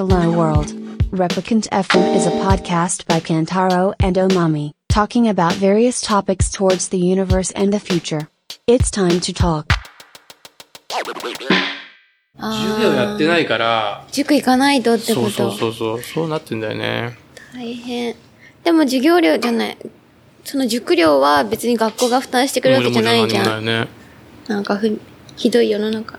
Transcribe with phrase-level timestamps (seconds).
[0.00, 0.72] Hello World.
[1.10, 6.98] Replicant FM is a podcast by Kantaro and Omami, talking about various topics towards the
[6.98, 8.28] universe and the future.
[8.66, 9.72] It's time to talk.
[12.38, 17.16] 授業やってないから、塾行かないとってことそうそうそうそう、そうなってんだよね。
[17.54, 18.14] 大変。
[18.64, 19.78] でも授業料じゃない。
[20.44, 23.44] その塾料は別に学校が負担してくれるわけじゃないじゃん。
[23.46, 23.88] もうでもね
[24.48, 25.00] なんかふ、
[25.36, 26.18] ひどい世の中。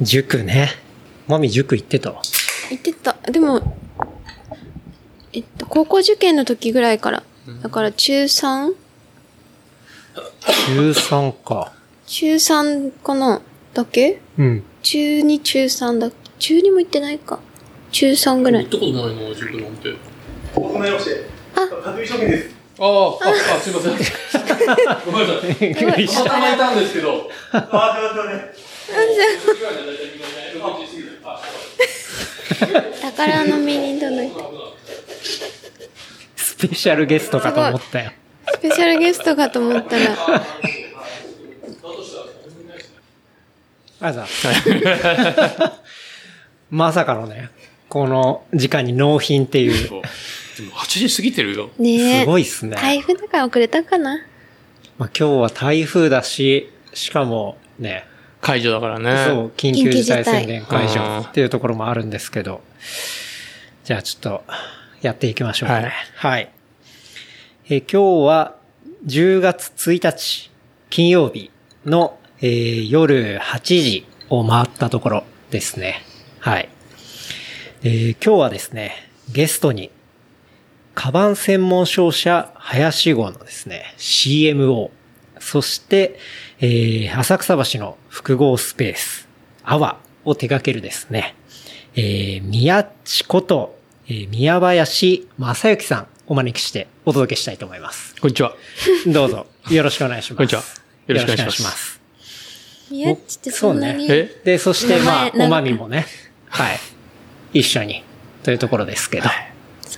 [0.00, 0.70] 塾ね。
[1.29, 2.23] マミ塾行ってたわ。
[2.71, 3.15] 言ってた。
[3.31, 3.61] でも、
[5.31, 7.21] えっと、高校受験の時ぐらいから。
[7.61, 8.73] だから中 3?
[10.65, 11.71] 中3か。
[12.07, 13.41] 中3かな？
[13.75, 14.19] だけ？
[14.39, 14.63] うん。
[14.81, 16.09] 中2、中3だ。
[16.39, 17.39] 中2も行ってないか。
[17.91, 18.71] 中3ぐらい行っ。
[18.71, 19.89] たことないの、塾なんて。
[20.55, 21.25] 遅くなりまして。
[21.55, 22.55] あ、匠職人です。
[22.79, 23.91] ああ、あ、あ、すいません。
[25.05, 26.07] ごめんなさい。
[26.07, 27.29] たたまたまいたんですけど。
[27.51, 28.68] あ、すいませんね。
[33.01, 34.35] 宝の実に届いた。
[36.35, 38.11] スペシャルゲストかと思ったよ。
[38.53, 40.15] スペシャルゲストかと思ったら、
[44.01, 44.27] あざ。
[46.69, 47.49] まさかのね、
[47.87, 50.01] この時間に納品っていう、でも
[50.73, 51.69] 8時過ぎてるよ。
[51.77, 52.21] ねえ。
[52.21, 52.75] すごいっすね。
[52.75, 54.21] 台風だから遅れたかな？
[54.97, 58.05] まあ、今日は台風だし、しかもね、
[58.41, 59.25] 解除だからね。
[59.27, 62.61] そう、緊急事態宣言解除っていうところもあるんですけど、
[63.83, 64.43] じゃあちょっと
[65.01, 65.91] やっていきましょうかね。
[66.15, 66.49] はい。
[67.69, 68.55] えー今日は
[69.05, 70.51] 10月1日
[70.89, 71.51] 金曜日
[71.85, 76.03] の、えー夜8時を回ったところですね。
[76.39, 76.69] はい。
[77.83, 79.91] えー今日はですね、ゲストに、
[80.95, 84.89] カバン専門商社林号のですね、CMO、
[85.39, 86.19] そして、
[86.61, 89.29] えー、浅草橋の複合スペース、
[89.63, 91.33] アワを手掛けるですね、
[91.95, 98.13] えー、宮地こと、えー宮林正幸さんお招きしてお届けしたいと思います。
[98.19, 98.55] こんにちは。
[99.07, 100.35] どうぞ、よろしくお願いします。
[100.35, 100.61] こんにちは。
[101.07, 101.93] よろしくお願いします。
[101.93, 102.01] す。
[102.91, 106.07] 宮地ってそんなに、えで、そして、まあ、おまみもね、
[106.49, 106.79] はい、
[107.59, 108.03] 一緒に、
[108.43, 109.29] というところですけど、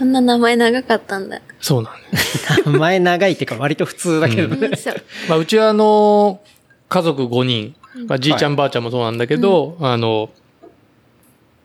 [0.01, 1.39] そんな名前長かったんだ。
[1.59, 2.63] そうなんです。
[2.65, 4.75] 名前長いっていうか割と普通だけどね。
[4.75, 4.95] そう。
[5.29, 6.41] まあ、うちはあの、
[6.89, 7.75] 家族5人、
[8.07, 10.31] まあ、じいちゃんばあちゃんもそうなんだけど、あの、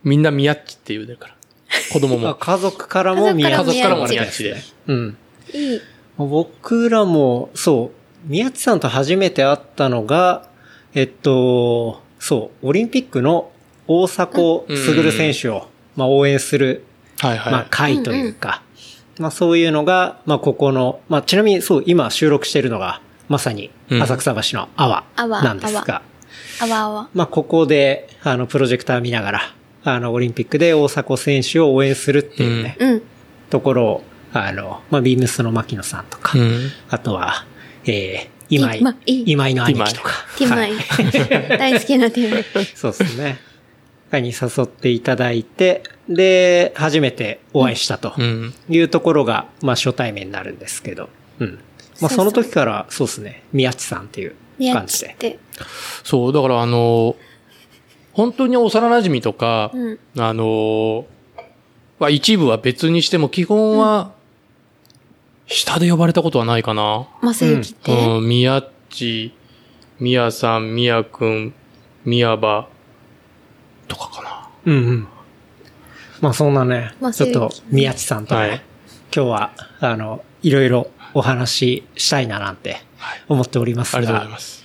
[0.05, 1.35] みんな宮っちって言うだから。
[1.95, 2.37] 子供まあも。
[2.37, 4.57] 家族からも宮家家族からも宮宮っちで。
[4.89, 5.17] うん。
[5.55, 5.81] いい。
[6.19, 7.91] 僕らも、そ
[8.27, 10.47] う、宮地さんと初めて会ったのが、
[10.95, 13.51] えっと、そう、オリンピックの
[13.89, 16.85] 大迫傑選手を、まあ、応援する、
[17.21, 17.53] はいはい。
[17.53, 18.63] まあ、会というか、
[19.19, 26.03] まあ、そういうのが、まあ、ここの、まあ、ちなみに、そう、今収録しているのが、まさに、うん浅草橋のアワアワなんですが、
[26.61, 27.09] アワアワ。
[27.15, 29.55] まあ、ここで、あの、プロジェクター見ながら、
[29.85, 33.03] あの、オリンピックで大迫選手を応援するっていうね、うん。
[33.51, 36.71] ところを、あの、まあ、ビームスの牧野さんとか、うん。
[36.91, 37.47] あとは、
[37.85, 40.11] えー、今井、今井の兄貴とか。
[40.37, 40.75] ティマイ。
[40.75, 42.45] はい大好きなティマイ。
[42.75, 43.39] そうですね。
[44.13, 48.55] に誘っていただいて、で、初めてお会いしたとうん。
[48.69, 51.09] いうところが、まあ初対面になるんですけど、
[51.41, 51.59] うん。
[52.01, 55.39] まあその時から、そうですね、宮地さんっていう宮感じで。
[56.05, 57.17] そう、だからあの、
[58.13, 59.99] 本当に幼馴染とか、うん。
[60.17, 61.07] あの、
[61.99, 64.13] まあ、一部は別にしても、基本は、
[65.47, 67.07] 下で呼ばれたことはないかな。
[67.23, 68.17] 正幸って。
[68.17, 69.33] うん、宮っち、
[70.01, 71.55] 宮さん、宮くん、
[72.05, 72.69] 宮場、
[73.89, 74.49] とかかな。
[74.65, 75.09] うんうん。
[76.21, 78.63] まあそんなねまあ、ちょっと宮地さんとね、はい
[79.17, 82.77] 今日は、あの、いろいろお話ししたいななんて
[83.29, 84.65] 思っておりますが、ありがとうございます。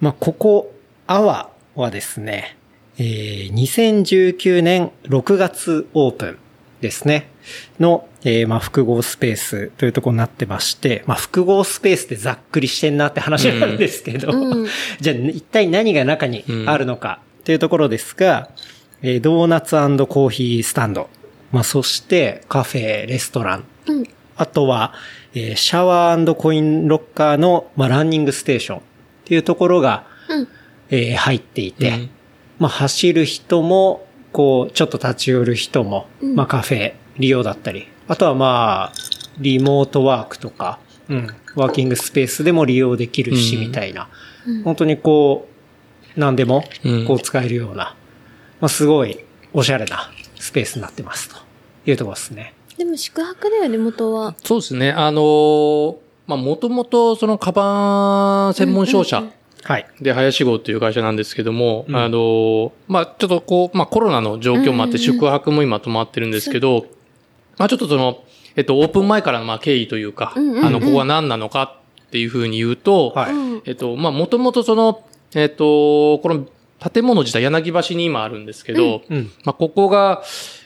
[0.00, 0.74] まあ、ここ、
[1.06, 2.58] アワはですね、
[2.98, 6.38] えー、2019年6月オープン
[6.82, 7.30] ですね。
[7.80, 14.68] の、えー、まあ、複合スペースというところになってまして、まあ、複合スペースってざっくりしてんなって話なんですけど、うん
[15.00, 18.50] じゃあ、一体何が中にあるのかというところですが、
[19.02, 19.76] えードーナツ
[20.08, 21.08] コーヒースタンド、
[21.52, 24.04] まあ、そしてカフェ、レストラン、うん。
[24.36, 24.94] あとは、
[25.32, 28.78] えーシャワーコインロッカーの、まあ、ランニングステーション。
[28.78, 28.80] っ
[29.26, 30.48] ていうところが、うん。
[30.90, 32.10] えー入っていて、うん。
[32.58, 36.34] まあ、走る人も、こう、ちょっと立ち寄る人も、うん。
[36.34, 38.92] まあ、カフェ利用だったり、あとはまあ、
[39.38, 43.62] リモートワークとか、うん、ワーキングスペースでも利用できるし、うん。
[43.68, 44.08] みたいな、
[44.48, 44.62] うん。
[44.64, 45.55] 本当にこう、
[46.16, 47.94] 何でもうん、こう使えるような、
[48.60, 49.18] まあ、すごい、
[49.52, 51.36] おしゃれなスペースになってます、と
[51.86, 52.54] いうところですね。
[52.76, 54.34] でも宿泊だよね、元は。
[54.44, 54.90] そうですね。
[54.92, 55.96] あのー
[56.26, 59.22] まあ、もともとそのカバン専門商社
[59.62, 59.86] はい。
[60.00, 66.86] で、林号という会社なんですけども、うんあの、まあ、ちょっとこう、まあ、コロナの状況もあって、うんうんうん宿泊も今止まってるんですけど、
[67.58, 68.22] まあ、ちょっとその、
[68.54, 73.32] えっと、オープン前からのまあ経緯というか、うんうんうんあの、ここは何なのかっていうふうに言うと、はい。
[73.32, 75.04] うんえっと、まあ、もともとその、
[75.34, 76.46] えっと、この
[76.92, 79.30] 建物自体柳橋に今あるんですけど、うん。
[79.44, 80.22] まあ、ここが、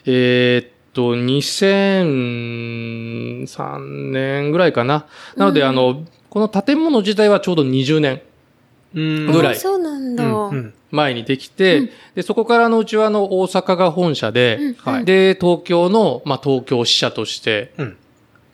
[0.07, 5.07] えーっと、2003年ぐらいかな。
[5.37, 8.21] なので、うんあの、この建物自体はちょうど20年
[8.95, 10.25] うんぐらいあそうなんだ。
[10.91, 17.97] 前にできて、うんで、そこからのうちはあの、大阪が本社で、うんはいで、東京の、まあ、東京支社としてうん。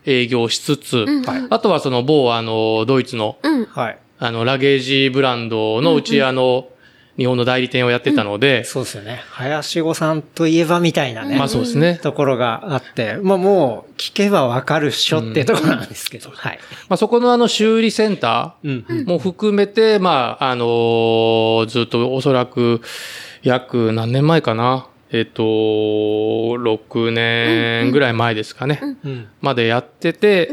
[0.09, 3.65] 営業しつつ、うんはいあとはその某あの、ドイツの、うん。
[3.65, 3.99] はい。
[4.19, 6.69] あの、ラゲージブランドのうちあの、
[7.19, 9.23] 日本の代理店をやってたので、そうですよね。
[9.31, 11.39] 林子さんといえばみたいなね。
[11.39, 11.99] まあそうですね。
[12.03, 16.59] ところがあって、まあもう聞けばわかるっしょっていうところなんですけど、はい。
[16.91, 18.85] まあそこのあの修理センタうん。
[18.87, 22.83] ーも含めて、まあ、あのーずっとおそらく
[23.43, 24.87] 約何年前かな。
[25.11, 28.81] えっと、6年ぐらい前ですかね。
[29.05, 29.29] うん。
[29.41, 30.51] までやってて、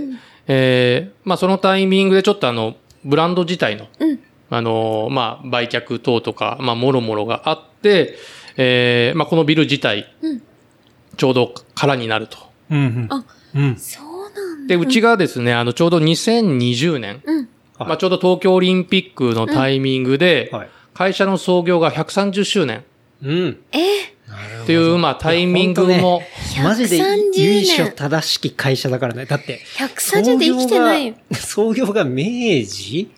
[0.47, 2.75] えーまあそのタイミングでちょっとあの、
[3.05, 4.19] ブランド自体の、うん
[4.49, 8.15] あのーまあ売却等とか、まあもろもろがあって、
[8.57, 10.41] えーまあこのビル自体、うん
[11.15, 12.37] ちょうど空になると。
[12.71, 13.07] うん。
[13.11, 13.23] あ
[13.53, 13.75] うん。
[13.75, 14.75] そうなんだ。
[14.75, 17.21] で、うちがですね、あの、ちょうど2020年、
[17.77, 20.69] まあちょうど東京オリンピックのタイミングで、はい。
[20.95, 22.83] 会社の創業が130周年
[23.23, 23.57] うん。
[23.71, 24.12] えっ
[24.65, 26.21] ていう、まあタイミングも、
[26.63, 29.25] マジで130年由緒正しき会社だからね。
[29.25, 31.15] だって、130で生きてないよ。
[31.33, 32.23] 創業が明
[32.65, 33.11] 治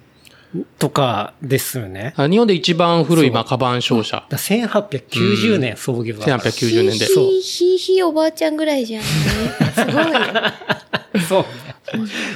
[0.80, 2.14] とかですよね。
[2.18, 4.26] あ日本で一番古い、そうまあ、カバン商社。
[4.30, 6.40] だ1890年創業だから。
[6.40, 7.06] 1890年で。
[7.06, 9.08] ひいひいひいおばあちゃんぐらいじゃんね。
[9.76, 10.20] すごいよ。
[11.28, 11.75] そうね。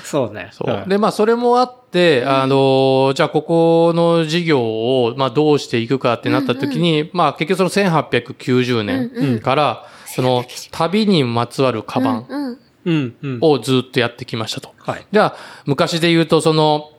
[0.04, 0.50] そうね。
[0.52, 0.86] そう。
[0.86, 12.60] んで、まあ、それもあって、あの、じゃあ、ここの事業を、まあ、どうしていくかってなった時に、まあ、結局その1890年から、その、旅にまつわるカバンうん。
[12.86, 13.16] うん。
[13.22, 13.38] うん。
[13.42, 14.74] をずっとやってきましたと。
[14.78, 15.06] はい。
[15.12, 15.36] じゃあ、
[15.66, 16.92] 昔で言うと、その、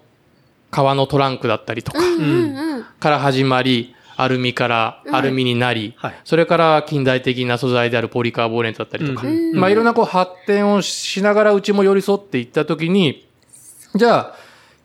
[0.71, 2.85] 革のトランクだったりとか、うんうん。
[3.01, 6.15] から始まり、アルミからアルミになり、はい。
[6.25, 13.27] それから近代的な素材であるポリカーボネートだったりとか、うんまあいろんなこう発展をしながらうちも寄り添っていったときに、
[13.95, 14.35] じゃあ、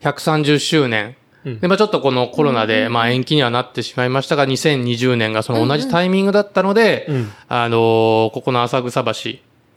[0.00, 1.16] 130周年。
[1.44, 1.60] うん。
[1.60, 7.30] で、まあちょっとこのコロナで、まあ延期にはなってしまいましたが、2020年がその同じタイミングだったので、うん。
[7.48, 9.12] あのーここの浅草橋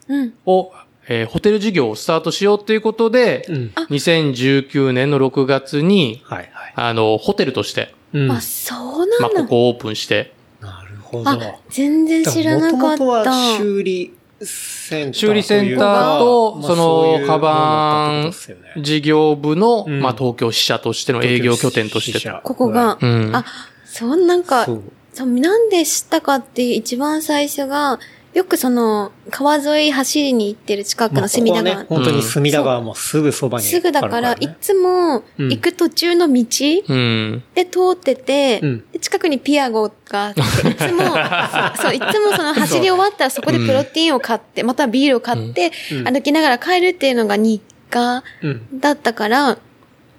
[0.08, 0.34] うん。
[0.46, 0.72] を、
[1.08, 3.72] えーホテル事業をスタートしようということで、うん。
[3.90, 6.74] 2019年の6月に、はいはい。
[6.76, 8.32] あの、ホテルとして、うん。
[8.32, 9.42] あ、そうまあ、なんだ。
[9.44, 11.30] ここをオープンして、なるほど。
[11.30, 13.32] あ、全然知らなかっもともとた。
[13.32, 18.34] は修理センター修理センターと、その、カバン
[18.82, 22.42] 事業部の、うんまあ、東京支社としての営業拠点としてた。
[22.44, 22.98] ここが。
[23.02, 23.36] うん。
[23.36, 23.46] あ、
[23.86, 24.84] そう、なんか、そう。
[25.14, 28.00] そう、なんで知ったかって一番最初が、
[28.34, 31.76] よくその、川沿い走りに行ってる近くの隅田川。
[31.76, 36.44] まあここはね、本当に隅田川もすぐそばに、すぐだから、いねつもうん行く途中の道
[36.88, 37.44] うん。
[37.56, 38.84] で通ってて、うん。
[38.92, 40.44] で近くにピアゴがあって、い
[40.76, 41.04] つも、
[41.82, 46.04] そう、いつもその走り終わったらそこでプロテインを買って、またビールを買って、うん。
[46.04, 48.80] 歩きながら帰るっていうのが日課うん。
[48.80, 49.58] だったから、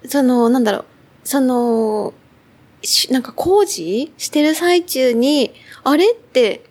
[0.05, 0.85] その、なんだろう、
[1.23, 2.13] その、
[2.81, 6.63] しなんか工事してる最中に、あれって、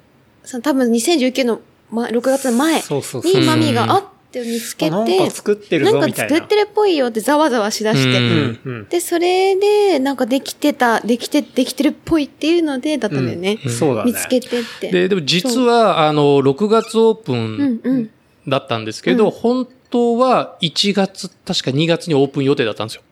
[0.50, 1.60] その多分2019の、
[1.92, 2.82] ま、6月の前。
[2.82, 6.34] にマミがあって見つけて、あなんか作ってるなんかぞみたいな。
[6.34, 8.18] 作ってるっぽいよってざわざわしだして。
[8.18, 8.60] うんうん。
[8.64, 8.88] うん。
[8.88, 13.60] で、それで、なんかできてた、できて、できてるっぽいっていうので、だったんだよね。
[13.68, 14.10] そうだね。
[14.10, 14.90] 見つけてって。
[14.90, 18.10] で、でも実は、あの、6月オープうんうンん。
[18.48, 23.02] だったんですけど、本当は1月、確か2月にオープン予定だったんですよ。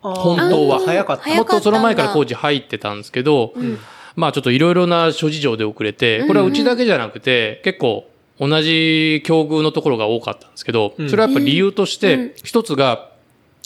[0.00, 1.24] 本当は早かった。
[1.24, 3.78] 早かったもっとその前から工事入ってたんですけど、うん
[4.16, 11.10] まあちょっといろいろな諸事情で遅れて、これはうちだけじゃなくて、結構同じ境遇のところが多かったんですけど、うん。
[11.10, 12.30] それはやっぱ理由としうん。
[12.30, 13.10] て、一つが、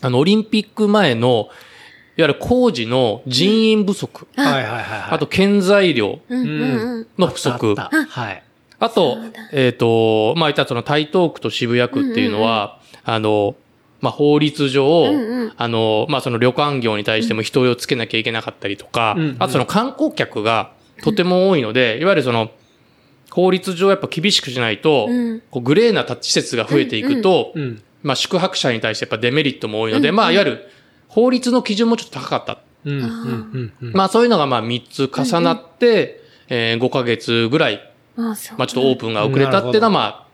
[0.03, 1.49] あの、オリンピック前の、
[2.17, 4.83] いわゆる工事の人員不足、はいはいはいはい。
[5.13, 7.07] あと建材料うんうんうん。
[7.19, 8.43] の不足、あったはい。
[8.79, 9.19] あと
[9.53, 13.55] えっ、と、まあ、言ったらその台東区と渋谷区っていうのは、あの、
[14.01, 22.51] まあ、法律上、うんうんあの、まあ、その旅館業に対しても人をつけなきゃいけなかったりとか、うんうんあとその観光客がとても多いので、いわゆるその、
[23.31, 27.83] 法律上やっぱ厳しくしないと、うんこうグレーな施設が増えていくと、うん。
[28.03, 30.69] まあ、宿泊者に対してやっぱデメリットも多いので、うんまあ、いわゆる
[31.09, 32.59] 法律の基準もちょっと高かった。
[32.85, 32.99] うん。
[32.99, 33.03] うん。
[33.03, 33.73] うん。
[33.83, 33.93] うん。
[33.93, 37.93] まあ、そういうのがまあ、3つ重なって、えー5ヶ月ぐらい。
[38.17, 40.30] まあ、ちょっとオープンが遅れたっていうのは、まあ。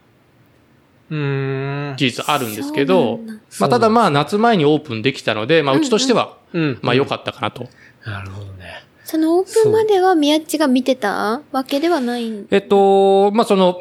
[1.09, 3.19] 事実あるんですけど
[3.59, 6.79] まあ、ただまあ、夏前にオープンできたので、まあ、うちとしては、うん。
[6.81, 7.67] まあ、良かったかなと。
[8.05, 8.83] なるほどね。
[9.03, 13.79] そのオープンまでは宮地が見てたわけではないんえっと、まあ、その、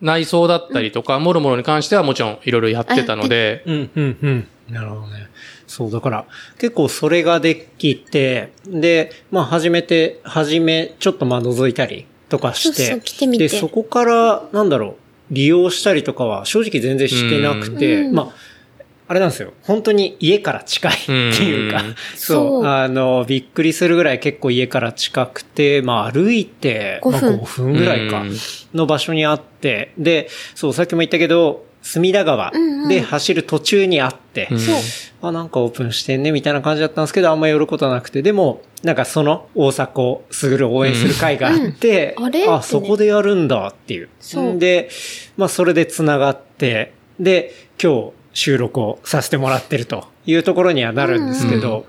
[0.00, 4.48] 内装だったりとか、もろもろに関してはもちろんいろいろやってたので、うん、うん、うん。
[4.68, 5.28] なるほどね。
[5.66, 6.24] そう、だから、
[6.58, 15.01] 結構それができて、で、まあ、初めて、初め、ちょっとまあ、覗いたりとかして、そうそう来てみてで、そこから、なんだろう、
[15.32, 18.14] 利用したりとかは、正直全然してなくて、うん。
[18.14, 18.34] まあ、
[19.08, 19.52] あれなんですよ。
[19.62, 21.94] 本当に家から近いっていうか、うん。
[22.14, 22.64] そう。
[22.66, 27.20] あの、びっくりするぐらい結構家から近くて、まあ歩いて、5分。
[27.20, 28.36] まあ、5分ぐらいかうん、
[28.74, 32.52] の場所にあって、で、そう、さっきも言ったけど、隅田川
[32.88, 34.76] で走る途中にあって、うんそう。
[35.28, 42.48] あ、なんかオープンしてんね、みたいな感じだったんですけど、あんま寄ることはなくて、でも、なんかその大迫傑を応援する会があって、うんあれ？
[42.48, 44.08] あ、そこでやるんだっていう。
[44.20, 44.88] そうで、
[45.36, 51.84] まあそれで繋がって、で、今日収録をさせてもらってるというところにはなるんですけど、うんうん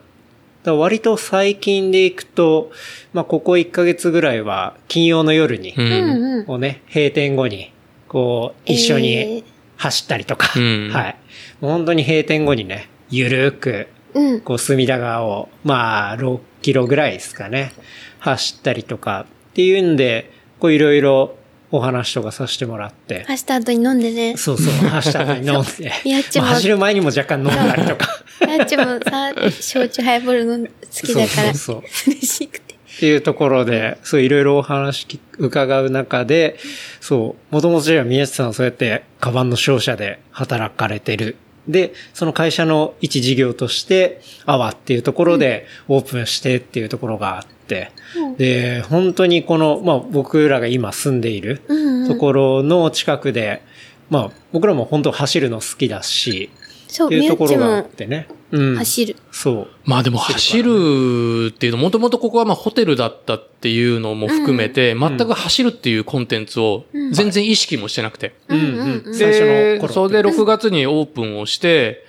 [0.66, 2.72] 割と最近でいくと、
[3.12, 5.82] まあここ1ヶ月ぐらいは金曜の夜に、う。
[5.82, 6.46] うんんうん。
[6.46, 7.74] こうね、閉店後に、
[8.08, 9.44] こう、一緒えにー
[9.84, 10.90] 走ったりとか、うん。
[10.92, 11.16] はい。
[11.60, 14.42] もう本当に閉店後にね、ゆるーく、うん。
[14.42, 17.74] こう、隅田川を、まあ、6キロぐらいですかね、
[18.20, 21.36] 走ったりとか、っていうんで、こう、いろいろ
[21.72, 24.38] お話とかさせてもらって、走った後に飲んでね。
[24.38, 28.08] そうそう、走った後に飲んで、やっちもまあ走る前にも若干飲んだりとか、
[28.48, 32.12] やっちもさ、焼酎ハイボールの好きだから、そうそうそう。
[32.12, 32.63] 嬉しくて。
[32.96, 36.58] っていうところで、そういろいろお話伺う中で、
[37.02, 41.38] そう、もともとじゃあ宮地さんはそうやってカバンの商社で働かれてる。
[41.68, 51.62] で、その会社の一事業として、アワっていうところでオープンしてっていうところがあって、うんで、本当にこの、まあ僕らが今住んでいる。
[52.08, 53.62] ところの近くで、
[54.10, 56.52] まあ僕らも本当走るの好きだし、
[56.94, 58.28] そう、っていうところがあっもてね。
[58.52, 58.76] うん。
[58.76, 59.16] 走る。
[59.32, 59.68] そう。
[59.84, 68.36] まあでも走るっていうの、もともとここはまあホテルだったっていうのも含めて、全く走るっていうコンテンツをうん全然意識もしてなくて。
[68.48, 69.16] うんうんうん。
[69.16, 72.06] 最初ので、頃それで6月にオープンをして、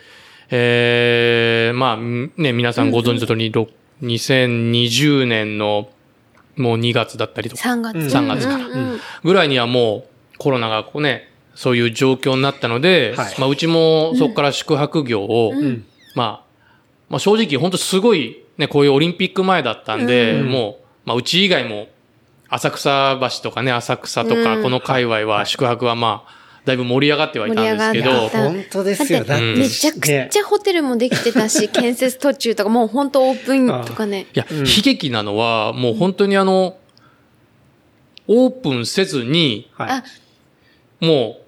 [0.50, 3.68] えー、まあ、ね、皆さんご存知の通り、ろ
[4.02, 5.88] 2020年の
[6.56, 7.98] もう2月だったりとか、3月。
[7.98, 8.64] うん3月から
[9.22, 13.34] ぐらいにはもうコロナがこうね、そういう状況になったので、はい。
[13.38, 15.84] まあうちもそこから宿泊業を、うん。
[16.14, 16.44] まあ、
[17.08, 20.48] まあ正直本当すごいね、こういうオリンピック前だったんで、うん。
[20.48, 21.88] もう、まあうち以外も、
[22.48, 24.62] 浅草橋とかね、浅草とか、うん。
[24.62, 28.28] この界隈は宿泊はまあ、だいぶ盛り上がってはいたんですけど。
[28.28, 29.24] 本当ですよ。
[29.24, 34.26] だってめちゃくちゃホテルもできてたし、 建設途中とか、もう本当オープンとかね。
[34.34, 34.58] いや、うん。
[34.60, 36.76] 悲劇なのは、もう本当にあの、
[38.26, 39.90] オープンせずに、はい。
[39.90, 40.04] あ、
[41.00, 41.43] もう、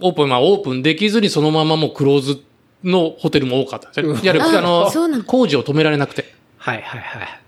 [0.00, 2.42] オープン、まあオープンできずにそのままもうクローズ
[2.84, 4.22] のホテルも多かったです。
[4.22, 6.32] いや、ああのそうなの、工事を止められなくて。
[6.58, 7.40] はいはいはい。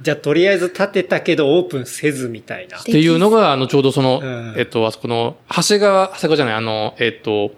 [0.00, 2.78] じゃあ、とりあえず建てたけどオープンせずみたいな。
[2.78, 7.52] っていうのが、あの、ちょうどその、うんえっと、あそこの、長谷川、長谷川じゃない、あの、えっと、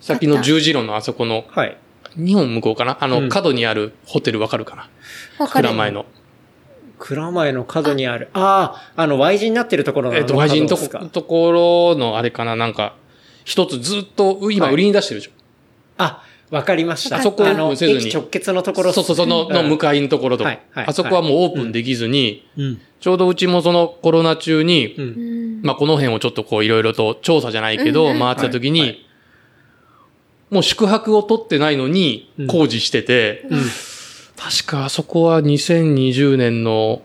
[0.00, 1.76] さっきの十字路のあそこの、はい。
[2.16, 2.96] 日本向こうかな？
[3.00, 4.88] あの、うん角にあるホテルわかるかな？
[5.38, 5.76] わかる蔵。
[5.76, 6.06] 前の。
[6.98, 8.28] 蔵前の角にある。
[8.34, 11.52] ああ、あの、Y 字になってるところのえっと、外人のとこ、とこ
[11.92, 12.54] ろの、あれかな？
[12.54, 12.94] なんか、
[13.44, 15.32] 一つずっと、今はい売りに出してるでしょ。
[15.98, 17.16] あ、わかりました。
[17.16, 18.92] あそこあの、せずに駅直結のところ。
[18.92, 22.80] そうそう、その、の向かいのところとか、はいはいあそこはもうオープンできずに、うん。
[23.00, 25.04] ちょうどうちもそのコロナ中に、うん。
[25.04, 29.04] うんまあこの辺をちょっとこういろいろと調査じゃないけど、回ってた時に、はいはい
[30.50, 33.60] もう宿泊を取ってないのにうん工事してて、うん。
[34.36, 37.02] 確かあそこは2020年の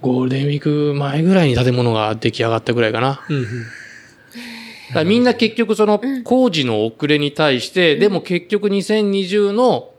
[0.00, 3.20] ゴールデンウィーク前ぐらいに建物が出来上がったぐらいかな。
[5.04, 9.90] みんな結局その工事の遅れに対して、でも結局2020の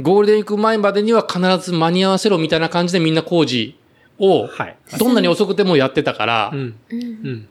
[0.00, 3.78] ゴールデンウィーク前までには必ず間に合わせろみたいな感じでみんな工事
[4.18, 4.76] をはい。
[4.98, 6.58] どんなに遅くてもやってたから、うん。
[6.90, 7.48] うんうん。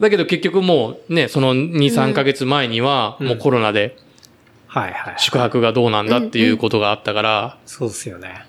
[0.00, 3.96] だけど結局もうね、その2、3ヶ月前にはうんもうコロナで
[4.66, 5.14] はいはい。
[5.18, 8.44] 宿泊がどうなんだっていうことがあったから、そうですよね。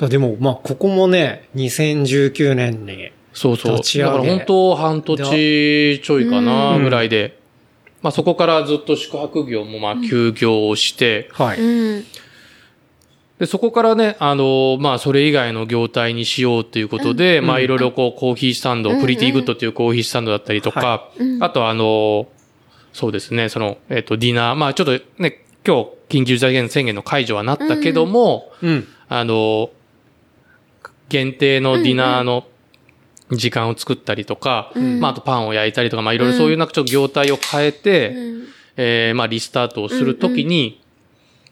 [0.00, 3.76] あでも、まあ、ここもね、2019年に、そうそう。
[3.76, 4.10] 立ち上げ。
[4.10, 7.38] だから本当半年ちょいかなぐらいで、
[8.02, 11.60] まあそこからずっと宿泊業もまあ休業をして、はい。
[11.60, 12.04] うん。
[13.38, 21.42] で、そこからね、あの、まあ、それ以外の業態にしようっていうことで、まあ、いろいろこう、コーヒースタンド、うん Pretty Good っていうコーヒースタンドだったりとか、うん。
[21.42, 22.26] あとあの、
[22.92, 28.88] そうですね、その、えっ、と、ディナー、まあ、ちょっとね、今日、緊急事態宣言の解除はなったけども、うん。
[29.08, 29.70] あの、
[31.08, 32.44] 限定のディナーの
[33.32, 35.00] 時間を作ったりとか、うん。
[35.00, 38.48] まあ、あとパンを焼いたりとか、まあ、いろいろそういうなんかちょっと業態を変えて、うん。
[38.76, 40.80] えーまあ、リスタートをするときに、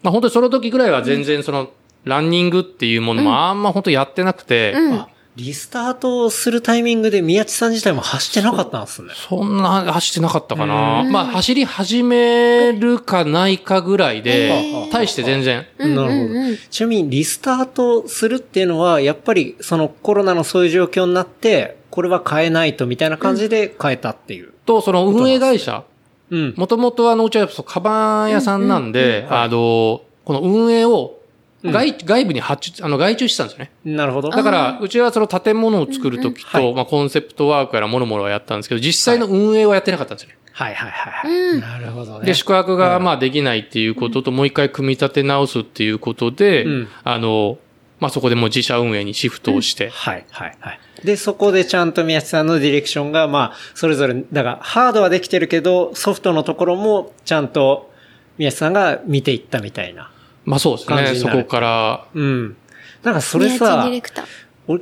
[0.01, 1.71] まあ、本当にその時ぐらいは全然その、
[2.05, 4.93] ランニングっていうものもあんま本当やってなくて、うん。
[4.93, 9.13] あ、リスタートするタイミングで宮地さん自体も走ってなかったんですね。
[9.15, 11.01] そんな走ってなかったかな。
[11.01, 11.11] うん。
[11.11, 15.67] まあ走り始めるかないかぐらいで、へー大して全然。
[15.77, 15.95] うん。
[15.95, 16.35] なるほどうん。
[16.49, 24.53] うんちなみにリスタートするっていうのは、やっぱりそのコロナのそういう状況になって、これは変えないとみたいな感じで変えたっていう。
[24.65, 25.83] と、その運営会社、
[26.31, 26.53] うん。
[26.57, 29.39] もともとあの、うちはそうカバン屋さんなんで、はい。
[29.41, 31.16] あの、この運営を
[31.63, 33.71] うん外、外部に発注、あの、外注してたんですよね。
[33.83, 34.29] なるほど。
[34.29, 40.37] だから、うちはその建物を作るときうんうんと、まあ、コンセプトワークからもろもろはやったんですけど、実際の運営はやってなかったんですよね。
[40.51, 41.31] はいはいはいはい。
[41.31, 42.25] うんなるほどね。
[42.25, 47.57] で、宿泊がまあできないっていうことと、もう一回組み立て直すっていうことで、うんあの、
[47.99, 50.79] まあ、そこでもう自社運営にシフトをして、はいはいはい。
[51.03, 57.91] で、そこでちゃんと宮地さんのディレクションが、まあ、それぞれ、だから、ハードはできてるけど、ソフトのところも、ちゃんと、
[58.37, 60.11] 宮地さんが見ていったみたいな。
[60.47, 61.15] まあそうですね。
[61.15, 62.55] そこから、うん。
[63.03, 64.25] なんかそれさィレ、クター。
[64.67, 64.81] 俺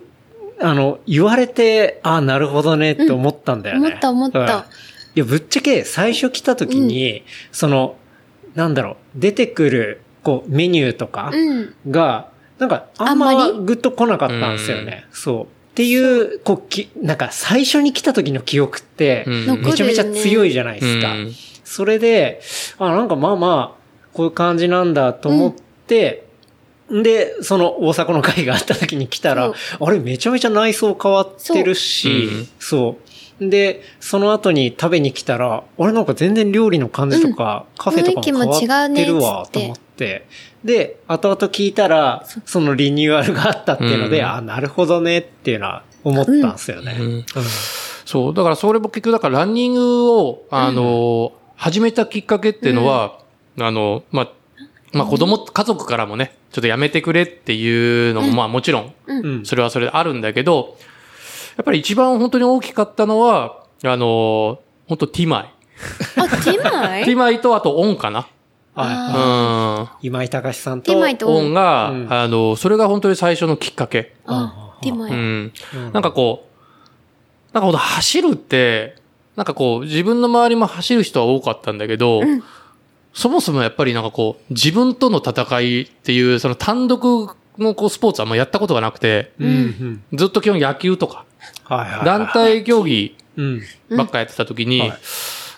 [0.61, 3.87] あの、言われて、ああ、なるほどねって思ったんだよね。
[3.87, 4.53] 思った思ったうんい
[5.15, 7.95] や、ぶっちゃけ最初来た時に、その、
[8.53, 11.73] なんだろう、出てくる、こう、メニューとかうん。
[11.89, 12.29] が、
[12.59, 13.65] なんか、あんまあんまり？
[13.65, 15.05] グッと来なかったんですよね。
[15.11, 15.43] そう。
[15.45, 21.13] っていう、こう、き、なんか最初に来た時の記憶ってめちゃめちゃ強いじゃないですか。
[21.13, 21.33] うん
[21.67, 22.41] それで、
[22.77, 23.84] あ、なんかまあまあ、
[24.15, 25.53] こういう感じなんだと思っ
[25.85, 26.25] て、
[26.89, 32.97] で、その大阪の会があった時に来たら、あれめちゃめちゃ内装変わってるし、そ
[33.41, 40.27] う,、で、その後に食べに来たら、あれなんか全然料理の感じとか、カフェとかも変わってるわ、と思って。
[40.63, 44.25] で、後々聞いたら、そのリニューアルがあったっていうので、うん。
[44.27, 46.95] あ、なるほどねっていうのは思ったんですよね。
[46.99, 47.05] うん。
[47.05, 47.25] うん。
[48.05, 48.33] そう。
[48.33, 53.24] だからそれも結局、だからランニングを、あの、始めたきっかけっていうのは、
[53.59, 54.29] あの、まあ、
[54.93, 60.77] まあ子供、家族からもね、ちょっとやめてくれっていうのも、まあもちろん、うんそれはそれであるんだけど、
[61.57, 65.53] やっぱり一番本当に大きかったのは、あの、本当ティマイ。
[66.17, 67.03] あ、ティマイ？
[67.05, 68.19] ティマイとあとオンかな。
[68.19, 68.29] はい
[68.77, 70.07] あうん。
[70.07, 74.15] 今井隆さんと、ティマイとオンが、うんあの、それが本当に最初のきっかけ。
[74.25, 75.11] あ、ティマイ。
[75.11, 75.53] うん。
[75.73, 78.95] うんなんかこう、なんかほんと走るって、
[79.37, 82.43] なんかこう、自分の周りも走る人は多かったんだけど、うん
[83.15, 89.47] そもそもやっぱりなんかこう、自分との戦いっていう、その単独のこうスポーツはあんまやったことがなくて、うん
[90.11, 90.17] うん。
[90.17, 91.25] ずっと基本野球とか。
[92.03, 93.61] 団体競技うん。
[93.95, 94.93] ばっかやってた時に、はい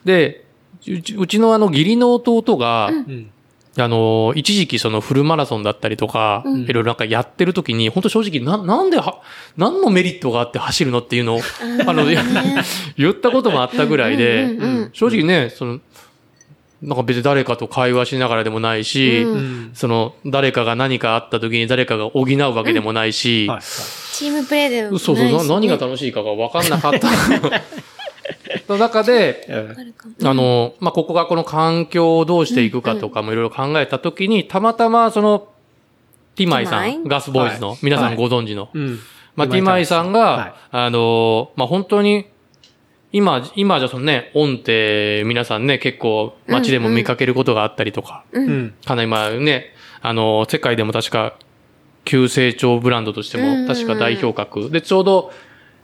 [0.05, 0.45] で、
[0.87, 3.31] うちうちのあの義理の弟が、うん。
[3.79, 9.21] あの、一時期そのフルマラソンだったりとか、うんいろいろなんかやってる時に、本当正直な、なんでは、
[9.55, 11.39] 何のメリットがあって走るのっていうのを、
[11.85, 12.05] あの、
[12.97, 15.79] 言ったこともあったぐらいで、正直ね、その、
[16.81, 19.31] なんか別に誰かと会話しながらでもないし、うん。
[19.31, 19.71] うん。
[19.73, 23.61] その、誰かが何かあった時に誰かが補うわけでもないし、はい。
[23.61, 25.03] チームプレーでもないし。
[25.03, 27.07] そうそう、何が楽しいかが分かんなかった。
[28.69, 35.47] の中で、うんあの、まあ、ここがこの環境をどうしていくかとかもいろいろ考えたときに、たまたまその、
[36.35, 37.77] ティマイさん、ガスボーイズの、はい。
[37.81, 38.99] 皆さんご存知の、うん。
[39.35, 42.25] まあ、ティマイさんが、あの、まあ、本当に、
[43.11, 48.39] 今、今じゃそのね、オンって皆さんね、結構街でも見かけることがあったりとか、う。
[48.39, 48.73] うんん。
[48.85, 51.37] かなりまあね、あの、世界でも確か、
[52.03, 54.69] 急成長ブランドとしても確か代表格。
[54.69, 55.31] で、ちょうど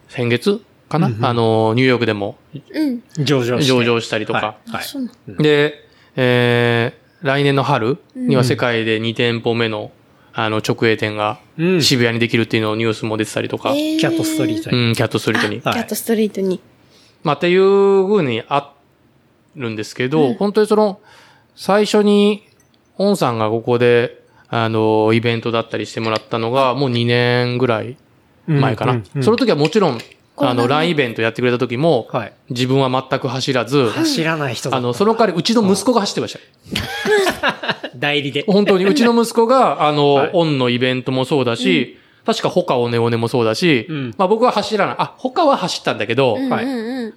[0.08, 2.38] 先月かな、うんうんあの、ニューヨークでも
[2.74, 3.04] うん。
[3.20, 3.60] 上場。
[3.60, 4.40] 上場したりとか。
[4.40, 4.72] はい。
[4.72, 9.92] はいで、えー、来年の春には世界で2店舗目の、
[10.34, 11.82] あの、直営店がうん。
[11.82, 14.88] 渋谷にできるっていうのをニュースも出てたりとか、えーキャットストリートに。
[14.88, 15.62] うん、キャットストリートに。
[15.62, 16.60] キャットストリートに。
[17.24, 18.74] まあ、っていう風にあ
[19.56, 21.00] るんですけど、うん本当にその、
[21.56, 22.48] 最初に、
[22.98, 27.98] オンさんがここで、あの、イベントだったりしてもらったのが、もう2年ぐらい
[28.48, 28.92] 前かな。
[28.94, 30.00] うんうんうんその時はもちろん、
[30.36, 32.34] あの、LINE イベントやってくれた時も、はい。
[32.50, 36.40] 自分は全く走らず、走らない人あの、その代わりうちの息子が走ってました。
[37.96, 38.44] 代理で。
[38.48, 44.96] 本当に、うちの息子が、あの、はいオンのイベントもそうだし、確か他オネオネもそうだし、うんまあ僕は走らない。
[45.00, 47.12] あ、他は走ったんだけど、うんだはいうんうん。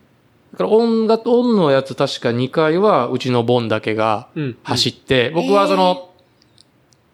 [0.56, 4.56] からオンが、オンのやつ確か2回はうちのボンだけがうん。
[4.62, 6.10] 走って、僕はその、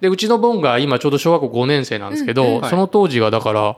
[0.00, 3.76] で、うちのボンが今ちょうど小学校5年生なんですけど、うんうんその当時がだから、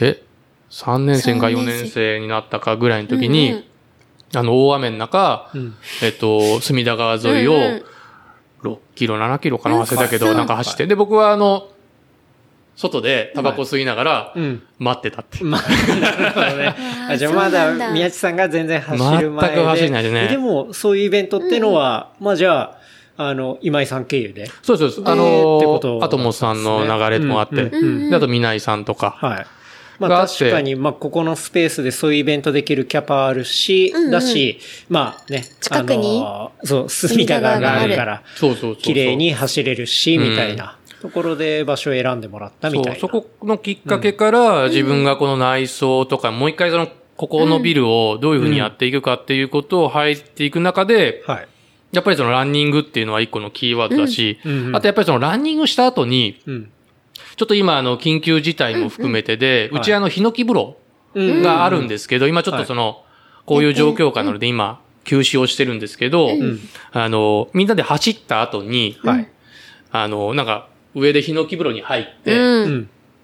[0.00, 0.22] え、
[0.70, 3.64] 3年生か4三年生になったかぐらいの時に、うんうん
[4.34, 5.74] あの、大雨の中、うん。
[6.02, 7.84] えっと、隅田川沿いを、うんうん
[8.62, 10.86] 6キロ、7キロかなうん忘れたけど、なんか走って。
[10.86, 11.68] で、僕はあの、
[12.76, 14.62] 外でタバコ吸いながらうん。
[14.78, 15.42] 待ってたって。
[15.42, 16.74] まあ、なるほどね。
[17.08, 19.54] あーあじゃあまそうなんだだ宮地さんが全然走る前で。
[19.56, 22.76] 全く走んないでねでも、そういうイベントっていうのは、まあじゃ
[23.16, 24.50] あ、あの、今井さん経由で？
[24.62, 25.12] そうです、そうです。
[25.12, 29.16] あえーってことの、アトモさんの流れもあって、うんうんうんであと、ミナイさんとか。
[29.20, 29.46] はい。
[29.98, 34.58] まあ確かに、まあここのスペースでそういうイベントできるキャパあるし、うんうんだし、
[34.90, 38.82] まあね、近くにあのそう、隅田川があるから、そうそうそうそう。
[38.82, 40.76] 綺麗に走れるし、うんみたいな
[41.06, 42.98] ところで場所を選んでもらったみたいな。
[42.98, 51.48] そう、そこのきっかけから、自分がこの内装とか、もう一回その、ここのビルをどういうふうにやっていくかっていうことを入っていく中で、はい。
[51.92, 54.66] やっぱりそのランニングっていうのは一個のキーワードだし、うん。
[54.68, 54.76] うん。
[54.76, 56.70] あとやっぱりそのランニングした後に、うん。
[57.36, 60.76] ちょっと今あの、緊急事態も含めてで、うちあの、ヒノキ風呂
[61.14, 63.04] うんがあるんですけど、今ちょっとその、
[63.46, 66.58] こういう状況下なので今、休止をしてるんですけど、ん。
[66.92, 69.28] あの、みんなで走った後に、はい。
[69.92, 72.30] あの、なんか、上でヒノキ風呂に入って。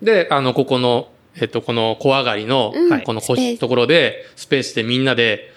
[0.02, 1.08] で、あの、ここの、
[1.40, 5.50] えっと、この小上がりのうん、このところで、スペースでみんなで、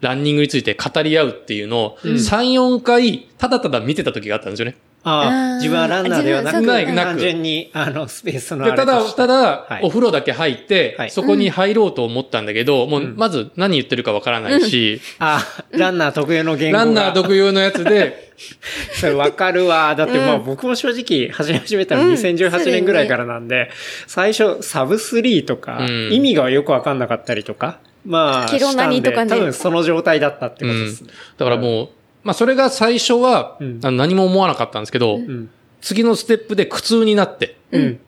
[0.00, 4.76] ランニングについて語り合うっていうのを、うん3、4回、ただただ見てた時があったんですよね。
[5.08, 6.94] ああ、自分はランナーではなく、なく。
[6.94, 11.10] 単純に、あの、スペースのあで、ただ、れとしてただはい、お風呂だけ入って、はい。
[11.10, 16.84] そこに入ろうと思ったんだけど、もう、うんまず何言ってるかわからないし、 ああ、ランナー特有の言語が。
[16.84, 18.32] ランナー特有のやつで、
[18.94, 19.94] それわかるわ。
[19.96, 22.12] だってまあ僕も正直走り始めたのうん。
[22.12, 23.70] 2018年ぐらいからなんで、
[24.06, 26.12] 最初サブ3とかうん。
[26.12, 31.04] 意味がよくわかんなかったりとか、まあ、したんで多分その状態だったってうんことです。。
[31.36, 31.88] だからもう、
[32.28, 35.48] まあそれが最初は、うんあの何も思わなかったんですけど、うん。
[35.80, 38.00] 次のステップで苦痛になって、うん。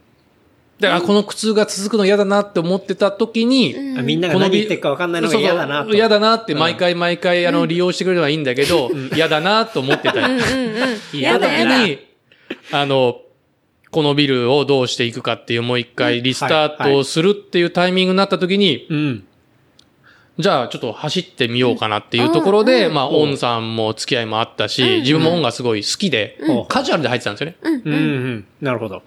[0.79, 5.95] で、あ、この苦痛が続くの嫌だなって思ってた時に、あみんなが何言ってるかわかんないのが嫌だなと。
[5.95, 10.27] 嫌だなって毎回毎回、あの、利用してくれればいいんだけど、嫌だなと思ってた。
[10.27, 10.45] うんうんうん。
[11.19, 11.99] 嫌だやだ時に、
[12.73, 13.23] あの、
[13.91, 19.25] このビルをどうしていくかっていうもう一回リスタートをするっていうタイミングになった時に、うん。
[20.40, 26.66] じゃあちょっと走ってみようかなっていうところで、まあ、オンさんも付き合いもあったし、自分もオンがすごい好きで、うん。
[26.66, 27.57] カジュアルで入ってたんですよね。
[27.62, 27.74] うん。
[27.74, 27.92] うん。
[27.92, 28.46] うん。
[28.61, 29.03] なるほど。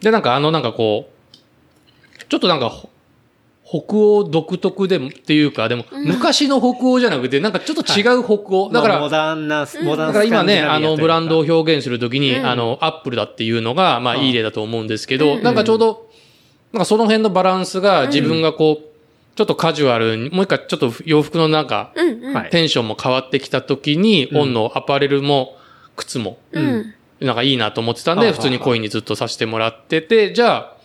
[0.00, 2.90] で、なんかあのなんかこう、ちょっとなんか、ほ
[3.68, 8.70] 北欧独特でもっていうか、でも、昔の北欧じゃなくて、なんかちょっと違う北欧。
[8.72, 11.44] だから、まあモダンな、モダンだから今ね、あの、ブランドをを。
[11.44, 14.20] 表現するときに、あの、アップルだっていうのが、まあ、うん。
[14.22, 16.08] いい例だと思うんですけど、なんかちょうど、
[16.72, 18.95] なんかその辺のバランスが自分がこう、
[19.36, 22.34] ちょっとカジュアルに、もう一回ちょっと洋服のなんか、うんうん。
[22.34, 22.50] はい。
[22.50, 25.56] テンションも変わってきたときに、うんオンのアパレルも、
[25.94, 26.94] 靴も、うん。
[27.20, 30.76] なんかいいなと思ってたんで、普通にコインにずっとさせてもらってて、じゃあ、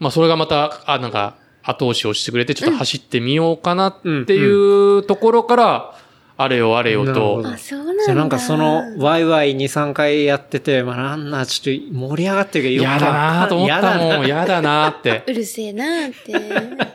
[0.00, 5.94] まあそれがまた、あ、なんか、後押しをしてくれて、ちょっと走ってみようかなっていうところから、
[6.42, 7.58] あれよあれよとそうなんだ。
[8.04, 14.26] じゃあなんかその、ワイワイ2、3回やってて、まあランナーちょっと盛り上がってるけど、嫌だなと思ったもん、ん。
[14.26, 15.22] 嫌だなって。
[15.28, 16.32] うるせえなーって。
[16.32, 16.34] い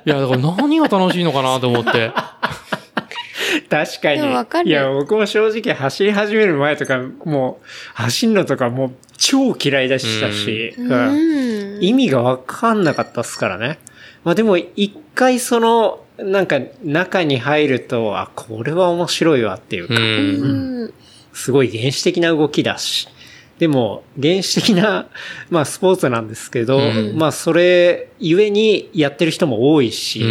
[0.09, 2.11] や、だから何が楽しいのかなと思って。
[3.69, 4.45] 確かに。
[4.45, 11.83] かるいや、僕も正直走り始める前とか、もう、走るのとかもう超嫌いでしたし、ううんん。
[11.83, 13.79] 意味がわかんなかったっすからね。
[14.23, 19.87] まあでも、一回その、なんか中に入ると、あ、これは面白いわっていうう。
[19.87, 20.93] か、うんん。
[21.33, 23.07] すごい原始的な動きだし。
[23.59, 25.07] でも、原始的な、
[25.49, 30.23] まあスポーツなんですけど、うんまあそれゆえにやってる人も多いし。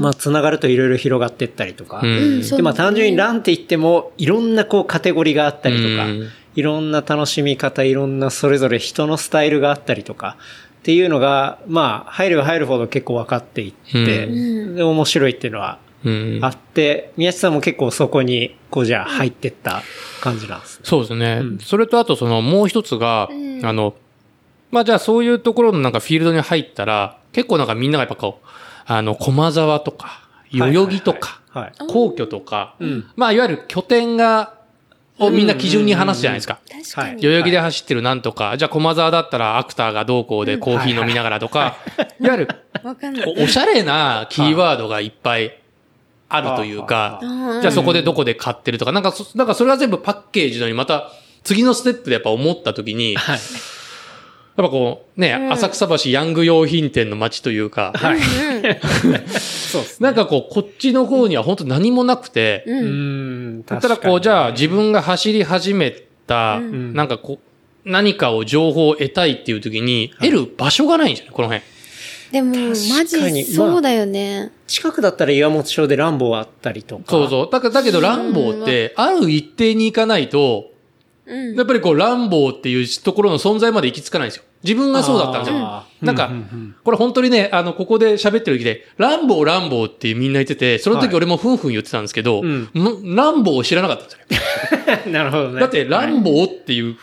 [0.00, 10.38] まあ繋がるといろいろ広がってったりとか、で、まあ単純にランって言っても、いろんなこうカテゴリーがあったりとか、うんいろんな楽しみ方、いろんなそれぞれ人のスタイルがあったりとか、
[10.86, 14.30] っていうのが、まあ、入る入るほど結構分かっていって、う
[14.70, 14.76] ん。
[14.76, 16.38] で、面白いっていうのはうん。
[16.42, 19.82] あって、宮地さんも結構そこに、こうじゃあ入ってった
[20.20, 20.82] 感じなんですね。
[20.84, 21.40] そうですね。
[21.42, 21.58] うん。
[21.58, 23.66] それとあとそのもう一つが、うん。
[23.66, 23.96] あの、
[24.70, 28.46] まあじゃあそういうところのなんかフィールドに入ったら、結構なんかみんながやっぱこう、
[28.86, 31.62] あの、駒沢とか、代々木とか、はい。
[31.64, 31.92] はいはい。
[31.92, 33.10] 皇居とか、うん。
[33.16, 34.54] まあいわゆる拠点が、
[35.18, 36.60] をみんな基準に話すじゃないですか。
[36.68, 37.22] 確かに。
[37.22, 41.78] 代々木で走ってるなんとか、じゃあ駒沢だったらアクターがどうこうでコーヒー飲みながらとか、
[42.20, 42.26] い。
[42.26, 42.48] わゆる。
[42.82, 43.34] わかんない。
[43.38, 45.58] おおしゃれなキーワードがいっぱい
[46.28, 51.10] あるというか、うんじゃあそこでどこで買ってるとか、なんかそ、なんかそれは全部パッケージのにまた
[51.44, 53.16] 次のステップでやっぱ思った時に、
[54.56, 54.68] やっはい。
[54.68, 58.18] ぱこうね、うん浅草橋ヤング用品店の街というか、はい。
[58.18, 58.22] うん
[59.28, 60.06] そうですね。
[60.06, 62.72] なんかこう、こっちの方には本当何もなくて、う。
[62.72, 63.62] うんん。
[63.64, 65.90] だったらこう、じゃあ自分が走り始め
[66.26, 71.64] た、うんなんかこう、何かを情報を得たいっていう時に、得る場所がないんですよね、この辺。
[72.32, 74.50] でも、マ確かにジそうだよね。
[74.66, 77.04] 近くだったら岩本町でランボーあったりとか。
[77.08, 77.48] そうそう。
[77.50, 80.70] だけだけど、ランボーって、ある一定に行かないと、
[81.26, 81.54] うん。
[81.56, 84.44] やっぱりこう、ランボーっていうところの存在まで行き着かないんですよ。
[84.62, 85.84] 自分がそうだったんですよ。
[86.02, 95.60] なんかううんこれ本当にね、あの、ここで喋ってる時で、ランボー、ランボーってみんな言ってて、その時はい俺もふんふん言ってたんですけど、うんんランボーを知らなかったんですよ なるほどね。
[95.60, 96.96] だって、ランボボーっていう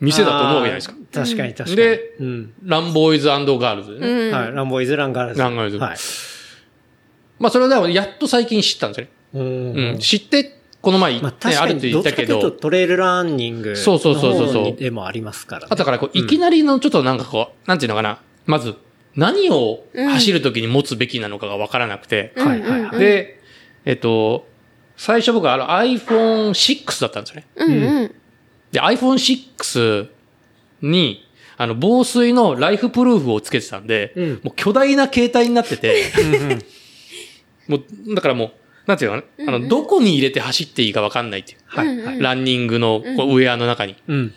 [0.00, 0.94] 店だと思うわけじゃないですか。
[1.12, 1.76] 確かに確かに。
[1.76, 2.52] でうん。
[2.64, 4.08] ランボーイズガールズでね。
[4.08, 4.34] うん。
[4.34, 4.52] はい。
[4.52, 5.40] ランボーイズランガールズ。
[5.40, 5.96] ランガールズはい。
[7.38, 9.10] まあそれはやっと最近知ったんですよね。
[9.34, 9.98] うんうん。
[9.98, 15.66] 知って、この前、ねまあ確かあるってに、言ったけどトレイルランニングそうそうそうそうでもありますからね。
[15.70, 18.20] あとからこう、いきなりのちょっとなんかこう、なんていうのかな。
[18.46, 18.74] まず、
[19.14, 23.40] 何を走るときに持つべきなのかがわからなくて、うんはいはいはいで、
[23.84, 24.46] えっと、
[24.96, 27.46] 最初僕はあの iPhone6 だったんですよね。
[27.56, 28.14] うんうん。
[28.72, 30.08] で、iPhone6
[30.82, 36.04] に、あの、防水のライフプルーフをつけてたんで、うんもう巨大な携帯になってて、
[37.68, 38.52] もう、だからもう、
[38.90, 41.58] なんていうのかな、あの、どこに入れて走っていいかわかんないっていう。
[41.64, 42.20] はいはい。
[42.20, 43.94] ランニングのこうウェアの中に。
[44.08, 44.34] うん。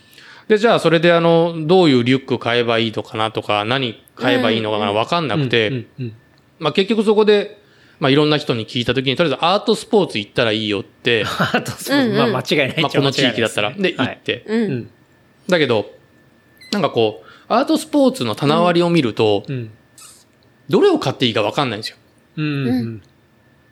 [0.47, 6.13] で、じゃあそれであの、どういうリュック買えばいいのかなとか、何買えばいいのかなわかんなくて、うんうん
[6.59, 7.59] まあ結局そこで、
[7.99, 14.43] まあいろんな人に聞いたときに、とりあえずアートスポーツ行ったらいいよって、 あと、そううんうんまあ間違いないっちゃまあこの地域だったら、で、行って。
[14.45, 14.55] う。
[14.55, 14.89] んん。
[15.49, 15.91] だけど、
[16.71, 19.71] なんかこう、アートスポーツの棚割りを見ると、うん。
[20.69, 21.97] どれを買っていいかわかんないんですよ。
[22.37, 23.01] うん。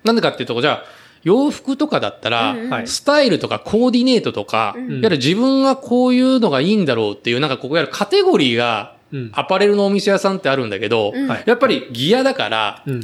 [0.04, 0.08] うん。
[0.08, 0.84] なんでかっていうと、じゃあ、
[1.24, 9.32] 洋服とかだったら、うんはいスタイルとかコーディネートとか、うんいわゆる自分がこういうのがいいんだろうっていう、なんかここやるカテゴリーが、うん。
[9.34, 13.02] アパレルのお店屋さんってあるんだけど、うんはいやっぱりギアだから、うん。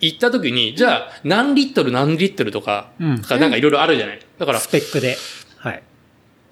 [0.00, 4.20] 行った時に、じゃあ、何リットル何リットルとか、うんとかなんかいろいろあるじゃない。
[4.38, 5.16] だから、スペックで。
[5.58, 5.82] はい。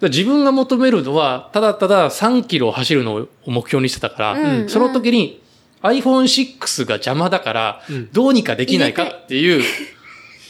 [0.02, 5.41] 自分が求めるのは、ただただ3キロ走るのを目標にしてたから、うんその時に
[5.82, 9.62] iPhone6 が邪魔だからうん、どうにかできないかっていう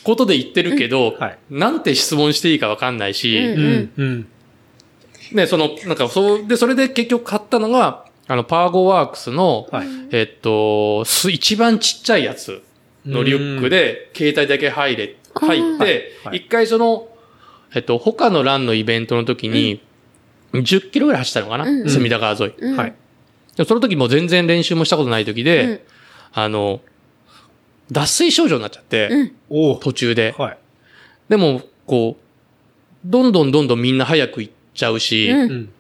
[0.05, 1.38] ことで言ってるけど、 はい。
[1.51, 3.38] なんて質問していいかわかんないし。
[5.33, 9.87] ね、その、なんかそう、で、それで結局買ったのが、あの、パーゴワークスの、はい。
[10.11, 12.62] えっと、す一番ちっちゃいやつ
[13.07, 17.09] のリュックで、携帯だけ入れ、入ってはい、一回その、
[17.75, 19.81] えっと、他のランのイベントの時に、
[20.53, 21.88] 10キロぐらい走ったのかな、うん。
[21.88, 22.53] 隅田川沿い。
[23.57, 25.81] でその時も全然練習もしたことない時で、うん
[26.33, 26.81] あの、
[27.91, 30.35] 脱水症状になっちゃって、うんお途中で。
[30.37, 30.59] はい。
[31.29, 32.23] でも、こう、
[33.05, 35.73] どんどんどんどんみんな早く行っちゃうし、うんうん。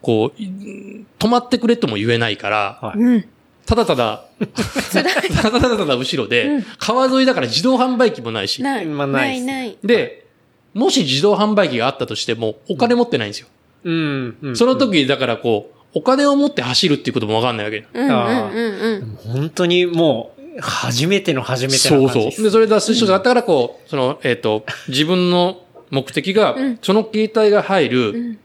[0.00, 2.98] こう、い止まってくれとも言えないから、はい。
[2.98, 3.24] うん。
[3.64, 4.26] ただただ、
[4.92, 5.02] た
[5.50, 8.86] だただただ後ろで、川沿いだから自動販売機もないし、ない。
[8.86, 9.78] まあなないない。
[9.84, 10.26] で、
[10.74, 13.46] もし自動販売機があったとしても、お金持ってないんですよ。
[13.84, 14.36] うん。
[14.42, 17.86] うんその時、だからこう、お金を持って走るっていうこともわかんないわけ。
[17.92, 19.18] うんうんあうんうん。
[19.24, 22.06] 本当にもう、初めての初めてそうそう。
[22.06, 28.38] の感じでそれ脱水症状があったから、こう、その、えっ、と、自分の目的が、うんその携帯が入る、ん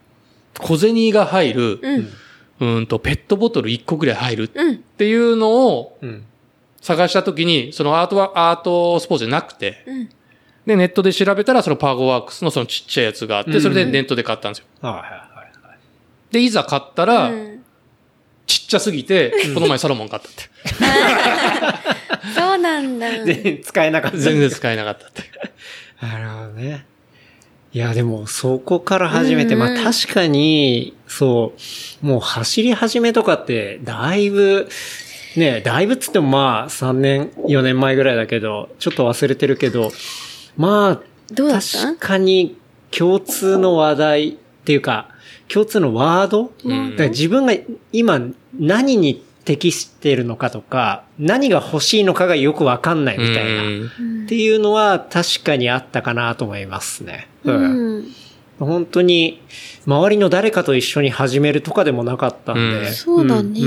[0.60, 2.08] 小銭が入る、うん。
[2.60, 4.78] うーんと、ペットボトル1個ぐらい入るっうん。
[4.78, 6.24] ていうのをうん。
[6.82, 10.10] 探した時に、そのアートは、アートスポーツじゃなくて、うん。
[10.66, 14.66] で、ネットで調べたら、そのパーゴワークスのそのちっちゃいやつがあって、それでネットで買ったんですよ。
[14.82, 15.27] はいはいはい。
[16.32, 17.54] で、いざ買ったら、うん
[18.50, 20.44] ちっちゃすぎて、この前サロモン買ったって。
[22.34, 23.12] そうなんだ。
[23.26, 24.18] 全然使えなかった。
[24.18, 25.24] 全然使えなかったって。
[26.02, 26.86] なるほどね。
[27.74, 31.56] いや、でも、そこから始めて、うんうんまあ確かに、そ
[32.02, 34.70] う、もう走り始めとかって、だいぶ、
[35.36, 39.92] ね、だいぶっつってもまあ3年、4年前ぐらいだけど、ちょっと忘れてるけど、
[40.56, 41.80] まあ、どうだった？
[41.80, 42.56] 確かに
[42.98, 44.32] 共通の話題っ
[44.64, 45.10] ていうか、
[45.48, 47.54] 共通のワード、うんだから自分が
[47.92, 48.20] 今
[48.60, 53.64] 何に適しているのかとか、何が欲しいのかがよくわかんないみたいな。
[53.64, 53.92] うん
[54.26, 57.30] っていうのは確かにあったかなと思いますね。
[57.46, 58.06] ううんん。
[58.60, 59.42] 本当に、
[59.86, 62.62] 周りの誰かと一緒に始めるとかでもなかったんで。
[62.62, 63.60] うんそうだね。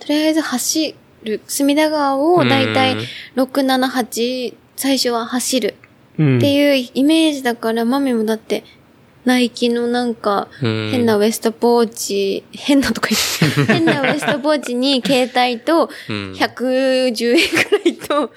[0.00, 1.42] とりあえず走る。
[1.46, 2.96] 隅田川をだいたい
[3.36, 5.74] 6、7、8、最初は走る
[6.18, 8.64] うんっていうイメージだから、マミもだって、
[9.24, 18.30] ナイキのなんか、うん変なウエストポーチ、変なとか言って、 変なウエストポーチに携帯と、うん110円くらいと、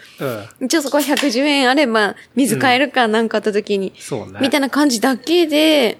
[0.60, 4.39] うん一応そこは110円あれば、水買えるかなんかあった時に、そうね。
[4.41, 5.98] みたいな感じだけで、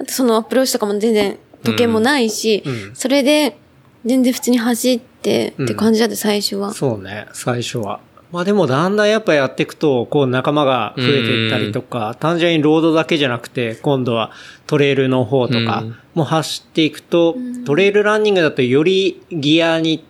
[0.00, 3.56] あとそのアプローチとかも全然時計もないし、うんそれで
[4.04, 6.72] 全然普通に走ってって感じだって最初は。
[6.74, 8.00] そうね、最初は。
[8.32, 14.32] まあでもだんだんやっぱやっていくと、こう仲間が増えていったりとか、単純にロードだけじゃなくて、今度は
[14.66, 15.96] トレイルの方とかうん。
[16.14, 20.04] も走っていくと、トレイルランニングだとよりギアに、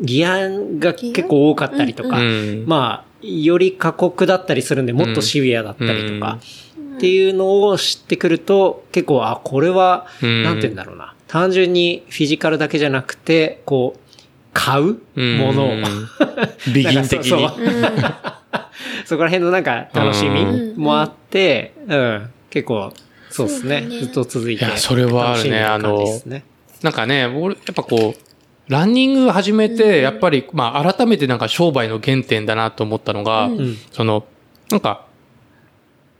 [0.00, 2.64] ギアが結構多かったりとか、うん。
[2.66, 6.38] まあ、より過酷だったりするんで、もっとシビアだったりとか、
[6.96, 10.42] っていうのを知ってくると、結構、あ、これは、うん。
[10.42, 11.14] なんて言うんだろうな。
[11.28, 14.05] 単純にフィジカルだけじゃなくて、こう、
[14.56, 15.72] 買うものを。
[15.72, 15.84] うん。
[16.72, 17.48] 美品的に。
[19.04, 22.92] そこら辺のなんか楽しみもあって、うん、結構、
[23.30, 23.86] そうですね。
[23.88, 24.64] ずっと続いて。
[24.64, 25.60] いやそれはあるね。
[25.60, 26.44] 楽しんで感じですね。
[26.82, 33.76] なんかね、俺、やっぱこう、ランニング始めて、やっぱり、まあ、改めてなんか商売の原点だなと思ったのが、ん。
[33.92, 34.24] その、
[34.70, 35.05] なんか、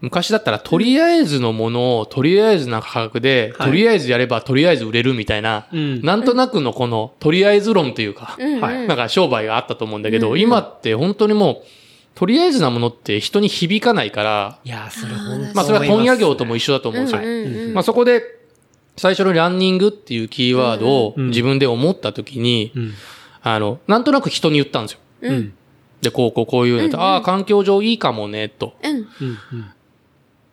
[0.00, 11.66] 昔だったら、とりあえずのものを、とりあえずな価格で、はいとりあえずやれば、とりあえず売れるみたいな、うんなんとなくのこの、とりあえず論というか、うんうんはいなんか商売があったと思うんだけど、今って本当にもう、
[12.14, 17.20] とりあえずなものって人に響かないから、いや、それ本当まあそれは問屋業とも一緒だと思うんですよ。
[17.20, 18.22] うんうんうんまあそこで、
[18.96, 22.94] 最初のランニングっていうキーワードをうん自分で思った時に、うん。
[23.42, 24.98] あの、なんとなく人に言ったんですよ。
[25.22, 25.52] ううんん。
[26.00, 28.74] で、こうこうこういうのと、ああ、環境上いいかもね、と。
[28.82, 28.96] うん。
[28.96, 29.06] うん。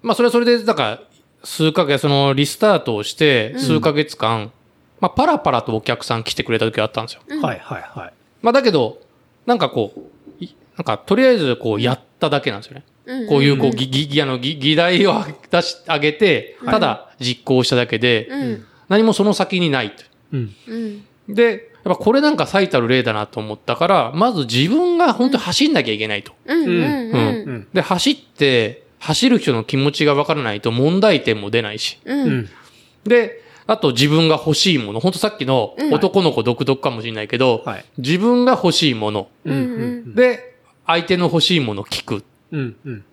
[0.04, 1.00] まあそれはそれで、だから、
[1.44, 4.52] 数ヶ月、そのリスタートをして、数ヶ月間、
[5.00, 7.22] まあパラパラとお客さん来てくれた時があったんですよ。
[7.28, 7.42] うん。
[7.42, 8.13] はいはいはい。
[8.42, 9.00] まあだけど、
[9.46, 9.94] なんかこ
[10.39, 12.84] う、いなんかとりあえずこうやっただけなんですよね。
[13.06, 18.66] うんこういう、こう、ぎ、ぎ、あの、ぎ、議題を出し、上げて、ただ実行しただけで、うん。
[18.88, 20.04] 何もその先にないと。
[20.32, 20.56] うん。
[20.68, 21.36] うん。
[21.36, 26.32] で、やっぱこれなんか最たる例だなと思ったから、まず自分が本当に走んなきゃいけないと。
[26.46, 26.60] うん。
[26.62, 26.70] うん。
[26.70, 27.56] ううん。
[27.56, 27.68] ん。
[27.74, 32.00] で、走って、走る人の気持ちがわからないと問題点も出ないし。
[32.06, 32.13] う。
[32.13, 32.50] うんん。
[33.04, 35.02] で、あと自分が欲しいもの。
[35.02, 37.86] 本当さっきのうん男の子独特かもしれないけど、はい。
[37.98, 39.28] 自分が欲しいもの。
[39.44, 39.54] うん。
[39.54, 39.58] う
[40.12, 40.56] んで、
[40.88, 42.24] 相手の欲しいものを聞く。
[42.52, 42.76] うん。
[42.86, 43.04] うん。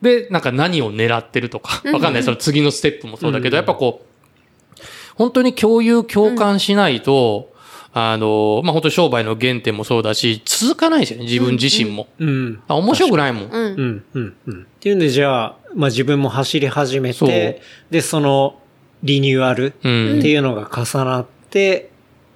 [0.00, 2.22] で、なんか何を狙ってるとか、わかんない。
[2.22, 4.82] その次のステップもそうだけど、うんやっぱこう、
[5.16, 7.52] 本当に共有、共感しないと、
[7.98, 12.06] あの、まあ、本当に商売の原点もそうだし、続かないですよね、自分自身も。
[12.18, 12.62] うん。
[12.68, 13.44] あ面白くないもん。
[13.44, 13.52] うん。
[13.52, 14.04] うん。
[14.14, 14.36] うん。
[14.46, 14.62] うん。
[14.62, 18.58] っていうんで、じゃあ、まあ自分も走り始めそうて、で、その、
[19.02, 20.18] リニューアルうん。
[20.18, 21.90] っていうのが重なって、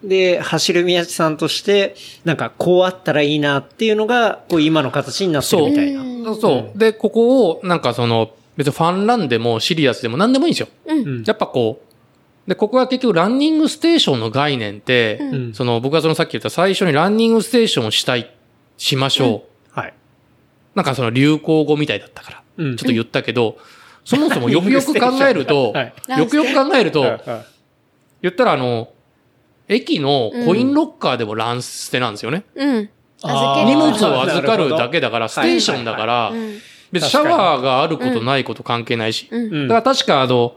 [0.05, 1.95] で、走る宮地さんとして、
[2.25, 6.01] なんかこうあったらいいなっていうのが、こう今の形になってるみたいな。
[6.01, 6.79] うんそう。
[6.79, 10.69] で、ここを、なんかその、別にファンランでもシリアスでも何でもいいんですよ。
[10.87, 11.25] うん。
[11.25, 11.92] やっぱこう、
[12.47, 18.35] で、ここは結局ランニングステーションの概念って、うんその僕がそのさっき言った最初にランニングステーションをしたい、
[18.77, 19.79] しましょう。
[19.81, 19.95] はい。
[20.75, 23.59] なんかその流行語みたいだったから、うんちょっと言ったけど、
[24.05, 27.21] そもそもよくよく考えると、はいよくよく考えると、はい
[28.23, 28.89] 言ったらあの、
[29.69, 32.45] 駅のコインロッカーでもランステなんですよね。
[32.55, 32.91] うん。
[33.23, 33.67] あー預ける。
[33.69, 36.59] 荷物を預かるだけだから、ステーションだからう、ん。
[36.93, 39.29] 別にシャワーがあることないこと関係ないし。
[39.31, 39.43] うん。
[39.55, 40.55] うんだから確かあの、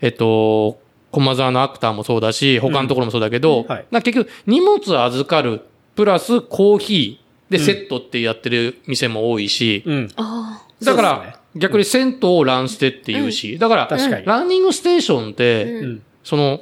[0.00, 0.78] えっと、
[1.14, 3.66] 駒沢のアクターもそうだし、他のところもそうだけど、うん。
[3.68, 3.86] はい。
[4.02, 5.62] 結局荷物預かる、
[5.94, 10.08] プラスコーヒーでセットってやってる店も多いし、うん。
[10.16, 13.88] あだから、逆に銭湯をランステって言うし、だから。
[14.24, 16.00] ランニングステーションって。
[16.24, 16.58] その、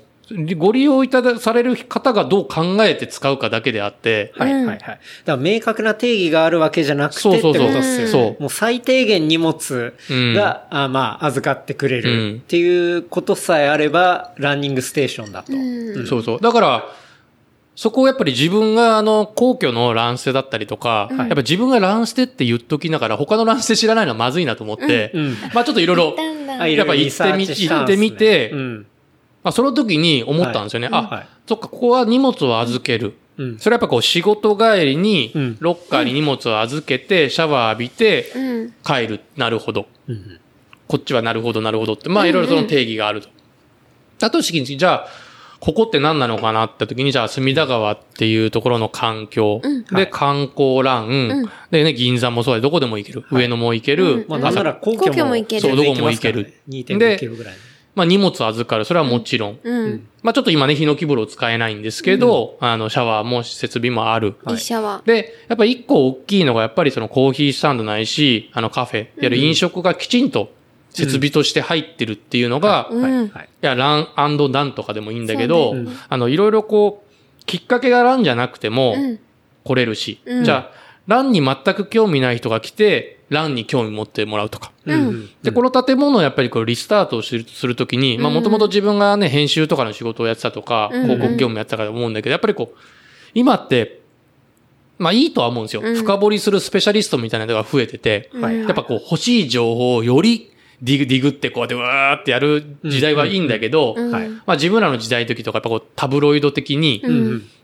[0.56, 4.78] ご利用いただされる方がどう考えて使うかだけであって、はいはいはい。
[4.78, 8.06] だから明確な定義があるわけじゃなくてってことそうそうそうですよね。
[8.08, 15.52] そうもう最低限荷物うんが、あまあ、預かってくれうんるっていうことさえあれば、ランニングステーションだと。
[15.52, 15.56] あ。
[15.56, 16.06] うん。
[16.06, 16.40] そうそう。
[16.40, 16.88] だから、
[17.74, 25.36] そこをやっぱり自分があの、皇居のランステだったりとか、やっぱ自分がランステって言っときながら他のランステ知らないのはまずいなと思って、うん。
[25.54, 28.86] まあちょっといろいろ、やっぱ行ってみいろいろリサーチしたんですね行ってみてうん。
[29.42, 30.88] まあその時に思ったんですよね。
[30.90, 31.28] あ、はい。
[31.46, 33.14] そっか、ここは荷物を預ける。
[33.38, 33.58] うん。
[33.58, 38.74] それはやっぱこう仕事帰りにうん、ロッカーに荷物を預けて、シャワー浴びて、うん。
[38.84, 39.20] 帰る。
[39.36, 39.86] なるほど。
[40.08, 40.38] うん
[40.88, 42.10] こっちはなるほど、なるほどって。
[42.10, 43.28] まあいろいろその定義があると。
[44.18, 45.08] だとしきじゃあ、
[45.58, 49.62] ここって何なのかなって時に、じゃあ隅田川っていうところの環境。
[49.62, 53.24] うんで、観光ラン、うんでね、銀座もそうで、どこでも行ける。
[53.30, 54.04] 上野も行ける。
[54.04, 57.54] うんまあ、なんなら皇居も行けるそうどこも行ける全然2.5キロぐらい。
[57.94, 58.84] まあ荷物預かる。
[58.84, 59.58] それはもちろん。
[59.62, 60.08] うん。
[60.22, 64.34] まあちょっと今ね、ヒノキ風呂使えないんですけど、あの、シャワーも設備もある。
[64.46, 65.02] 一社は。
[65.04, 70.50] で、やっぱり一個大きいのが、やっぱりそのコーヒースタンドないし、あのカフェ、いわゆる飲食がきちんと
[70.90, 73.28] 設備として入ってるっていうのが、いうん。
[73.28, 73.48] はい。
[73.60, 79.18] や、ランなんとかでもいいんだけど、そうだよあの、いろいろこう、きっかけがランじゃなくてもうん。
[79.64, 84.72] 来れるし、うんじゃあ、ランに全く興味ない人が来て、ランに興味持ってもらうとか。
[84.86, 85.30] うん。
[85.42, 91.02] で、この建物をやっぱりこうリスタートをするときに、まあうんもともと自分がね、編集とかの仕事をやってたとか、うん。
[91.02, 92.78] 広告業務やってたから思うんだけど、やっぱりこう、
[93.34, 94.00] 今って、
[94.98, 95.82] まあいいとは思うんですよ。
[95.82, 95.96] うん。
[95.96, 98.58] 深掘りするスペシャリストみたいなのが増えてて、はい。
[98.60, 103.96] やっぱこう欲しい情報をよりディグ、ディグってこうやってわーってやる時代はいいんだけど、
[104.46, 107.02] まあ自分らの時代の時とかやっぱこうタブロイド的に。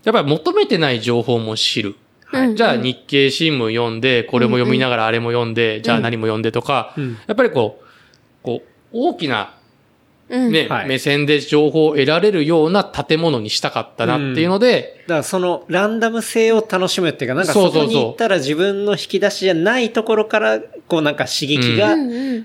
[0.04, 1.94] やっぱり求めてない情報も知る。
[2.32, 7.18] うんじゃあ日経新聞読んで、これも読みながらあれも読んで、じゃあ何も読んでとか、うん。
[7.26, 7.84] やっぱりこう、
[8.42, 9.54] こう、大きな、
[10.28, 10.52] うん。
[10.52, 10.88] ね、はい。
[10.88, 17.82] 目線で情報を得られるような建物にしたかったなっていうので、だからそのランダム性を楽しむっていうか、なんかそうそうそう。
[17.84, 21.94] そこに行ったら自分の引き出しじゃないところから、こうなんか刺激が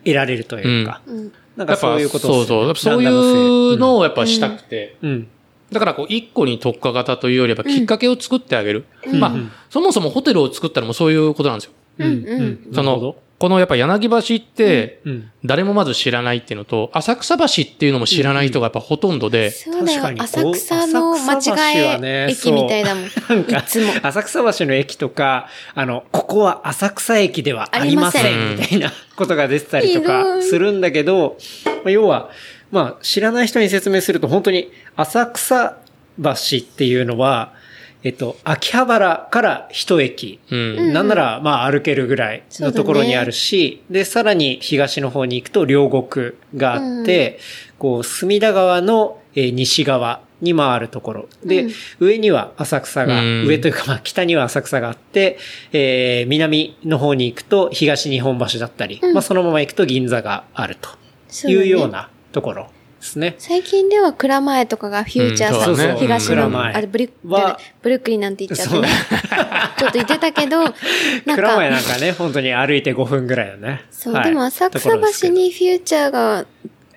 [0.05, 1.01] 得られるというか。
[1.05, 1.33] うん。
[1.57, 2.65] なんかそういうことそうそう。
[2.65, 5.27] やっぱそういうのをやっぱしたくて、うん。
[5.73, 5.79] うん。
[5.79, 8.85] だからこう、一個に特化型というよりは、きっかけを作ってあげる。
[9.05, 11.71] うんまあ、うんそもそもホテルを作ったのもそういうことなんですよ。
[11.99, 15.29] うんうんそのこのやっぱ柳橋って、うん。
[15.43, 20.11] 誰もまず知らないっていうのと、浅草橋っていうのも知らない人がやっぱほとんどで、そうだよ確か。
[20.11, 23.03] に浅草の間違ねえ駅みたいだもん。
[23.27, 23.91] なんかいつも。
[24.01, 32.29] 浅草橋の駅とか、あの、ここは浅草駅ではありませんん、みたいなことが出てたりとかいするんだけど、まあ要は、
[32.73, 35.77] まあ、知らない人に説明すると、本当に浅草
[36.17, 37.53] 橋っていうのは、
[38.01, 40.39] えっと、秋葉原から一駅。
[40.49, 40.91] うん。
[40.91, 47.37] なんなら、まあ、歩けるぐらいのところにあるし、で、さらに東の方に行くと両国があって、
[47.77, 51.29] こう、隅田川の、えー西側に回るところ。
[51.45, 55.37] で、うん上には浅草が、うん上というか、まあ、北には浅草があって、
[55.71, 62.67] えー南の方に行くと東日本橋だったり、うんまあ、そのまま行くと銀座があるというようなところ
[62.99, 63.35] ですね。
[63.37, 68.89] 最近では蔵前とかがフューチャーさ、うんね東の、蔵前あれブリュはブルックリンなんて言っちゃってそうね。
[69.77, 70.63] ちょっと言ってたけど、
[71.25, 73.85] なん蔵前か、なんかね、本当に歩いて5分ぐらいだね。
[73.91, 76.45] そう、はいでも浅と草橋にフューチャーが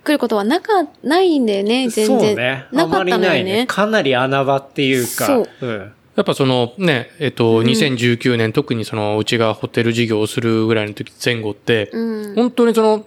[0.04, 2.36] 来ることはなか、ないんだよね、全そう然。
[2.36, 2.64] ね。
[2.72, 3.66] なかったのよあまりないね。
[3.66, 5.26] かなり穴場っていうか。
[5.26, 5.92] そううん。
[6.16, 12.34] やっぱそのね、えっと、2019年、特にその、うちがホテル事業をするぐらいの時前後って、うん。
[12.36, 13.04] 本当にその、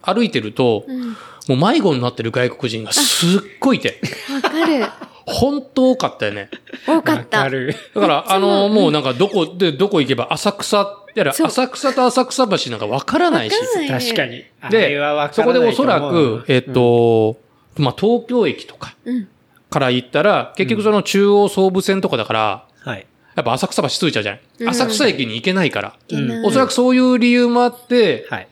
[0.00, 1.16] 歩いてると、うん
[1.48, 4.00] もう迷子になってる外国人がすっごいいて、
[4.32, 4.86] わかる。
[5.26, 6.50] 本当多かったよね。
[6.86, 7.38] 多かった。
[7.38, 7.74] わかる。
[7.94, 13.56] だから、あの、もうなんかどこで、どこ行けば浅草、いやそう浅草と浅草橋なんかわからないし
[13.88, 14.44] 確かに。
[14.70, 17.36] ではわ、かそらないこでおそらく、えっ、と、
[17.76, 19.28] まあ、東京駅とかうん。
[19.70, 23.06] から行ったら、結局その中央総武線とかだから、はい。
[23.34, 25.96] やっぱ浅草橋ついちゃうじゃない、うん浅草駅に行けないから。
[26.44, 28.48] おそらくそういう理由もあって、はい。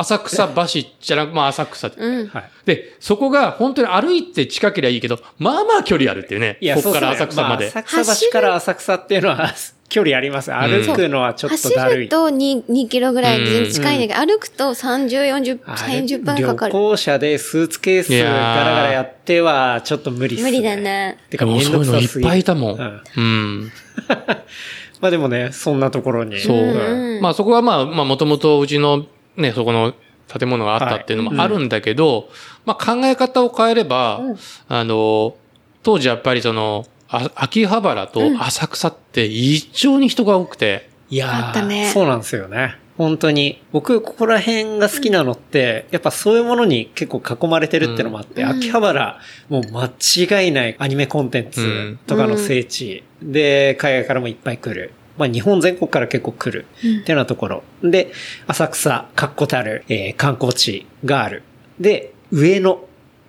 [0.00, 1.90] 浅草橋じゃなく、まあ浅草。
[1.96, 2.28] うん。
[2.28, 2.50] はい。
[2.64, 6.56] で、そこが本当に歩いて近ければいいけど、まあまあ距離あるっていうね。
[6.60, 7.64] いや、ここからそうですね浅草まで。
[7.66, 9.52] あ浅草橋から浅草っていうのは
[9.88, 10.52] 距離あります。
[10.52, 12.04] 歩くのはちょっと走だるい。
[12.04, 16.72] ると 2, 2キロぐらいで全然近いんだけど、歩くと30、40、あれ30分かかる。
[16.72, 20.50] 旅行者でスーツケースガラガラやってはちょっと無理っすね。
[20.50, 20.76] 無理だ。
[20.76, 21.18] ね。
[21.28, 22.78] てか、もうめんそういうのいっぱいいたもん。
[22.78, 23.72] うんうん。
[25.00, 26.38] まあでもね、そんなところに。
[26.38, 26.56] そう。
[26.56, 29.06] うんまあそこはまあ、まあもともとうちの
[29.38, 29.94] ね、そこの
[30.26, 32.28] 建物があったっていうのもあるんだけど、
[32.66, 34.20] まあ考え方を変えれば、
[34.68, 35.36] あの、
[35.82, 42.76] 当時やっぱりその、あ秋葉原と浅草って異常に人が多くて、いやーあったねそうなんですよね。
[42.98, 43.62] 本当に。
[43.70, 54.92] 僕、ここら辺が好きなのって、やっぱそういうものに結構囲まれてるってのもあって、うん秋葉原、もう間違いないアニメコンテンツとかの聖地、で、海外からもいっぱい来る。
[55.18, 56.66] まあ日本全国から結構来る。
[56.78, 57.62] っていうようなところ。
[57.82, 58.12] で、
[58.46, 61.42] 浅草、確固たる、えー観光地がある。
[61.80, 62.80] で、上野、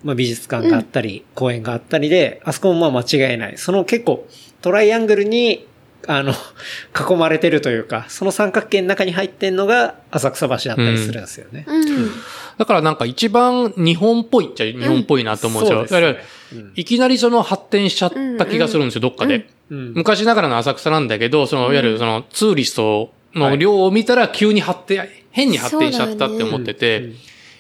[0.04, 3.58] まあ美術館があったり、公園があったりで、あそこもまあ間違いない。
[3.58, 4.28] その結構、
[4.62, 5.66] トライアングルに、
[6.08, 6.34] あの、
[7.12, 11.66] 囲まれてるというか、その三角形の中に入ってんのが浅草橋だったりするんですよね。
[11.68, 12.12] うん。
[12.58, 15.88] だからなんか一番日本っぽいっちゃ日本っぽいなと思うんですよ。
[15.88, 16.39] そうですね
[16.76, 19.50] いきなりその発展しちゃった気がするんですよ、どっかで。
[19.70, 19.94] うん。
[19.96, 27.16] 昔ながらの浅草なんだけど、その、いわゆるそのツーリストの量を見たら急に発展、変に発展しちゃったって思ってて、うん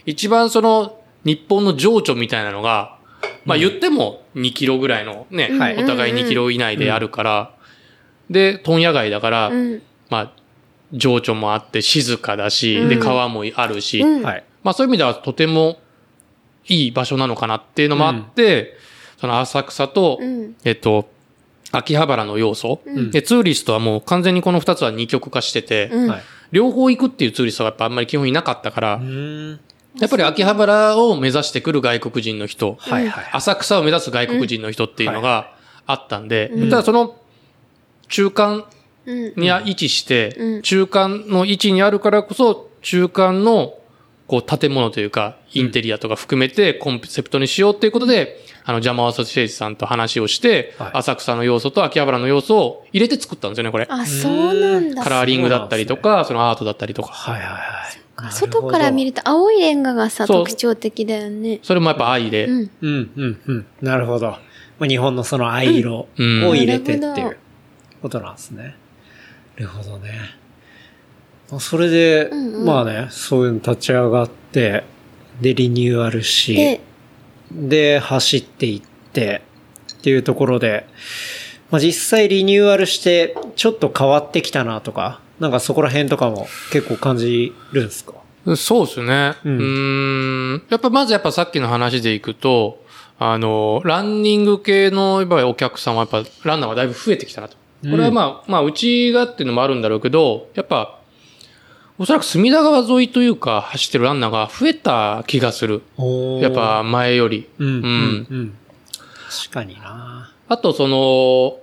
[0.05, 2.97] 一番その日本の情緒みたいなのが、
[3.45, 7.55] まあ言っても2キロぐらいのね、はいお互い2キロ以内であるから、
[8.29, 9.81] で、問屋街だから、うん。
[10.09, 10.31] まあ、
[10.93, 12.89] 情緒もあって静かだし、うん。
[12.89, 14.23] で、川もあるし、うん。
[14.23, 14.43] はい。
[14.63, 15.77] まあそういう意味ではとても
[16.69, 18.77] いい場所なのかなっていうのもあって、
[19.19, 20.55] その浅草と、うん。
[20.63, 21.09] えっと、
[21.71, 25.91] 秋葉原の要素、うんで、ツーリストはもう完全にこの二つは二極化してて。
[26.51, 29.01] 両方行くっていうツーリストがやっぱあんまり基本いなかったから。
[29.99, 33.29] やっぱり秋葉原を目指してくる外国人の人、はいはい。
[33.33, 35.53] 浅草を目指す外国人の人っていうのが
[35.85, 37.17] あったんで、うんただその
[38.07, 38.65] 中間
[39.05, 39.33] うん。
[39.35, 43.73] に位置して、うん中間の位置にあるからこそ、中間の
[44.29, 53.87] こう建物というか、インテリアとか含めてコンセプトにしようっていうことで、あの、ジャマーアソシエイツさんと話をして、はい浅草の要素と秋葉原の要素を入れて作ったんですよね、これ。
[53.89, 55.03] あ、そうなんだ。
[55.03, 57.09] カラーリングだったりとか、そのアートだったりとか。
[57.11, 58.31] はいはいはい。
[58.31, 59.09] 外から見る。
[59.09, 61.59] ると青いレンガがさ、特徴的だよね。
[61.63, 62.45] それもやっぱ愛で。
[62.45, 62.71] うん。
[62.81, 63.65] うん、うん、うん。
[63.81, 64.27] なるほど。
[64.27, 64.39] ま
[64.81, 67.37] あ、日本のその藍色を入れてっていう
[68.03, 68.75] ことなんですね。
[69.57, 70.38] なるほどね。
[71.57, 74.83] それで、うんうんまあね、そういうの立ち上がって、
[75.41, 76.81] で、リニューアルし、で、
[77.51, 78.81] で、走っていっ
[79.11, 79.41] て、
[79.93, 80.85] っていうところで、
[81.71, 88.13] まあ実際リニューアルして、ちょっと変わってきたなとか、なんかそこら辺とかも結構感じるんですか？
[88.55, 89.35] そうですね。
[89.43, 90.63] ううんーん。
[90.69, 92.83] やっぱまずやっぱさっきの話でいくと、
[93.17, 97.57] あの、ランニング系のやっぱりお客さんはやっぱランナーはだいぶ増えてきたなと。
[97.81, 100.98] これはまあ、まあ、うちがっていうのもあるんだろうけど、やっぱ、
[102.01, 105.81] おそらく隅田川沿いというか走ってるランナーが増えた気がする。
[106.41, 107.49] やっぱ、前より。
[107.59, 108.57] うん、うん、うんうん。
[109.29, 111.59] 確かになあと、その、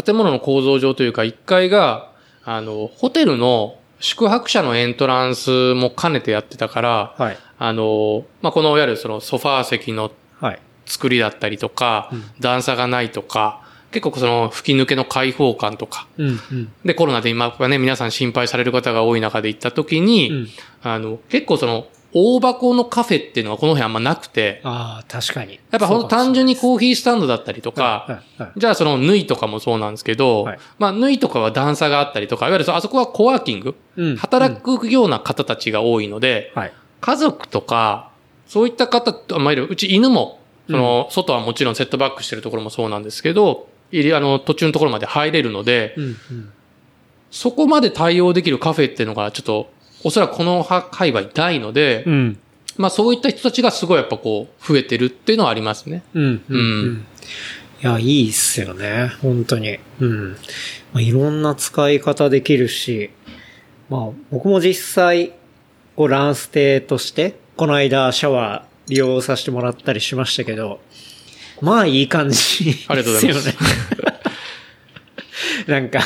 [0.00, 2.12] 建物の構造上というか、1階が、
[2.44, 7.38] あの、ホテルの宿泊者のエントランスも兼ねてやってたから、はい。
[7.58, 10.60] あの、まあ、このいわゆるそのソファー席のはい。
[10.86, 13.63] 作りだったりとか、うん段差がないとか、
[14.00, 16.72] 結構その吹き抜けの開放感とか、うん、うん。
[16.84, 20.48] で、コロナで今はね、皆さん心配される方が多い中で行った時に、うん
[20.82, 21.86] あの、結構その、
[22.16, 25.54] 大箱のカフェっていうのはこの辺あんまなくて、ああ、確かに。
[25.72, 28.22] やっぱほんと単純にコーヒースタンドだったりとか。
[28.56, 36.72] じゃあその縫いとかもそうなんですけど、はいまあ縫いとかは段差があったりとか、いわゆるそあそこはコワーキング、うん働くような方たちが多いので、はい。
[37.00, 38.10] 家族とか、
[38.46, 40.40] そういった方と、まあ、いるうち犬も、
[40.70, 46.52] その、外はもちろんセットバックしてるところもそうなんですけど、入り、あの、途中のところまで入れるので、うん、うん。
[47.30, 49.70] そこまで対応できるカフェっていうのが、ちょっと、
[50.04, 52.38] おそらくこのは界隈ないので、うん。
[52.76, 56.02] まあそういった人たちがすごいやっぱこう、増えてるっていうのはありますね。
[56.14, 57.06] うん、うん、うん。
[57.82, 59.12] いや、いいっすよね。
[59.20, 59.78] 本当に。
[60.00, 60.30] うん。
[60.30, 60.36] ま
[60.94, 63.10] あ、いろんな使い方できるし、
[63.90, 65.32] まあ、僕も実際、
[65.96, 70.80] こう、ランステとして、この間シャワー利用させてもらったりしましたけど、
[71.64, 72.74] まあ、いい感じね。
[72.88, 73.56] ありがとうございます
[75.66, 76.00] なんか、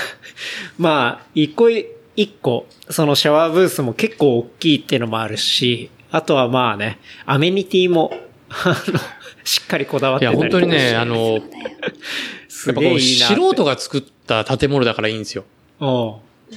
[0.78, 1.86] まあ、一個一
[2.40, 8.12] 個、そのシャワーブースも結構大きいっていうのもあるし、あとはまあね、アメニティも、
[8.48, 9.00] あの、
[9.44, 11.40] しっかりこだわっいや、てたり本当にね、あの。
[12.48, 15.44] 素人が作った建物だからいいんですよ。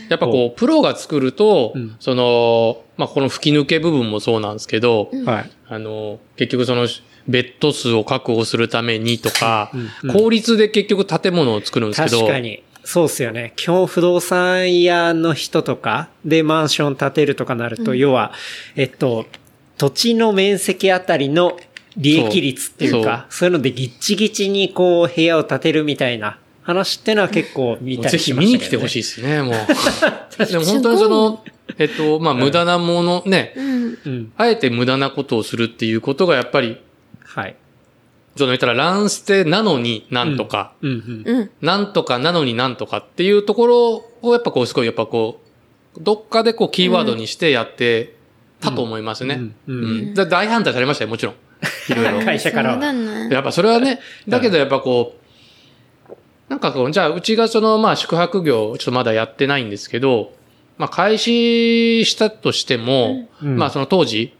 [0.10, 5.52] やっぱこう、プロが作ると、うんその、まあこの吹き抜け部分もそうなんですけど、はい。
[5.68, 6.88] あの、結局その、
[7.28, 12.64] ベッド数を確保するためにとか、うんうん効率で結局建物を作るんですけど、確かに。
[12.84, 13.54] そうっすよね。
[13.56, 18.34] 基本不動産屋の人とかでマンション建てるとかなると、要は、
[18.76, 19.26] えっと、
[19.78, 21.58] 土地の面積あたりの
[21.98, 28.46] 利益率っていうか、そういうのでギッチギチにこう部屋を建てるみたいな話ってのは結構見たぜひりしましたけど、ね。
[28.48, 29.54] 見に来てほしいですね、もう。
[30.46, 31.44] でも本当にその、
[31.78, 33.98] えっと、まあ無駄なもの、ね、うん。
[34.06, 34.32] うん。
[34.38, 36.78] あえて無駄なことをするっていうことがやっぱり、
[37.36, 37.56] はい。
[38.36, 41.38] その言ったらランステなのになんとか、うんうん。
[41.38, 41.52] うん。
[41.62, 45.40] なんとかなのになんとかっていうところをやっぱこうすごいやっぱこ
[45.98, 48.16] う、どっかでこうキーワードにしてやって
[48.62, 49.36] たと思いますね。
[49.36, 51.36] うんううん大反対されましたよ、もちろん。
[51.90, 52.26] いろいろ。
[52.26, 52.86] 会社からは。
[53.30, 55.16] やっぱそれはね、だけどやっぱこ
[56.10, 56.14] う、
[56.50, 60.34] なんかこう、じゃあうちがそのまあ宿泊業、ちょっとまだやってないんですけど、
[60.78, 64.34] まあ開始したとしても、うんまあその当時、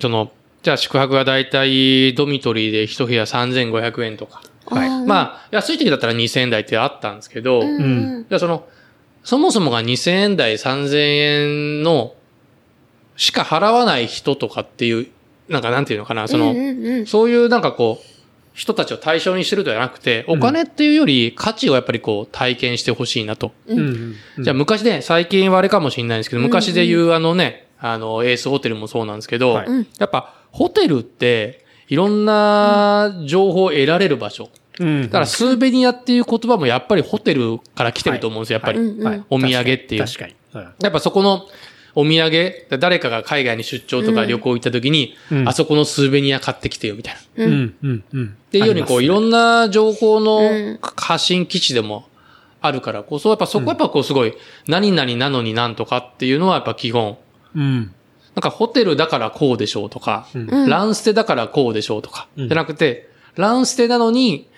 [0.00, 4.42] その、じゃあ宿泊がだいたいドミトリーで一部屋3500円とか。
[4.66, 7.78] はいまあ安い時だったら2000円台ってあったんですけど、うんう
[8.20, 8.26] ん。
[8.28, 8.68] じゃあその、
[9.24, 12.14] そもそもが2000円台3000円の
[13.16, 15.08] しか払わない人とかっていう、
[15.48, 18.06] なんかなんていうのかな、その、うんうんうんそういうなんかこう、
[18.52, 23.52] 人たちを対象にしてるではなくて、お金っていうより価値をやっぱりこう体験してほしいなと。
[23.66, 24.14] うん。
[24.38, 34.48] じゃあ昔ね、最近はあれかもしれないんですけど、昔で言うあのね、あの、エースホテルもそうなんですけど、はいうんやっぱホテルって、いろんな情報を得られる場所。
[34.78, 35.02] うん。
[35.04, 38.78] だからスーベニアっていう言葉もやっぱりホテルから来てると思うんですよ、やっぱり。
[38.78, 40.34] うんうんはいお土産っていう確かに。
[40.52, 41.46] 確かやっぱそこの
[41.94, 47.46] お土産、誰かが海外に出張とか旅行行った時に、うんあそこのスーベニア買ってきてよ、みたいな。
[47.46, 47.52] に。
[47.52, 48.26] うん、うん、うん。
[48.26, 52.06] っていうように、こう、いろんんな情報うんの発信基地でも
[52.60, 54.34] あるからこそ、やっぱそこはやっぱこうすごい、
[54.68, 57.18] 何々なのになんとかっていうのはやっぱ基本。
[57.56, 57.94] うん。
[58.34, 60.68] なんかホテルだからこうでしょうとか、うん。
[60.68, 62.48] ランステだからこうでしょうとか、うん。
[62.48, 64.48] じゃなくて、ランステなのに、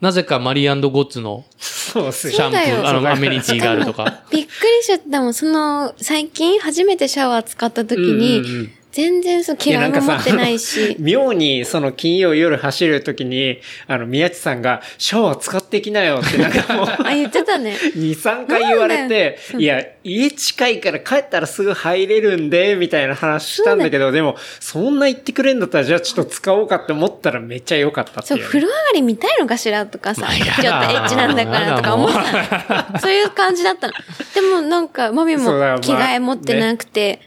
[0.00, 4.22] なぜかマリーゴッツのそうっすシャンプー、あの、アメニティがあるとか。
[4.32, 5.34] びっくりしちゃったもん。
[5.34, 10.96] その、最近初めてシャワー使った時に、全然そう、着替えも持ってないし。
[11.00, 17.76] 妙にその金曜夜走るときに、あの、宮地さんが、シャワー使ってきなよってなんかもう、 あ、言ってたね。
[17.80, 28.44] 2、3回言われて、いや、家近いから帰ったらすぐ入れるんで、みたいな話したんだけど、でも、そんな言ってくれんだったら、じゃあちょっと使おうかって思ったらめっちゃ良かったってそう、いう。
[28.44, 29.86] 風呂上がり見たいのかしら？
[29.86, 30.66] とかさ、ちょっとエ
[30.96, 32.98] ッチなんだからとか思った。
[33.00, 33.92] そういう感じだったの。
[34.34, 37.20] でもなんか、マミも着替え持ってなくて、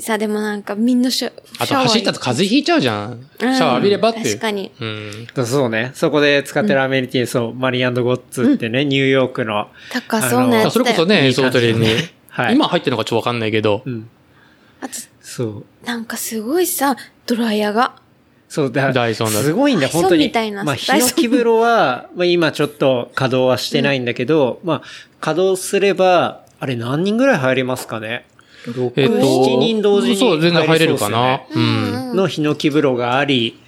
[0.00, 3.28] さ、でもなんかみんなシャあとシャワー走ったと風邪ひいちゃうじゃん。
[3.38, 4.24] シャワー浴びればっていう。
[4.26, 4.70] 確かに。
[4.80, 5.46] うん。
[5.46, 5.92] そうね。
[5.94, 9.68] そこで使ってるアメニティ、そう、マリーゴッツってね、ニューヨークの。
[9.92, 11.86] 高そうなやつそれこそね、いい演奏ホテルに。
[12.28, 13.90] はい今入ってるのかちょっとわかんないけどう。
[13.90, 14.08] ん。
[14.80, 15.64] あと、そう。
[15.84, 16.96] なんかすごいさ、
[17.26, 17.96] ドライヤーが。
[18.48, 18.92] そうだ。
[18.92, 20.26] ダイソンだすごいんだ、ダイソン本当に。
[20.26, 24.82] みたいなまあ、ヒノキ風呂は、まあ今ちょっと稼働はしてないんだけど、まあ、
[25.20, 28.24] 稼働すれば、あれ何人ぐらい入りますかね？
[28.66, 31.42] ?6、えっと、7人同時にそう、全然入れるかな。
[31.50, 32.16] そううん。
[32.16, 33.58] のヒノキ風呂があり、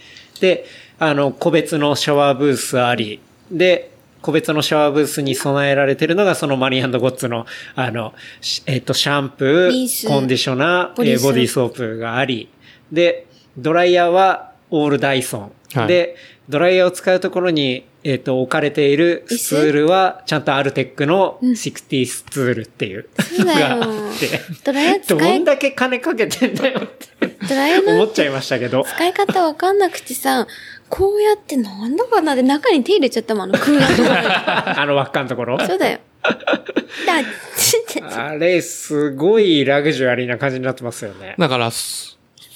[0.40, 0.66] で、
[0.98, 3.20] あの、個別のシャワーブースあり、
[3.50, 3.90] で、
[4.22, 12.48] 個別のシャワーブースに備えられてるのが、そのマリーゴッツの、あの、しえっ、と、シャンプー、コンディショナー、ボディーソープえーボディーソープがあり、
[12.92, 13.26] で、
[13.56, 15.52] ドライヤーはオールダイソン。
[15.74, 16.16] はいで、
[16.48, 28.84] ドライヤーを使うところに、えっ、と、置かれているスツールは、ちゃんとアルテックの60スツールっていうのうだよがあって、ドライヤー使どいんだけ金かけてんだよってドライヤーの思っちゃいましたけど。
[28.84, 30.46] 使い方わかんなくてさ、
[30.88, 35.56] こうやってなんだかなで中に手入れちゃったもん、あのクーラーとかあの輪っかのところ？
[35.58, 35.66] に。
[35.66, 35.98] そうだよ。
[38.16, 41.34] あれ、すごいラグジュアリーな感じになってますよね。
[41.38, 41.70] だから、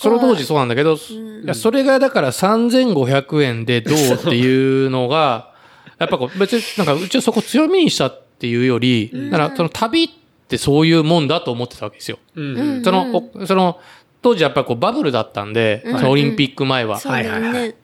[0.04, 5.52] そその当時そうなんだけど、いやそれがだから3500円でどうっていうのが、
[5.98, 10.08] やっぱこう別になんかうちはそこ強みにしたっていうより、だからその旅っ
[10.48, 12.18] てそういうもんだと思ってたわけですよ。
[12.34, 12.58] うん。
[12.58, 13.80] うんその、おその、
[14.22, 16.98] 当時やっぱりこうバブルだったんで、うんそのオリンピック前は。
[16.98, 17.74] はいはいはね。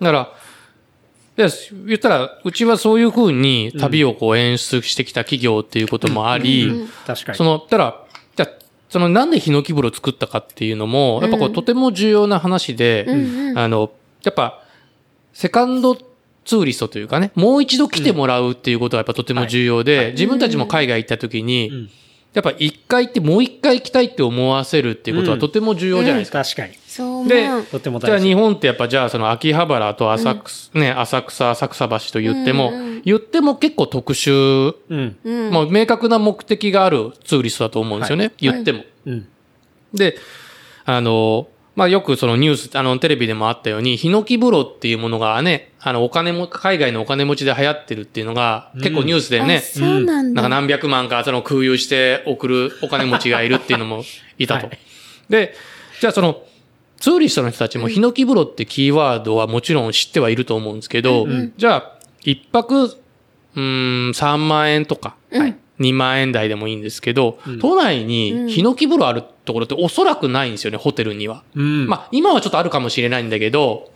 [0.00, 0.32] だから、
[1.36, 7.38] 言ったら、うちはそういう風に旅をこう演出してきた企業っていうこともあり、確かに。
[7.38, 8.04] その、たら、
[8.36, 8.48] じゃあ
[8.90, 13.58] そのなんでヒノキ風呂を作ったかっていうのも、やっぱこうとても重要な話で、うんうん。
[13.58, 13.90] あの、
[14.24, 14.62] やっぱ、
[15.32, 15.96] セカンド
[16.44, 21.90] ツーリストというかね、もう一度来てもらうっていうことはやっぱとても重要で、自分たちも海外行った時に、ん
[22.32, 26.42] やっぱ一回行ってもう一回行きたいって思わせるっていうことはとても重要じゃないですか。
[26.44, 26.74] 確かに。
[26.74, 26.78] そう思う。
[26.78, 26.79] でとって
[27.90, 28.18] もじゃあ。
[28.18, 35.16] 日本ってやっぱじゃあその秋葉原と浅草、ね、浅草、浅草橋と言っても、うんうん言っても結構特殊、うん。
[35.24, 35.50] うん。
[35.50, 38.32] もう明確な目的があるツーリストだと思うんですよね。
[38.36, 38.84] 言っても。
[39.06, 39.28] うん。
[39.94, 40.16] で、
[40.84, 50.42] あの、まあ、よくそのニュース、あの、テレビでもあったように、ヒノキ風呂っていうものがね、あの、お金も、海外のお金持ちで流行ってるっていうのが、結構ニュースでねうなんだ。
[50.42, 54.04] なんか何百万かその空輸して送るお金持ちがいるっていうのも
[54.36, 54.66] いたと。
[54.68, 54.78] はい
[55.30, 55.54] で、
[56.00, 56.42] じゃあその、
[57.00, 61.26] ツーリストの人たちもヒノキ風呂ってキーワードはもちろん知ってはいると思うんですけど、
[61.56, 71.42] じゃあ、一泊、うーん、3万円とか、うん2万円台でもいいんですけど、都内にヒノキ風呂あるところっておそらくないんですよね、ホテルには。
[71.56, 71.86] うん。
[71.86, 73.90] まあ、今はちょっとあるかもしれないんだけど、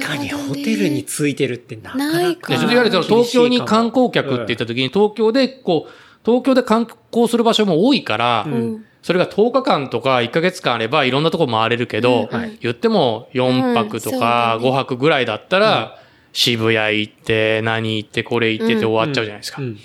[0.00, 2.18] 確かにホテルについてるってなかなか。
[2.18, 5.92] ないかでいわゆるその東京に観光客って言った時に、東京でこう、
[6.24, 8.84] 東京で観光する場所も多いから、うん。
[9.02, 15.98] それが10日間とか1ヶ月間あればいろんなとこ回れるけど、うんはい言っても4泊とうんかそうだね5泊ぐらいだったら、
[16.32, 19.62] 渋谷行って、何行って、これ行ってって終わっちゃうじゃないですか。
[19.62, 19.74] うん。
[19.74, 19.84] だか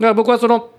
[0.00, 0.70] ら僕はその、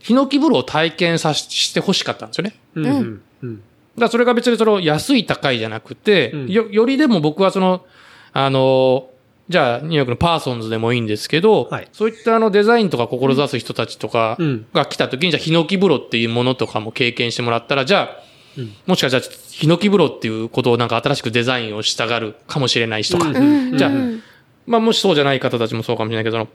[0.00, 2.54] ヒノキ風呂を体験さしして欲しかったんですよね。
[2.74, 2.84] うん。
[2.84, 3.22] うん。
[3.42, 3.56] うん。
[3.56, 3.64] だか
[4.02, 7.84] らそれが別にその安い高いじゃなくて、うんよ、よりでも僕はその、
[8.32, 9.08] あの、
[9.48, 11.88] じゃあ、ニューヨークのパーソンズでもいいんですけど、はい。
[11.92, 14.66] そういったあのデザインとか志す人たちとかうん。
[14.74, 18.22] が来た時に、じゃあ、ヒノキ風呂っていうものとかも経験してもらったら、じゃあ、
[18.58, 18.74] うん。
[18.86, 24.22] もしかしたら、ヒノキ風呂っていうことをなんか新しくデザインをしたがるかもしれない人とか、うんじゃあうん
[24.66, 26.46] まあ、もしそうじゃない方たちもそうかもしれないけど、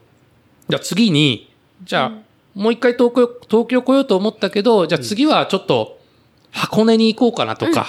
[0.69, 1.51] じゃあ次に、
[1.83, 2.11] じゃあ、
[2.53, 5.99] もう一回東京、東京来ようと思ったけど、じゃあ次はちょっと、
[6.51, 7.87] 箱根に行こうかなとか。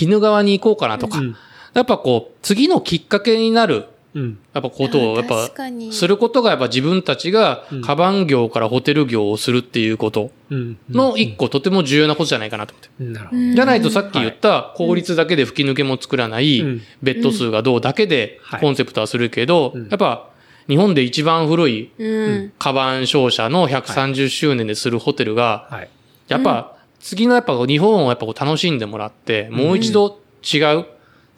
[0.00, 1.36] 鬼怒川に行こうかなとか、うん。
[1.74, 4.38] やっぱこう、次のきっかけになる、うん。
[4.52, 5.50] やっぱことを、やっぱ
[5.90, 10.78] することがやっぱ自分たちがうん、カバン業からホテル業をするっていうことうん。
[10.90, 13.54] の一個とても重要なことじゃないかなと思って。
[13.54, 20.28] じゃないとさっき言った効率だけで吹き抜けも作らないうん、ベッド数がどうだけではいコンセプトはするけどうん、やっぱ
[20.68, 22.52] 日本で一番古いうん。
[22.58, 25.88] カバン商社の130周年でするホテルが、はい。
[26.28, 30.86] やっぱ次のやっぱ日本をやっぱこう楽しんでもらって、もう一度違う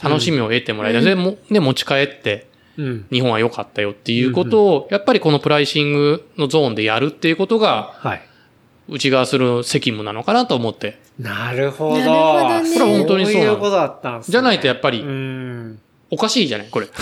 [0.02, 1.02] 楽しみを得てもらいたい。
[1.02, 2.53] それもね、持ち帰って、うん。
[2.76, 8.22] 日本は良かったよっていうことを、やっぱりこのプライシングのゾーンでやるっていうことが、はい。
[8.88, 10.98] 内側する責務なのかなと思って。
[11.18, 11.98] なるほど。
[11.98, 15.80] なるほどねこれは本当にそういうことだったんですねじゃないとやっぱりう、ん。
[16.10, 16.86] おかしいじゃないこれ。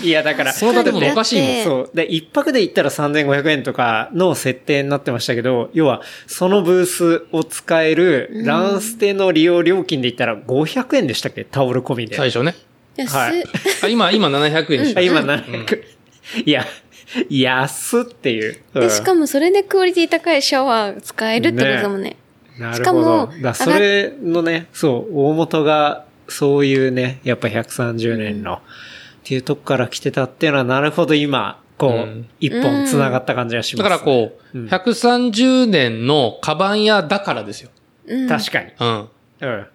[0.02, 1.64] いや、だから、その建物おかしいもん。
[1.64, 1.96] そう。
[1.96, 11.44] で、一泊で行ったら3500円とかの設定になってましたけど、要は、そのブースを使えるランステの利用料金で言ったら500円でしたっけ？
[11.44, 12.16] タオル込みで。
[12.16, 12.54] 最初ね。
[12.98, 13.44] 安はいっ
[13.82, 15.00] あ今、今700円でした。
[15.00, 15.82] あ今700、
[16.44, 16.64] いや、
[17.30, 18.58] 安っていう。
[18.74, 22.16] うんで、しかもそれでクオリティ高いシャワー使えるってことだもんね。
[22.58, 23.26] なしかもるほど。
[23.26, 28.58] だからそれのね、そう、大元が、そういうね、やっぱ130年の、っ
[29.24, 37.70] ていうとこから来てたっていうのは、なるほど今、こう、うん一本繋がった感じがします、だからこう、うん130年のカバン屋だからですよ。
[38.06, 38.72] うん確かに。
[38.80, 39.08] うん。
[39.40, 39.66] うん。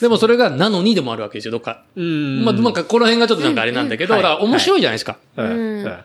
[0.00, 1.84] でもそれがなのにでもあるわけですよ、どっか。
[1.96, 2.44] うん。
[2.44, 5.18] まあ、なんかこの辺がちょっとなんかあれなんだけど、うんだから面白いじゃないですか。
[5.36, 5.98] うん。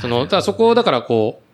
[0.00, 1.50] その、だそこをだからこう、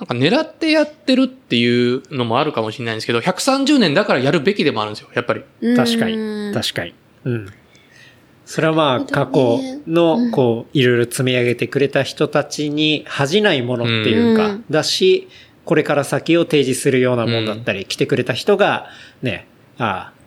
[0.00, 5.42] なんか狙ってやってるっていうのもあるかもしれないんですけど、130年だからやるべきでもあるんですよ、やっぱり。
[5.76, 6.54] 確かうんに。
[6.54, 6.94] 確かに。
[7.24, 7.48] うん。
[8.46, 15.28] それはまあ、過去ねの、こう、いろいろ積み上げてくれた人たちに恥じないものっていうか、うんだし、
[15.64, 18.86] これから先を提示するようなものだったり、来てくれた人が、
[19.20, 19.46] ね、
[19.78, 20.17] ああ、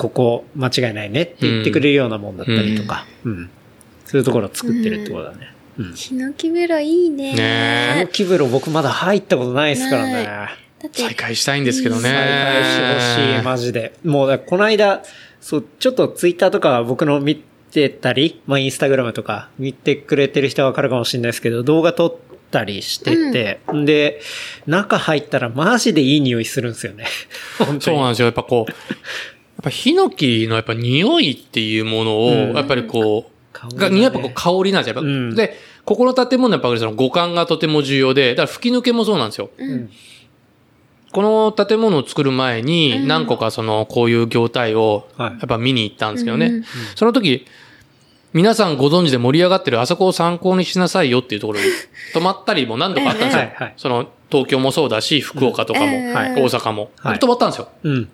[0.00, 3.50] ここ間違いないねって言ってくれるようなもんだったりとか、うん。
[4.06, 5.54] そういうところを作ってるってことだね。
[5.76, 5.94] うん。
[5.94, 7.34] ヒノキベロいいね。
[7.34, 10.24] ねこのキブロ僕まだ入ったことないですからね。
[10.24, 12.02] だって、再開したいんですけどね。
[12.02, 13.92] 再開してほしい、マジで。
[14.02, 15.02] もうだ、この間、
[15.42, 22.16] そう、ちょっとツイッターとか僕の見てたり、まあインスタグラムとか見てくれてる人はわかるかもしれないですけど、動画撮っ
[22.50, 24.22] たりしてて、で、
[24.66, 27.04] 中入ったらマジでいい匂いするんですよね。
[27.80, 28.26] そうなんですよ。
[28.26, 28.76] やっぱこう、や
[29.60, 33.30] っぱヒノキのやっぱ匂いっていうものを、うんやっぱりこ
[33.72, 34.94] う、が、やっぱこう香りなんですよ。
[34.96, 39.50] やっぱうんで、ここの建物のやっぱりその五感がとても重要で、だから吹き抜けもそうなんですよ。
[39.58, 39.90] うん
[41.12, 46.46] この建物を作る前うにん何個かそのこういう業態をはいやっぱ見に行ったんですけどね。
[46.46, 47.46] うんその時、
[48.32, 51.64] 皆さんご存知で盛り上がってるあそこを参考にしなさいよっていうところに
[52.14, 53.40] 泊まったりも何度かあったんですよ。
[53.40, 56.92] はいはいその東京もそうだし、福岡とかも、うんはい大阪も。
[57.00, 57.68] はい泊まったんですよ。
[57.82, 58.08] うん。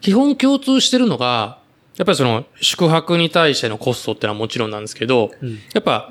[0.00, 1.58] 基本共通してるのが、
[1.96, 5.58] やっぱりその宿泊に対してのコストってのはもちろんなんですけど、うん。
[5.74, 6.10] やっぱ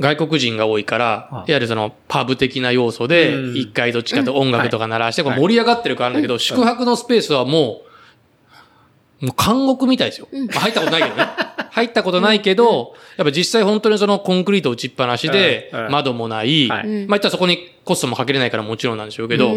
[0.00, 1.34] 外国人が多いから、い。
[1.34, 7.82] あわゆるそのパブ的な要素でうん、一回どっちかと音楽とか鳴らして、こうはい盛り上がってるからあるんだけど、宿泊のスペースはも
[9.20, 10.28] う、もう監獄みたいですよ。
[10.32, 11.28] まあ入ったことないけどね。
[11.70, 19.54] 入ったことないけど、やっぱ実際本当にそのコンクリート打ちっぱなしで窓もない、まあ言ったらそこにコストもかけれないからもちろんなんでしょうけど、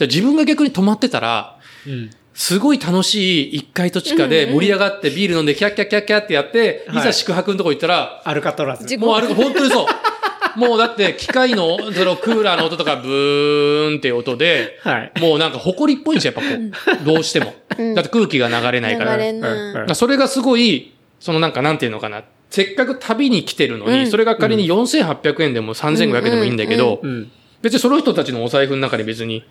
[0.00, 1.56] 自分が逆に泊まってたら、
[1.86, 2.10] うん。
[2.38, 8.84] すごい楽しい一階と地下で盛り上がってビール飲んでキャッキャッキャッキャッってやって、はいいざ宿泊のとこ行ったら、アルカトラズ。
[8.84, 9.86] 自もうあれ、本当にそう。
[10.56, 15.20] もうだって機械の、そのクーラーの音とかブーンって音で、はい。
[15.20, 17.04] もうなんか埃っぽいんですよ、やっぱこう。
[17.04, 17.54] どうしても。
[17.76, 19.16] うんだって空気が流れないから。
[19.16, 22.22] 流れうんそれがすごい、そのなんかなんていうのかな。
[22.50, 27.32] せっかく旅に来てるのに、うんそれが仮に4800円でも3500円でもいいんだけど、うん。
[27.62, 29.42] 別にその人たちのお財布の中で別に、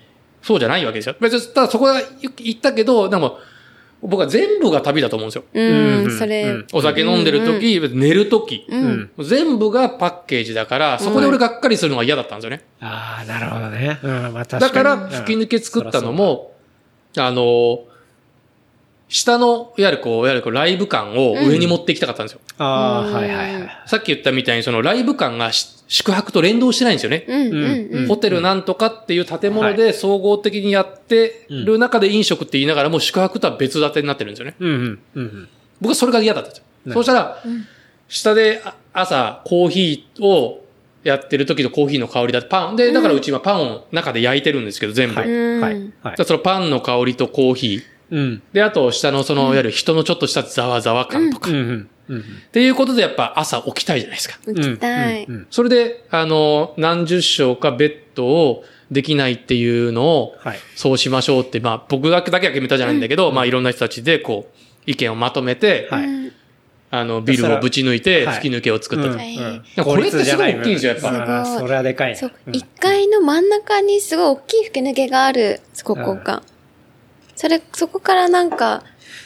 [0.48, 1.16] そうじゃないわけですよ。
[1.20, 2.02] 別に、ただそこは
[2.42, 3.38] 言ったけど、でも、
[4.02, 5.44] 僕は全部が旅だと思うんですよ。
[5.54, 6.68] ううんん、それうん。
[6.72, 8.74] お酒飲んでる時、寝る時、う。
[8.74, 8.86] うん
[9.18, 9.26] ん。
[9.26, 12.64] 全部がパッケージだから、そこで俺がっかりするのが嫌だったんですよね。
[12.80, 14.00] ああ、なるほどね。
[14.02, 14.62] うん、まあ確かに。
[14.62, 16.54] だから、吹き抜け作ったのも、
[17.18, 17.80] あの、
[19.10, 22.42] 下の、いわゆるこう、いわゆるこうライブ感を上に持っていきたかったんですよ。
[22.60, 22.66] うん。
[22.66, 23.70] ああ、うんはいはいはい。
[23.86, 27.26] さっき言ったみたいに、そのライブ感がし宿泊と連動してないんですよね。
[27.28, 28.08] うん、うん、うん。
[28.08, 34.56] ホテルなんとかっていう建物で総合的にやってる中で飲食って言いながらも宿泊とは別建てになってるんですよね。
[34.60, 35.50] うん、うん、うん。
[35.80, 36.66] 僕はそれが嫌だったんですよ。
[36.88, 37.44] ねそうしたら、
[38.10, 40.66] 下であ朝コーヒーを
[41.04, 42.76] やってる時のコーヒーの香りだってパン。
[42.76, 45.16] で、だからうち今パンを中で焼いてるんですけど、全部。
[45.16, 47.97] はい、うんはい、そのパンの香りとコーヒー。
[48.10, 48.42] うん。
[48.54, 51.50] で、あと下のその、いわゆる人のちょっとしたざわざわ感とか。
[51.50, 52.24] っうん、うん、うん。
[52.52, 54.40] ていうことでやっぱ朝起きたいじゃないですか。
[54.46, 55.26] 行きたい。
[55.26, 55.48] うん。
[55.50, 60.60] それで、あの、何十床かベッドをできないっていうのを、はい。
[60.76, 65.90] そうしましょうって、まあ僕だけだけは決めたじゃないんだけど、まあいろんな人たちでこう、意見をまとめて、
[66.90, 69.84] あの、ビルをぶち抜いてはい吹き抜けを作ったと。
[69.84, 72.18] これってすごい大きいんですよやっぱそれはでかい
[72.54, 76.42] 一階の真ん中にすごい大きい吹き抜けがある、ここが。
[77.38, 78.84] それ、そこからなんか、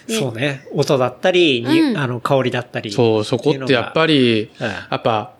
[0.07, 0.67] ねそうね。
[0.73, 2.91] 音だったり、にうんあの、香りだったり。
[2.91, 5.33] そう、そこってやっぱり、うんやっぱ、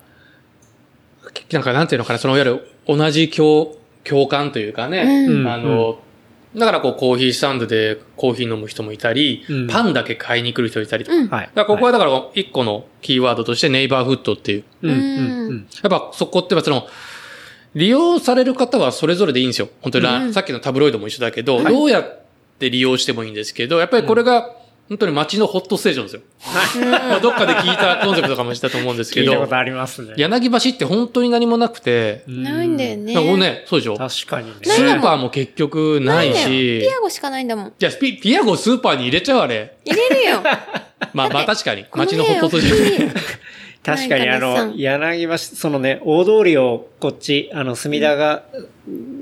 [1.51, 5.99] なんかなんていうのかな、そのいわゆる同じ共、共感というかね、うんあの、
[6.55, 11.17] だからこうコーヒースタンドでコーヒー飲む人もいたり、うんパンだけ買いに来る人いたりとか。
[11.17, 11.45] うんだはい。
[11.47, 14.63] からここはだから一個のキーワードとしてネイバーフッドっていう。
[14.83, 15.67] うん、うん、うん。
[15.83, 16.87] やっぱそこってその、
[17.73, 19.69] 利用される方はそれぞれでいいんですよ。
[19.81, 22.20] 本当にラ、さっきのタブロイドも一緒だけど、どうやって
[22.69, 24.55] 利用してもいいんですけど、やっぱりこれが、
[24.89, 26.21] 本当に街のホットステーションですよ。
[26.91, 30.15] まあどっかで聞いたコンセプトかもしれないと思うんですけど聞いたこと、ありますね。
[30.17, 33.13] 柳橋って本当に何もなくて、ないんだよね。
[33.13, 33.95] なんかね、そうでしょ？
[33.95, 34.53] 確かにね。
[34.63, 37.73] スーパーも結局ないしピ、アゴしかないんだもん。
[37.79, 39.77] じゃあピ、ピアゴスーパーに入れちゃうあれ。
[39.85, 40.41] 入れるよ。
[41.13, 41.85] まあまあ確かに。
[41.93, 43.13] 街のホットステーション。
[43.83, 48.43] 確かにあの、柳橋、そのね、大通りをこっち、あの、隅田が、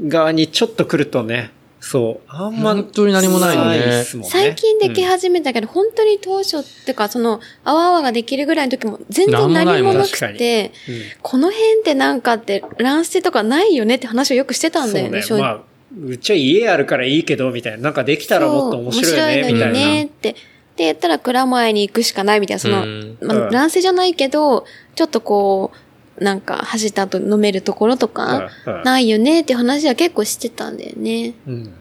[0.07, 15.43] 側にちょっと来るとね、そう、あんま、本当に何もないねですもんね最近でき始めたけど、本当に当初ってか、その、あわあわができるぐらいの時も全然何もなくてうんうん、この辺ってなんかって、乱捨てとかないよねって話をよくしてたんだよね、そうね。
[15.43, 15.59] まあ、
[16.05, 17.79] うちは家あるからいいけど、みたいな。
[17.79, 19.79] なんかできたらもっと面白いよね、そう面白いのにみたいな。
[19.79, 20.35] ねって。
[20.75, 24.65] で、やったら蔵前に行くしかないみたいな、その、うんまあ、うん乱世じゃないけど、
[24.95, 25.77] ちょっとこう、
[26.19, 28.49] なんか、走った後飲めるところとか、
[28.83, 31.33] ないよねっていう話は結構してたんだよね。
[31.47, 31.73] うん。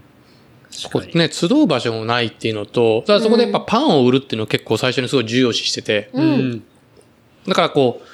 [0.71, 6.21] そこね、集う場所もないっていうのと、ただそこでやっぱパンを売るっていうのを結構最初にすごい重要視してて、う。
[6.21, 6.63] うんん。
[7.47, 8.07] だからこう、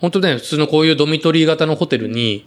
[0.00, 2.46] 本当ね、普通のこういうドミトリー型のホテルに、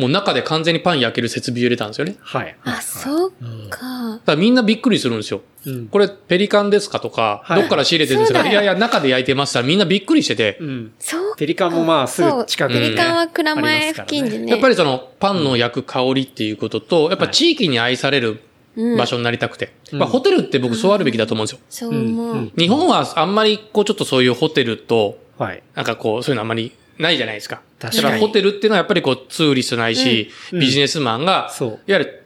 [0.00, 2.16] もう中で完全にパン焼ける設備を入れたんですよね。
[2.20, 2.56] はい。
[2.64, 3.78] あ、そううんか。
[4.12, 5.42] だからみんなびっくりするんですよ。
[5.66, 5.86] うん。
[5.88, 8.48] これペリカンですかとか、はいどっから仕入れてるんですか？
[8.48, 10.92] いやいや、中で焼いてますからみんなびっくりしてて、うん。
[10.98, 11.36] そうか。
[11.36, 14.50] ペリカンもまあすぐ近くにねペリカンは蔵前付近でね。
[14.50, 18.40] やっぱりそのパンの焼く香りっていうことと、やっぱ地域に愛される
[18.76, 19.72] うん場所になりたくて。
[19.92, 21.60] うんまあホテルって僕そうあるべきだと思うんですよ。
[21.68, 22.34] そう思う。
[22.36, 25.62] うん日本はあんまりこうちょっとそういうホテルと、はい。
[25.74, 27.60] なんかこう、そういうのあんまりないじゃないですか。
[27.78, 32.20] 確かにだからホテルっていうのはやっぱりこうツーリストないし、うんビジネスマンが、そういわゆる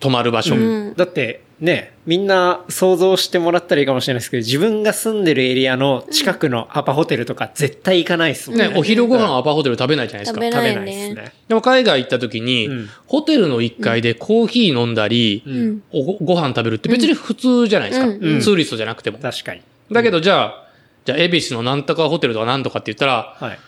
[0.00, 0.56] 泊まる場所。
[0.56, 8.68] うんだって、ね、みんな想像してもらったらいいかもしれないですけど、自分が住んでるエリアの近くのアパホテルとか絶対行かないですもんね。
[8.68, 10.40] ね、お昼ご飯はアパホテル食べないじゃないですか。
[10.40, 11.32] 食べ食べないですね。
[11.48, 15.82] でも海外行った時に、うんホテルの1階でコーヒー飲んだり、ううんん。
[15.92, 18.06] おごご飯食べるって別に普通じゃないですか。
[18.06, 19.18] うんうんツーリストじゃなくても。
[19.18, 19.62] 確かに。
[19.90, 20.67] だけどじゃあ、
[21.08, 23.58] じゃあ、恵比寿のなんとかホテルとかなんとかって言ったら、はい。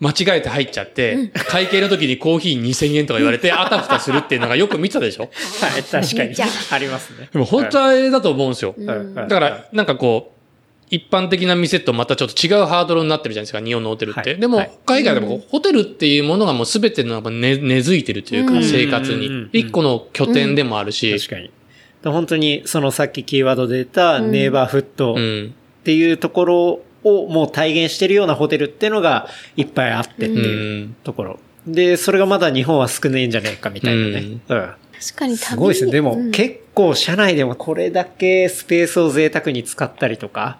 [0.00, 5.30] 間違えて入っちゃって、会計の時にコーヒー2000円とか言われて、 あたふたするっていうのがよく見てたでしょ？
[5.60, 6.34] はい、確かに。
[6.72, 7.30] ありますね。
[7.32, 8.74] でも本当はあれだと思うんですよ。
[9.14, 10.36] だから、なんかこう、
[10.90, 14.34] 一般的な店とまたちょっと違うハードルになってるじゃないですか、日本のホテルって。
[14.34, 14.66] でもはい。
[14.66, 18.64] はい、海外でもホテルっていうものがもう全ての根根付いてるというか、うん。
[18.64, 19.24] 生活うんうん。
[19.24, 19.60] うんに。
[19.60, 21.52] 一個の拠点でもあるし、確かに。
[22.04, 25.16] 本当に、そのさっきキーワードで出たネイバーフット
[25.92, 25.94] っうん。
[25.94, 30.28] ていうところをもう体現してるようなホテルっていうのがいっぱいあってってう。
[30.30, 31.38] いうんところ。
[31.66, 34.20] で、それがまだ日本は少ないんじゃねえかみたいなね。
[34.20, 34.38] うん。
[34.48, 35.92] 確かに旅すごいですね。
[35.92, 40.58] でも、うん結構社内でもこれだけスペースを贅沢に使ったりとか、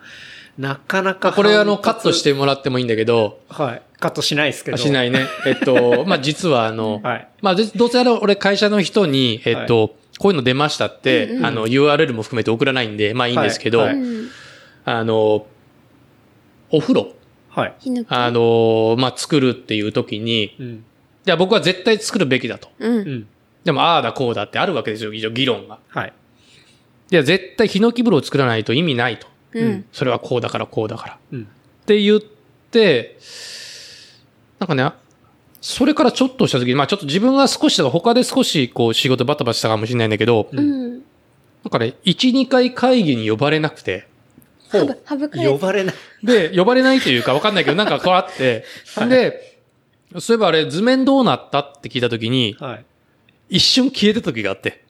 [0.58, 1.32] なかなか。
[1.32, 2.22] これあの、カットし。
[2.22, 3.82] てもらってもいいんだけど、はい。
[4.00, 4.76] カットしないですけど。
[4.78, 5.26] しないね。
[5.46, 7.28] えっと、 まあ、実はあの、はい。
[7.42, 14.28] まあ、でどうせあの、俺会社の人に、えっと、こういうの出ましたって、うんうんあの、URL も含めて送らないんで、まあいいんですけど、はいはいうん。
[14.86, 15.46] あの、
[16.70, 17.12] お風呂、
[17.50, 17.74] はい。
[18.08, 20.84] あの、まあ、作るっていう時に、うん。
[21.24, 22.68] じゃあ僕は絶対作るべきだと。
[22.78, 22.88] う。
[22.88, 23.26] うんん。
[23.64, 25.80] でも、ああだこうだってあるわけですよ、議議論が。
[25.88, 26.12] はい。
[27.10, 29.26] いや、絶対ヒノキ風呂を作らないと意味ないと。
[29.54, 29.84] うん。
[29.90, 31.18] それはこうだからこうだから。
[31.32, 31.42] うん。
[31.42, 31.46] っ
[31.84, 33.18] て言って、
[34.60, 34.92] なんかね、
[35.60, 40.90] それからちょっとした時に、まあちょっと自分が少しだと他で少しこう仕事バタバタしたかもしれないんだけど、うんうん。
[40.92, 44.06] なんかね、1、2回会議に呼ばれなくて、
[45.52, 45.94] 呼ばれない。
[46.22, 48.64] で、呼ばれないというかわかんないけど、なんかこうあって、
[49.08, 49.58] で、
[50.18, 52.84] そういえばあれ図面どうなったって聞いた時に、はい。
[53.48, 54.86] 一瞬消えた時があって。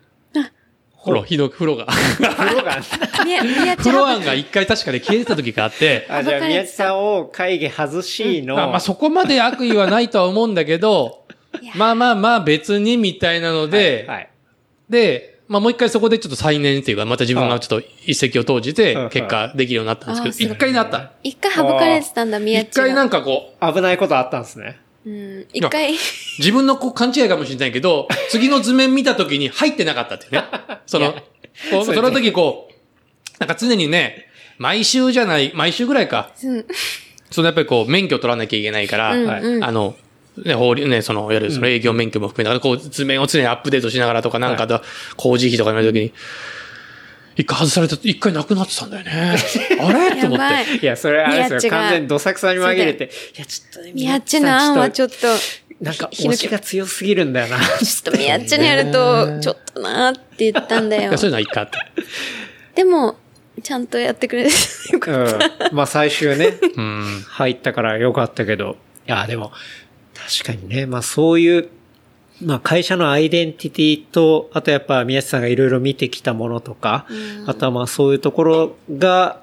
[1.07, 1.87] 風呂、ひど風呂が。
[1.87, 2.81] 風呂が、
[3.77, 4.07] 風呂。
[4.07, 11.25] 案が一回確かで消えてた時があって、あ、じゃあ、宮地さんを会議外しの、あまあそこまで悪意はないとは思うんだけど
[11.77, 14.31] まあまあまあ別にみたいなので、はいはい。
[14.91, 21.13] で、まあもう一回そこでちょっと再燃っていうか、また自分がちょっと一石を投じてはい、結果できるようになったんですけど、一回なった。
[21.23, 22.75] 一回省かれてたんだ、みや一。
[22.75, 24.81] 回なんかこう、危ないことあったんですね。
[25.07, 25.47] うん。
[25.53, 25.95] 一回、
[26.39, 30.45] 自分のこう勘違いかもしれないけど、次の図面見た時に入ってなかったっていうね。
[30.87, 31.13] その、
[31.71, 32.75] こうその時こう、
[33.39, 34.29] なんか常にね、
[34.59, 36.31] 毎週じゃない、毎週ぐらいか。
[36.43, 36.67] うん。
[37.31, 39.95] そのやっぱりこう、免許取らなきゃいけないから、うんはいうんあの、
[40.45, 44.83] ね、法律、ね、その、いわゆるその営業免許も含めながら、こう、図面を常にアップデートしながらとか、なんかと、
[45.17, 46.13] 工事費とか言われた時に、
[47.37, 49.37] 一回外された、一回なくなってたんだよね。
[49.81, 50.21] あれ？
[50.21, 50.87] と思っやばいて。。
[50.87, 51.71] いや、それあれですよ。
[51.71, 53.11] 完全にどさくさに紛れて。
[53.37, 55.15] いや、ちょっとね、みやっちの案はちょっと、
[55.81, 57.59] なんか、ひ推しが強すぎるんだよな。
[58.05, 61.19] とみやっちにやると、ちょっとなーって言ったんだよいや。
[61.19, 61.79] そういうのはいいかって。
[62.75, 63.19] でも、
[63.63, 64.51] ちゃんとやってくれて
[64.93, 65.67] よかった。
[65.69, 65.77] うん。
[65.77, 67.25] まあ最終ね、うん。
[67.29, 68.77] 入ったからよかったけど。
[69.07, 69.53] いや、でも、
[70.17, 70.87] 確かにね。
[70.87, 71.69] まあそういう、
[72.43, 77.07] まあ会社のアイデンティティと、あとやっぱ宮地さんがいろいろ見てきたものとか、
[77.47, 79.43] あとはまあそういうところが、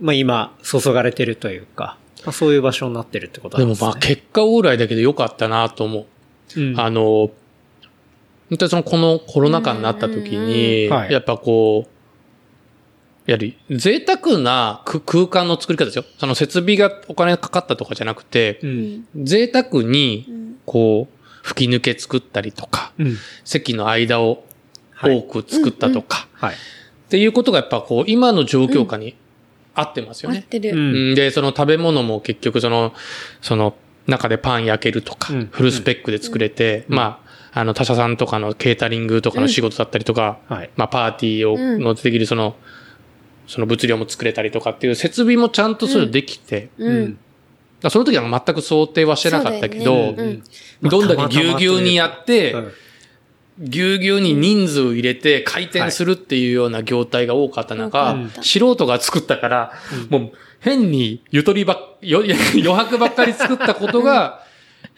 [0.00, 3.80] まあ今注がれてるというか、まあそういう場所になってるってことなんですね。
[3.80, 6.06] でもまあ結果オーライだけで良かったなと思う。
[6.56, 7.30] うん、あの、
[8.50, 11.93] 本当にそのこのコロナ禍になった時に、うんうんはいやっぱこう、
[13.26, 16.04] やはり贅沢なく空間の作り方ですよ。
[16.18, 19.04] その設備がお金かかったとかじゃなくて、うん。
[19.24, 23.16] 贅沢に、こう、吹き抜け作ったりとか、うん。
[23.44, 24.44] 席の間を
[25.02, 26.54] 多く作ったとか、はい。
[26.54, 26.56] っ
[27.08, 29.16] ていうことがやっぱこう、今の状況下に
[29.74, 30.38] 合ってますよね。
[30.38, 30.70] 合ってる。
[30.70, 32.92] うんうんで、その食べ物も結局その、
[33.40, 33.74] その
[34.06, 37.22] 中でパン焼けるとか、うんフルスペックで作れて、ま
[37.52, 40.70] あ、あの他社さんとかのケータリングとかの仕事だったりとか、はい。
[40.76, 42.56] まあパーティーを、うんのできるその、
[43.46, 47.18] その物量も作れたりとかっていう設備もちゃんとそれできて、うん。
[47.82, 50.42] らその時は全く想定はしてなかったけど、ね
[50.82, 50.88] うん。
[50.88, 52.72] どんだけぎゅうぎゅうにやって、うん。
[53.58, 58.30] ぎゅうぎゅうに人数を入れて回転するっていうような業態が多かった中、うん。
[58.42, 59.72] 素人が作ったから、
[60.08, 62.22] もう変にゆとりばっ、よ
[62.54, 64.43] 余白ばっかり作ったことが、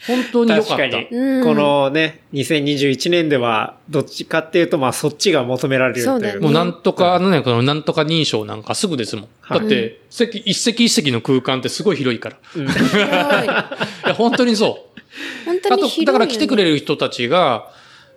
[0.06, 0.76] 本当に良かった。
[0.76, 1.08] 確かに。
[1.10, 9.28] うんこのね、2021年では、どっちかっていうと、まあそっちが求められるというそうねもうなんとか、あのね、このなんとか認証なんかすぐですもん。
[9.40, 12.36] はいだって、席、一席一席の空間ってすごい広いから。
[12.56, 13.78] うん広いいや、
[14.14, 15.00] 本当にそう。
[15.46, 16.06] 本当あと、に広いよね。
[16.06, 17.70] だから来てくれる人たちが、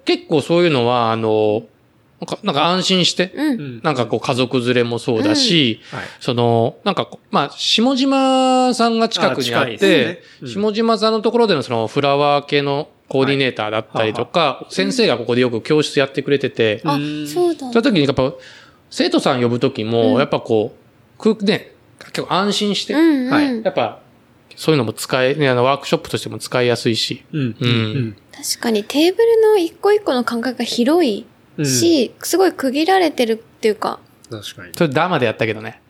[0.05, 1.63] 結構そういうのは、あの、
[2.19, 3.59] なんかなんか安心して、うん。
[3.59, 6.03] うんなんかこう家族連れもそうだし、はい。
[6.19, 17.59] その、なんかこう、まあ、下島さんが近くにあっあ近いですねて、うん下島さんのところでのそのフラワー系のコーディネーターだったりとか、先生がここでよく教室やってくれてて、あうん、そうだ。
[17.59, 18.33] そういう時にやっぱ、
[18.91, 20.75] 生徒さん呼ぶ時も、やっぱこ
[21.17, 23.31] う、くね、結構安心して、うんうん。
[23.31, 24.01] はいやっぱ、
[24.55, 27.55] そういうのも使え、ね、あの、ワークショップとしても使いやすいし、うん。
[27.59, 31.25] うん確かにテーブルの一個一個の間隔が広いうん。
[31.65, 33.99] し、すごい区切られてるっていうか、
[34.29, 34.73] 確かに。
[34.75, 35.81] それダマでやったけどね。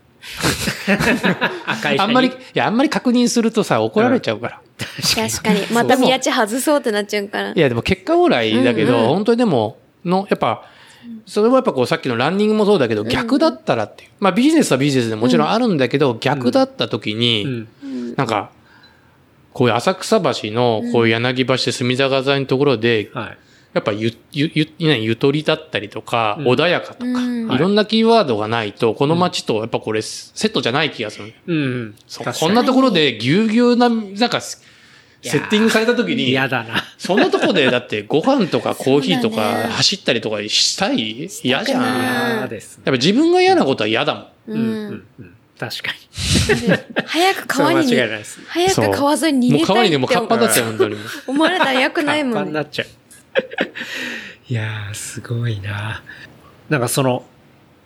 [1.98, 4.62] あんまり、いや、あんまり確認するとさ、怒られちゃうから。
[5.16, 5.66] 確かに。
[5.74, 7.52] また宮地外そうってなっちゃうから。
[7.52, 10.64] いや、でも結果オーライだけど、うんうん本当にでも、の、やっぱ、
[11.26, 14.10] それはやっぱこうさっきのランニングもそうだけど、逆だったらっていう。
[14.20, 18.16] まあビジネスはビジネスでもちろんあるんだけど、逆だった時に、うん。
[18.16, 18.52] なんか、
[19.54, 23.38] こういう浅草橋の、こういう柳橋で隅田川沿いのところで、はい。
[23.74, 31.34] やっぱゆ、ゆ、ゆ、ゆゆとりだったりとか、うん穏やかとか、うんいろんなキーワードがないと、この街とやっぱこれセットじゃない気がする。
[31.48, 31.96] うん。
[32.40, 33.96] こんなところでぎゅうぎゅうな、な
[34.28, 34.58] んか、セ
[35.22, 36.84] ッティングされた時に、嫌だな。
[36.98, 41.28] そんなとこでだって ご飯とかコーヒーとか走ったりとかしたい？
[41.28, 41.66] 嫌じゃん。
[41.66, 42.84] したくないやっ嫌ですね。
[42.86, 44.24] ぱ自分が嫌なことは嫌だもん。
[44.24, 44.60] ううん。
[44.60, 45.04] うんん。。
[45.20, 45.98] うん確かに。
[47.06, 48.40] 早く川にそれは間違いないです。
[48.48, 50.96] 早く川沿いに逃もう川にでげたいってもカッパになっちゃう、本当に。
[51.28, 52.36] 思われたら良くないもんね。
[52.36, 52.88] カッパになっちゃう。
[54.50, 56.04] いやー、すごいな。
[56.70, 57.24] なんかその、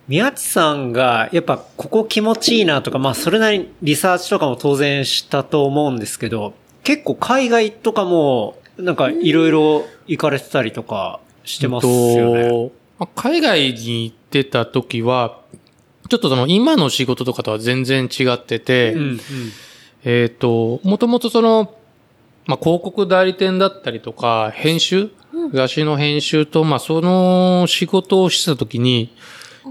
[0.08, 12.48] 宮地さんが、やっぱここ気持ちいいなとか、まあそれなりにリサーチとかも当然したと思うんですけど、結構海外とかも、なんかいろいろ行かれてたりとかしてますよね。
[12.48, 15.40] とまあ海外に行ってた時は、
[16.10, 19.20] ちょっとその今の仕事とかとは全然違ってて、うん、うん。
[20.04, 21.74] えっ、と、もともとその、
[22.46, 25.10] まあ、広告代理店だったりとか、編集
[25.52, 29.14] 雑誌の編集と、まあ、その仕事をしてた時に、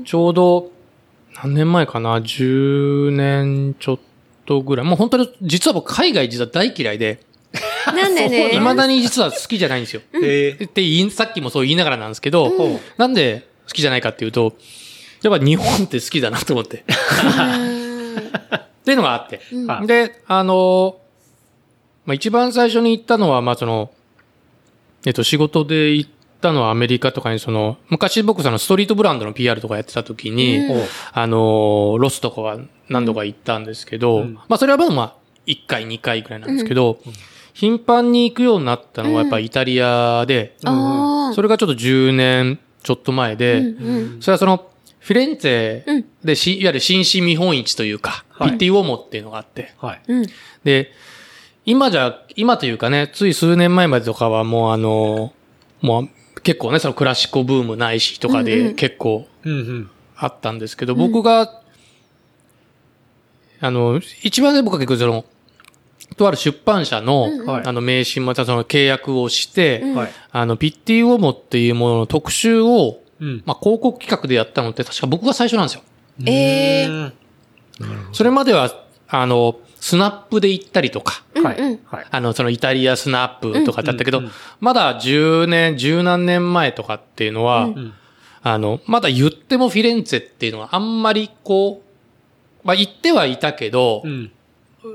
[0.06, 0.72] ちょうど、
[1.36, 4.00] 何年前かな ?10 年ちょっ
[4.46, 4.86] とぐらい。
[4.86, 7.20] もう本当に、実は僕海外実は大嫌いで、
[7.86, 8.50] なんでね？
[8.58, 10.02] 未だに実は好きじゃないんですよ。
[10.14, 14.54] えーって言い、さっきもそう言いながらなんですけど、ほなんで好きじゃないかっていうと、
[15.22, 16.84] やっぱ日本って好きだなと思って。
[16.88, 17.74] うん
[18.84, 19.42] っていうのがあって。
[19.52, 20.98] うんあで、あの、
[22.06, 23.92] まあ、一番最初に行ったのは、まあ、その、
[25.06, 26.10] えっと、仕事で行っ
[26.42, 30.78] たのはアメリカとかに、その、昔僕そのストリートブランドの PR とかやってた時に、うん。
[30.78, 30.84] う。
[31.12, 34.34] あの、ロスとかは何度か行ったんですけど、うん。
[34.34, 37.00] まあ、それはまあ、1回、2回くらいなんですけど、
[37.54, 40.56] 頻繁に行くようになったのはやっぱイタリアで。
[40.62, 44.22] それがちょっと10年ちょっと前で、うんうん。
[44.22, 46.06] それはその、フィレンツェうん。
[46.24, 48.50] でし、いわゆる新市見本市というか、はい。
[48.52, 50.02] ピッティウォーモっていうのがあって、はい。
[50.08, 50.26] うん。
[50.64, 50.92] で、
[51.66, 55.34] 今じゃ、今というかね、つい数年前までとかはもうあの、
[55.82, 59.28] もう結構ね、そのクラシコブームないしとかでん結構。
[60.16, 61.62] あったんですけど、僕が、
[63.60, 65.26] あの、一番ね、僕は結構その、
[66.18, 67.30] とある出版社の、
[67.66, 69.84] あの、名刺またその契約をして。
[70.32, 73.44] あの、ピッティウォーモっていうものの特集を、うん。
[73.46, 75.84] まあ、広告企画でやったのって確か僕が最初なんですよ。
[76.26, 77.14] ええうん
[78.12, 78.72] それまでは、
[79.08, 81.58] あの、スナップで行ったりとか、うんはい。
[81.58, 82.06] うんはい。
[82.10, 84.32] あの、そのイタリアスナップとかだったけど、うんうん
[84.62, 87.94] まだ10年、十何年前とかっていうのは、うん
[88.44, 94.32] あの、まだ言ってもフィレンツェっていうのはあんまりこう、まあ言ってはいたけど、うん。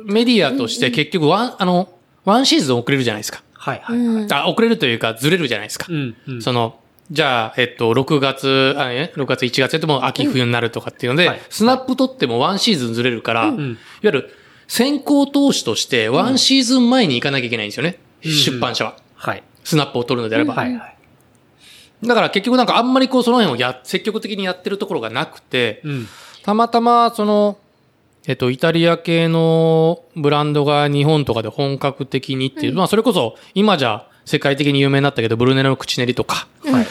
[0.06, 1.90] メディアとして結局ワン、あの、
[2.24, 3.42] ワンシーズン遅れるじゃないですか。
[3.52, 3.98] はい、はい。
[3.98, 4.32] うん。
[4.32, 5.86] あ、遅れるというかずれるじゃないですか。
[5.90, 6.16] うん。
[6.26, 6.42] うん。
[6.42, 6.78] その、
[7.10, 14.37] じゃあ、えっと、6月、あえ ?6 月、1月やっても秋冬になるとかっていうので、はいスナップ取ってもワンシーズンずれるから、いわんゆる
[14.68, 17.98] 先行投資としてワンシーズン前に行かなきゃいけないんですよね。
[18.24, 18.96] うん出版社は。
[19.14, 19.42] はい。
[19.64, 20.54] スナップを取るのであれば。
[20.54, 20.96] はい、はい。
[22.04, 26.06] だから結局なんかあんまりこうその辺をや、積極的にやってるところがなくて、うん。
[26.42, 27.58] たまたまその、
[28.26, 36.86] えっと、イタリア系のブランドが日本とかで本格的にっていう、まあそれこそ今じゃ世界的に有名になったけど、ブルネロの口練りとか、はい。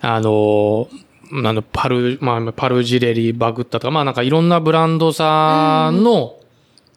[0.00, 0.88] あの、
[1.32, 6.36] あの、パル、まあ、パルジレリ、バグッタとか、まあなんかいろんなブランドさんの、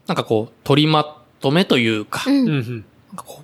[0.08, 2.86] なんかこう、取りまとめというか、うん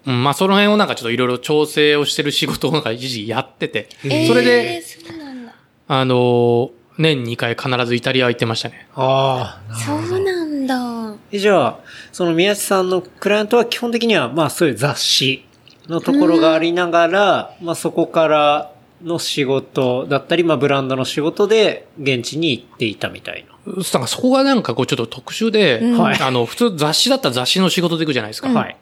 [0.05, 0.24] うん。
[0.24, 5.55] まあその辺をなんかちょっといろいろ調整をしてる仕事をなんか一時やってて、えーそれで、そうなんだ。
[5.88, 8.88] あの、年2回必ずイタリアは行ってましたね。
[8.95, 11.16] ああ、そうなんだ。
[11.32, 11.80] えじゃあ、
[12.12, 15.45] その宮地さんのクライアントは基本的には、まあそういう雑誌
[15.88, 18.72] のところがありながら、まあそこから
[19.03, 23.51] の仕事だったり、まあブランドの仕事で現地に行っていたみたいな。
[23.66, 28.49] なんかそこがなんかこうちょっと特殊で、うんはいあの、普通雑誌だったら雑誌の仕事で行くじゃないですか。
[28.49, 28.78] うんはい。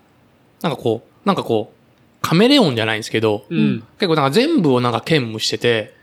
[0.61, 1.77] なんかこう、なんかこう、
[2.21, 3.83] カメレオンじゃないんですけど、うん。
[3.99, 5.93] 結構なんか全部をなんか兼務してて、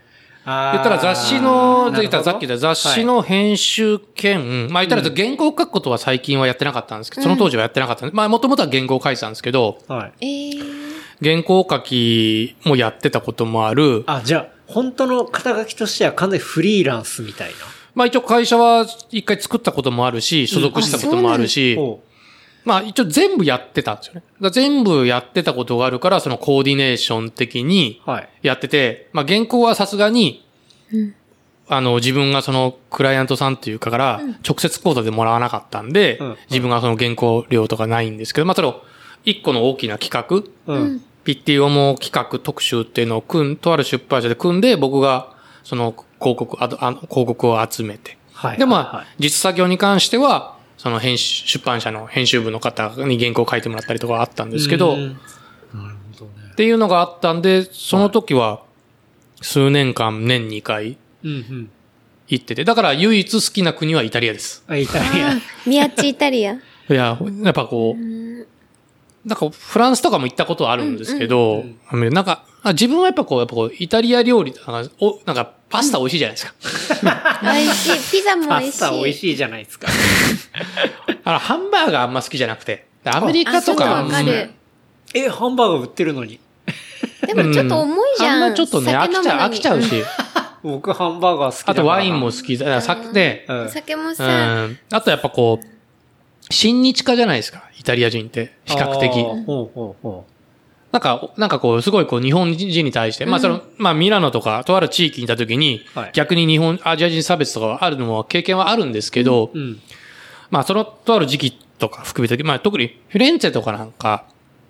[0.45, 8.15] 言ったら雑誌の、言ったらさっき言った雑誌の編集兼、まあ言ったらうん原稿を書くことは最近はやってなかったんですけど、その当時はやってなかったんです。
[8.15, 10.25] まあもともとは原稿を書いてたんですけど、はい。
[10.25, 10.87] えー。
[11.21, 14.03] 原稿書きもやってたこともある。
[14.07, 17.55] あ、じゃあ、本当の肩書きとしては完全にフリーランスみたいな。
[17.97, 22.03] まあ一応会社は一回作ったこともあるし、所属したこともあるし、ほ
[22.63, 24.51] まあ一応全部やってたんですよね。
[24.51, 28.11] 全部やってたことがあるから、そのコーディネーション的にう。
[28.11, 28.29] はい。
[28.43, 30.45] やってて、まあ原稿はさすがに、
[30.93, 31.15] うん
[31.69, 38.83] あの自分がそのクライアントさんっていうかから直接コードでもらわなかったんで、うん自分がその原稿料とかないんですけど、まあそれを
[39.25, 41.03] 一個の大きな企画、うん。
[41.23, 45.35] ピッティオモ企画特集っていうのを組ん、とある出版社で組んで、僕が
[45.67, 48.17] その広告、ああの広告を集めて。
[48.31, 48.57] はい。
[48.57, 56.53] で、まあ、はい実作業に関しては、その編集、出版社の編集部の方に原稿を書いてもらったりとかあったんですけど、っうんなるほどね。
[56.55, 58.61] ていうのがあったんで、その時は、
[59.41, 61.69] 数年間年2回うんうん。
[62.29, 64.63] 行ってて、だから唯一好きな国はイタリアです。
[64.67, 65.33] あ、イタリア。
[65.65, 66.53] ミヤッチイタリア。
[66.55, 77.39] いや、やっぱこう、なんかフランスとかも行ったことはあるんですけど、なんか、あ自分はやっぱこう、やっぱこう、イタリア料理、なんか、おなんかパスタ美味しいじゃないですか。
[77.43, 78.11] 美味しい。
[78.11, 78.77] ピザもパ美味しい。
[78.77, 79.87] スタ美味しいじゃないですか。
[81.23, 82.87] あの、ハンバーガーあんま好きじゃなくて。
[83.05, 84.05] アメリカとかあ。
[85.13, 86.39] え、ハンバーガー売ってるのに？
[87.25, 88.43] でもちょっと重いじゃん。
[88.43, 89.81] あんまちょっとね、飽きちゃう、飽きちゃう。
[89.81, 90.03] し。
[90.63, 92.65] 僕ハンバーガー好きだからあとワインも好きだ。
[92.65, 94.77] ね、うんお酒もうさ、ん。
[94.91, 95.65] あとやっぱこう、
[96.49, 97.63] 親日家じゃないですか。
[97.79, 98.53] イタリア人って。
[98.65, 99.09] 比較的。
[99.11, 100.25] ほうほうほ
[100.91, 109.51] なんか、なんかこう、すごいこう、日本人に対して、まあその、まあミラノとか、とある地域にいた時に、はい逆に日本、アジア人差別とかはあるのも経験はあるんですけど。
[110.49, 114.25] まあその、とある時期とか含めて、まあ特にフィレンツェとかなんか、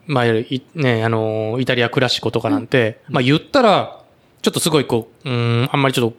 [0.08, 4.02] まあね、あのー、イタリアクラシコとかなんて、まあ言ったら、
[4.42, 6.18] ちょっとすごいこう、うーん、あんまりちょっと、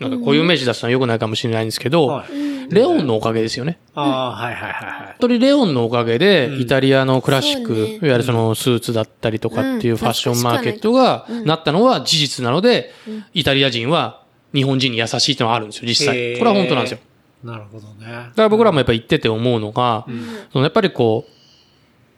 [0.00, 2.51] なんかこういうイメージ出すのは良くないかもしれないんですけど、はい。
[2.70, 3.78] レオンのおかげですよね。
[3.94, 5.06] ああ、はいはいはいはい。
[5.06, 14.22] 本当にレオンのおかげで、うんイタリアのクラシック、いわゆるそのスーツだったりとかっていううんファッションマーケットがうんなったのは事実なので、うんイタリア人は
[14.54, 16.16] 日本人に優しいっていうのはあるんですよ、実へ際。
[16.34, 16.98] ーこれは本当なんですよ。
[17.44, 18.06] なるほどね。
[18.06, 21.32] だから僕らもやっぱ言ってて思うのが、うんそのやっぱりこう、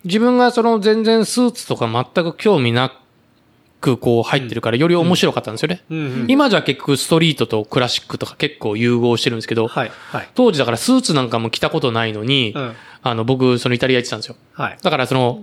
[0.07, 2.95] 自分がその全然スーツとか全く興味なく
[3.97, 5.83] こう入ってるからより面白かったんですよね。
[5.91, 6.27] うんうん。
[6.29, 10.29] 今じゃ結局ストリートとクラシックとか結構融合してるんですけど、はいはい。
[10.35, 12.73] 当時だからスーツなんかも着たことないのに、うん。
[13.03, 14.37] あの僕そのイタリア行ってたんですよ。
[14.53, 14.79] はい。
[14.83, 15.43] だからその、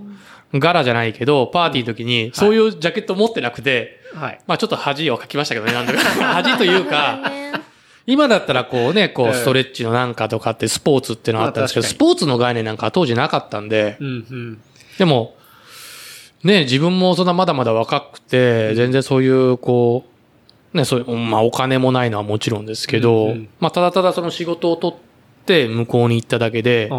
[0.54, 4.40] ガラじゃないけど、パーティーの時に、そういうジャケット持ってなくて、はい。
[4.46, 6.00] まあちょっと恥をかきましたけどね、なんだか。
[6.34, 7.52] 恥というか、ね
[8.04, 14.60] 今だったらこうね、こええうストレッチのなんかとかってスポーツっていうのがあったんですけど、スポーツの概念なんかは当時なかったんで、うんうん。
[14.98, 15.36] でも、
[16.44, 20.04] ね、自分もそんなまだまだ若くて、全然そういう、こ
[20.72, 26.98] う、ね、そういう、まあお金もないのはもちろんですけど、うんうんまあただただその仕事を取って向こうに行っただけで、ああ、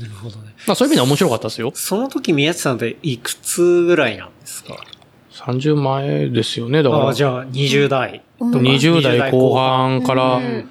[0.00, 0.54] なるほどね。
[0.66, 1.72] まあそういう意味では面白かったですよ。
[1.74, 4.76] その時宮地さんっていくつぐらいなんですか
[5.32, 7.04] ？30前ですよね、だから。
[7.06, 8.58] ああ、じゃあ20代とか。
[8.58, 10.70] 20代後半から、うん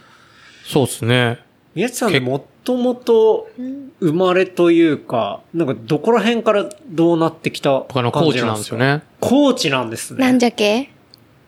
[0.64, 1.40] そうですね。
[1.76, 8.78] 宮地さんで持っともとうん生まれというか、なんかどこら辺からどうなってきた僕あの、高知なんですよ。
[8.78, 9.04] ね。
[9.20, 10.20] 高知なんですね。
[10.20, 10.90] なんじゃけ？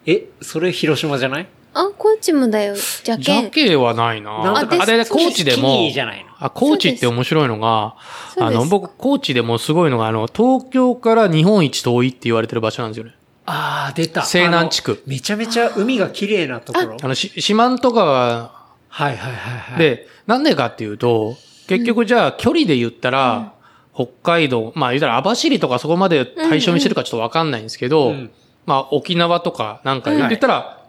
[0.05, 1.47] え、それ広島じゃない？
[1.73, 2.75] あ、高知もだよ。
[3.03, 3.45] じゃけん。
[3.45, 6.29] 鮭はないなあれ、高知でもニーじゃないの？
[6.39, 7.95] あ、高知って面白いのが、
[8.37, 13.15] あの、僕、高知でもすごいのが、あの、東京から日本一遠いって言われてる場所なんですよね。
[13.45, 14.21] ああ、出た。
[14.21, 16.97] 西南地区めちゃめちゃ海が綺麗なところ。
[17.01, 18.62] あの、し四万十川
[18.93, 21.35] はいはいはいはい。、で、なんでかっていうと、
[21.67, 23.53] 結局じゃあ距離で言ったら、
[23.95, 28.31] 北海道、まあ言ったら網走とかそこまで対象にしてるかちょっとわかんないんですけど、うん
[28.65, 30.85] まあ沖縄とかなんかうん言ったら、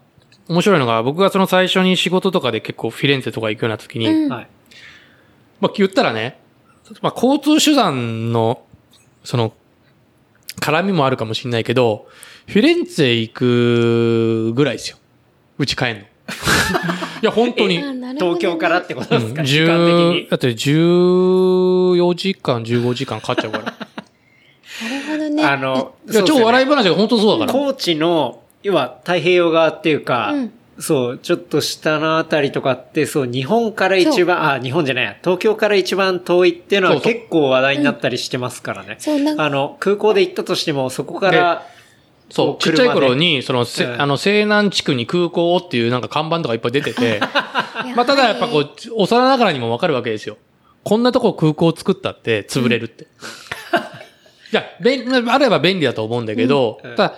[0.49, 4.29] 面白いのが、僕がその最初に仕事とかで結構フィレンツェとか行くような時に。
[4.29, 4.47] ま
[5.63, 6.39] あ言ったらね、
[7.01, 8.63] まあ交通手段の、
[9.25, 9.55] その、
[10.61, 12.07] 絡みもあるかもしれないけど、
[12.47, 14.99] フィレンツェ行くぐらいですよ。
[15.57, 16.05] うち帰んの。
[17.23, 17.79] いや、本当に。
[18.19, 20.31] 東京からってことですか、うん時間的に10。
[20.31, 23.65] だって14時間、15時間かかっちゃうから。
[23.65, 23.77] なる
[25.07, 25.45] ほどね。
[25.45, 26.69] あの、いや、超笑いい。
[26.69, 27.59] 話が本当そうだから。
[27.59, 38.97] 高知の、要は太平洋側っていうか、うんそう、ちょっと下のあたりとかって、そう、日本から一番、あ、日本じゃないや、東京から一番遠いっていうのはそうそう結構話題になったりしてますからね。
[38.99, 41.67] そう、なんか、あの、空港で行ったとしても、そこから、
[42.35, 47.21] そう、ちっちゃい頃に、その、せうんあの、西南地区に空港っていうなんか看板とかいっぱい出てて、
[47.95, 50.37] まあ、ただやっぱこう、幼ながらにもわかるわけですよ。
[50.83, 53.05] こんなとこ空港作ったって潰れるって。
[54.53, 56.97] いや、便、あれば便利だと思うんだけど、うん。
[56.97, 57.15] ただ、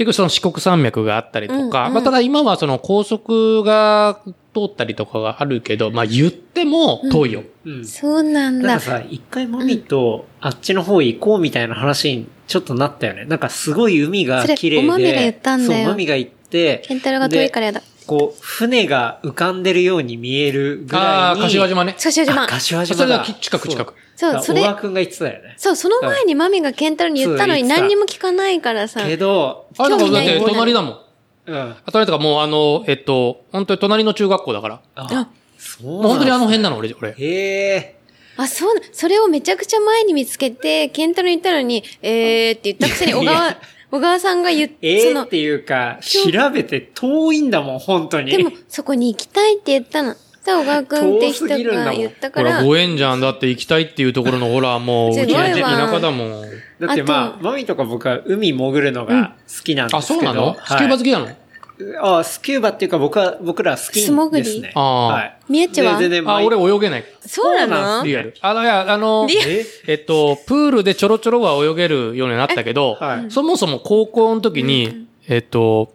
[0.00, 4.22] 結局その四国山脈があったりとか、うんうんまあ、ただ今はその高速が
[4.54, 7.44] 通ったりとかがあるけど、まあ、言っても遠いよ。
[7.66, 7.84] うん。
[7.84, 8.84] そうなんだなんか。
[8.84, 13.26] さ、一回マミとあっちの方行こうみたいな話にちょっとなったよね。
[13.26, 14.82] なんかすごい海が綺麗で。
[14.82, 17.82] それおまみが言ったんだよそう、マミが行って、ケンタロウが遠いからやだ。
[18.10, 21.42] こう、船が浮かんでるように見えるぐああ、らいに。
[21.42, 21.92] 柏島ね。
[21.92, 22.46] 柏島あ。
[22.48, 23.04] 柏島だ。
[23.04, 23.94] それは近く近く。
[24.16, 25.54] そう、それ小、川くんが言ってたよね。
[25.56, 29.06] そう、その前にマミがケンタロウに言ったのに何にも聞かないからさ。
[29.06, 30.98] けど、あれだだって隣だもん。
[31.46, 31.56] うん。
[31.56, 34.80] あ、隣とかもうあの、えっと、本当に隣の中学校だから。
[34.96, 37.10] あ、そうもう本当にあの辺ななの、俺、俺。
[37.12, 37.14] へ
[37.76, 37.96] え。
[38.36, 43.58] あ、そうな、それをめちゃくちゃ前に見つけて、ケンタロウに言ったのに、えーって言ったくせに小い川や、
[43.90, 48.30] 小川さんが言っえそのえっていうか、調べて遠いんだもん、本当に。
[48.30, 50.14] でも、そこに行きたいって言ったの。
[50.14, 56.42] さあ、小川くんって人遠すぎるんだもんが言ったからほら、、ご縁じゃんだって行きたいっていうところの、ほら、もう、うちすごいわ田舎だもん。
[56.80, 60.20] だってまああ、マミとか僕は海潜るのが好きなんですけど。
[60.20, 60.46] あ、そうなの？
[60.46, 61.28] はいスキューバ好きなの？
[62.00, 64.72] あスキューバっていうか僕は、僕らはスキン素潜りですね。
[64.74, 65.36] ああはい。
[65.48, 67.04] みやっちはで全然あ、俺泳げない。
[67.26, 68.34] そうなそうなんのリアル。
[68.40, 69.64] あの、いや、あの、え？
[69.86, 75.92] えっと、プールでちょろちょろは泳げるようになったけど、はいそもそも高校の時に、えっと、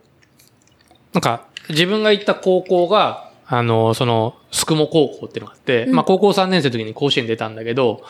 [1.14, 8.03] なんか、自分が行った高校が、あの、その、スクモ高校っていうのがあって、うんまあ高校3年生の時に甲子園出たんだけど、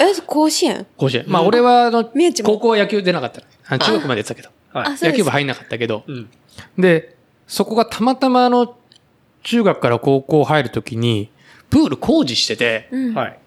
[0.00, 0.86] え、甲子園？
[0.96, 1.24] 甲子園。
[1.26, 2.04] まあ俺は、あの、
[2.44, 3.32] 高校は野球出なかっ
[3.68, 4.50] た中学までやってたけど。
[4.72, 4.86] はい。
[4.86, 5.30] あ、そうです野球部。
[5.30, 6.04] 入んなかったけど。
[6.06, 6.30] うん。
[6.78, 7.15] で、
[7.46, 8.76] そこがたまたまあの、
[9.42, 11.30] 中学から高校入るときに、
[11.70, 13.14] プール工事してて、うん。
[13.14, 13.38] はい。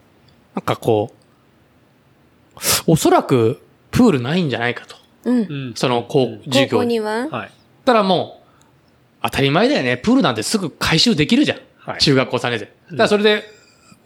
[0.55, 3.61] なんかこう、おそらく
[3.91, 4.95] プールないんじゃないかと。
[5.25, 5.37] うん。
[5.37, 6.69] うんその、こう、高授業に。
[6.69, 7.27] 校には？
[7.29, 7.51] はい。
[7.85, 9.97] たらもう、当たり前だよね。
[9.97, 11.59] プールなんてすぐ回収できるじゃん。
[11.77, 12.65] はい中学校3年生。
[12.65, 13.41] だからそれで、ま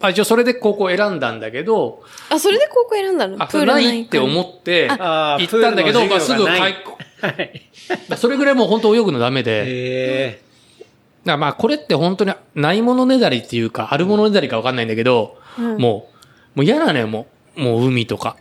[0.08, 3.42] あ一応それで高校選んだんだけど、あ、それで高校選んだの？
[3.42, 6.74] あ、それないって思っって、あ行ったんだけど、まあすぐはい。
[8.10, 10.42] 帰、それぐらいもう本当泳ぐのダメで。
[11.26, 16.10] だまあこれって本当にないものねだりっていうか、あるものねだりかわかんないんだけど、うんも
[16.56, 17.62] う、もう嫌なのよ、もう。
[17.62, 18.36] もう海とか。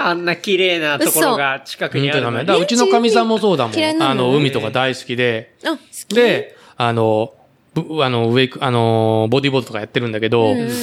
[0.00, 2.20] あんな綺麗なところが近くにダメ。
[2.20, 4.02] にあるのにだうちのかみさんもそうだもん。
[4.02, 5.54] あの、海とか大好きで。
[5.64, 5.78] あ、好
[6.08, 6.14] き。
[6.16, 7.43] で、あの、ぶ
[7.76, 10.68] あの、ウェイク、あの、ボディーボードとかやってるんだけど、うんうん。
[10.68, 10.74] なん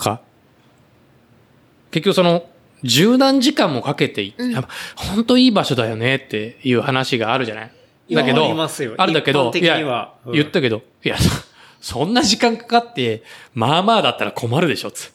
[0.00, 0.20] か、
[1.90, 2.44] 結局その、
[2.82, 4.52] 十何時間もかけてい、うん。
[4.52, 7.62] やっぱ本当いい場所だよねっていう話があるじゃな
[8.08, 8.14] い？
[8.14, 8.94] だけど、ありますよ。
[8.98, 9.76] あるんだけど、一般的には。
[9.76, 10.32] やうん。
[10.34, 11.30] 言ったけど、いや、そ
[11.80, 13.22] そんな時間かかって、
[13.54, 15.12] まあまあだったら困るでしょ、つ。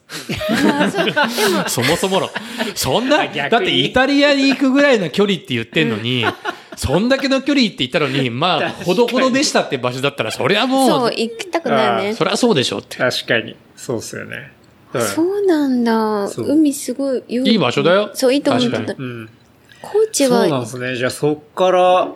[0.72, 2.30] あそも、 そもそもの。
[2.76, 6.26] そんな、だってイタリアに行くぐらいの距離って言ってんのに、
[6.76, 12.14] そんだけの距離って言ったのに、まあ、ほどほどでしたって場所だったら、そりゃもそう、う、行きたくないね。
[12.16, 12.98] そりゃそうでしょって。
[12.98, 13.56] 確かに。
[13.76, 14.52] そうっすよね。
[14.94, 16.28] うんそうなんだ。
[16.38, 18.96] 海すごい、いいい場所だよそう、いいと思ってた確か。
[19.00, 19.30] うん。
[19.82, 20.96] 高知そうなんはで、すね。
[20.98, 22.10] じゃあそっから、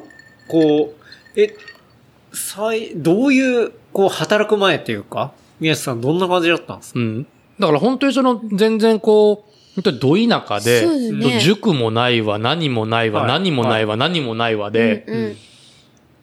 [0.50, 0.94] こ
[1.36, 1.56] う、え、
[2.34, 7.00] 最、どういう、こう、働く前っていうか、宮下さんどんな感じだったんですか？
[7.00, 7.28] うん。
[7.60, 11.40] だから本当にその、全然こう、本当にど田舎で、ね。
[11.40, 13.30] 塾もないわ、何もないわ、はい。
[13.30, 15.38] 何もないわ、何もないわで、うんうん。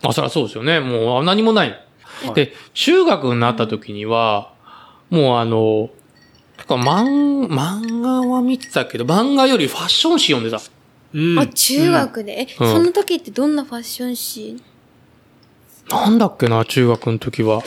[0.04, 0.80] あ、そりゃそうですよね。
[0.80, 1.68] もうあ何もない。
[2.24, 2.34] はい。
[2.34, 4.52] で、中学になった時には、
[5.10, 5.90] もうあの、
[6.66, 10.62] 漫、漫画は見てたけど、漫画よりファッション誌読んでた。
[11.12, 11.38] うん。
[11.38, 12.72] あ、中学で、え、うん。
[12.72, 14.62] その時ってどんなファッション誌？
[15.90, 17.62] なんだっけな、中学の時は。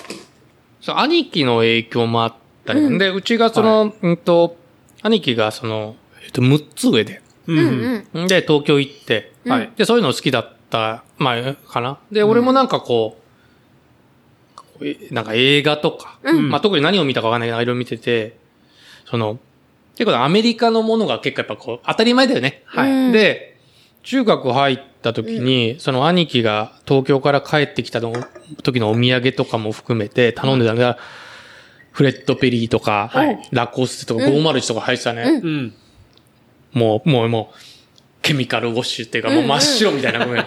[0.82, 2.34] そう兄貴の影響もあっ
[2.66, 2.98] たり、うん。
[2.98, 4.58] で、うちがその、うんと、
[5.06, 7.22] 兄貴がその、えっと、6つ上で。
[7.46, 8.28] うんうんうん。
[8.28, 9.72] で、東京行って、うんはい。
[9.76, 12.00] で、そういうの好きだった、まあ、かな。
[12.12, 18.36] で、俺もなんかこう、こうえなんか映画とか、うんまあ特に何を見たかわかんないけど、いろいろ見てて、
[19.06, 19.38] その、
[19.96, 22.64] 結構アメリカのものが結構やっぱこう、当たり前だよね。
[22.66, 23.56] はいうんで、
[24.02, 28.14] 中学入った時に、その兄貴が東京から帰ってきたの
[28.64, 30.98] 時のお土産とかも含めて頼んでたのが、
[31.96, 35.42] フレッドペリーとか、はいラコステとかうん501とか入ってたね。
[36.74, 37.58] もう、もう、もう、
[38.22, 40.46] ケミカルウォッシュっていうか、もう真っ白みたいな、ごめん。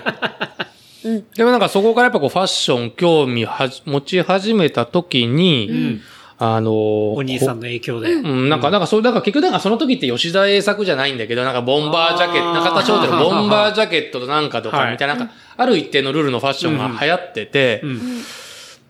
[1.05, 6.01] うんでもなんかそこからやっぱこうファッション興味はじ持ち始めた時に、うん。
[6.37, 6.75] あのー
[7.15, 8.13] お兄さんの影響で。
[8.13, 18.01] うん、なんか、なんか、そう、なんか結局なんかその時って吉田栄作じゃないんだけど、なんかボンバージャケット、中田翔太のボンバージャケットとなんかとかはいみたいな、なんか、ある一定のルールのファッションが流行ってて、うん。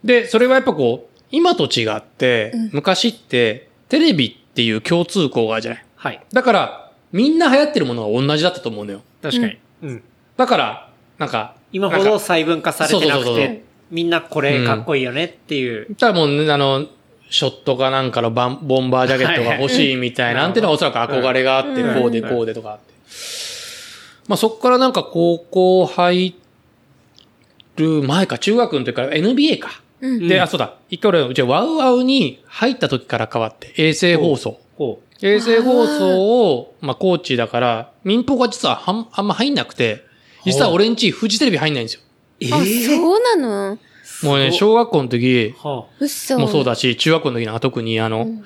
[0.04, 5.84] で、それはやっぱこう、今と違って、うん昔って、テレビっていう共通項があるじゃない。
[5.96, 6.20] はい。
[6.32, 9.02] だから、みんな流行ってるものが同じだったと思うのよ。
[9.22, 9.58] 確かに。
[9.82, 10.02] うん。
[10.36, 15.94] だから、なんか、今ほど細分化されてなくそうそうそうそうて、みんなこれかっこいいよねっていう。
[15.96, 16.86] ただもうね、あの、
[17.30, 22.94] ショットかなんかのバンボンバージャケットが欲しいみたいな、はいなんていうのはおそらく憧れがあって、うんこうでこうでとかあって。
[24.28, 26.34] まあそっからなんか高校入
[27.76, 29.82] る前か、中学の時から NBA か。
[30.00, 30.28] うん。
[30.28, 30.74] で、あ、そうだ。
[30.90, 34.60] 一回俺、うちワウワウに入った時から変わって、衛星放送。
[34.76, 40.04] こ衛星放送を、まあコーチだから、民放が実ははんあんま入んなくて、
[40.44, 42.00] 実は俺んちフジテレビ入んないんですよ。
[42.40, 42.44] う。
[42.44, 42.96] えあ、ー？
[42.96, 43.78] そうなの？
[44.22, 46.38] もうね、す小学校の時は嘘。
[46.38, 48.44] もそうだし、中学校の時なんか特にあの、うん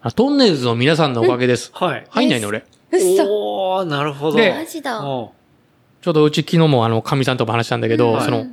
[0.00, 1.72] あトンネルズの皆さんのおかげです。
[1.74, 2.06] あはい。
[2.08, 2.64] 入んないの俺。
[2.92, 3.24] 嘘。
[3.24, 4.36] おー、なるほど。
[4.36, 5.04] でマジだ。
[5.04, 5.32] お
[6.00, 8.46] ちょうどうち昨日もあの、神さんとも話したんだけど、うんその、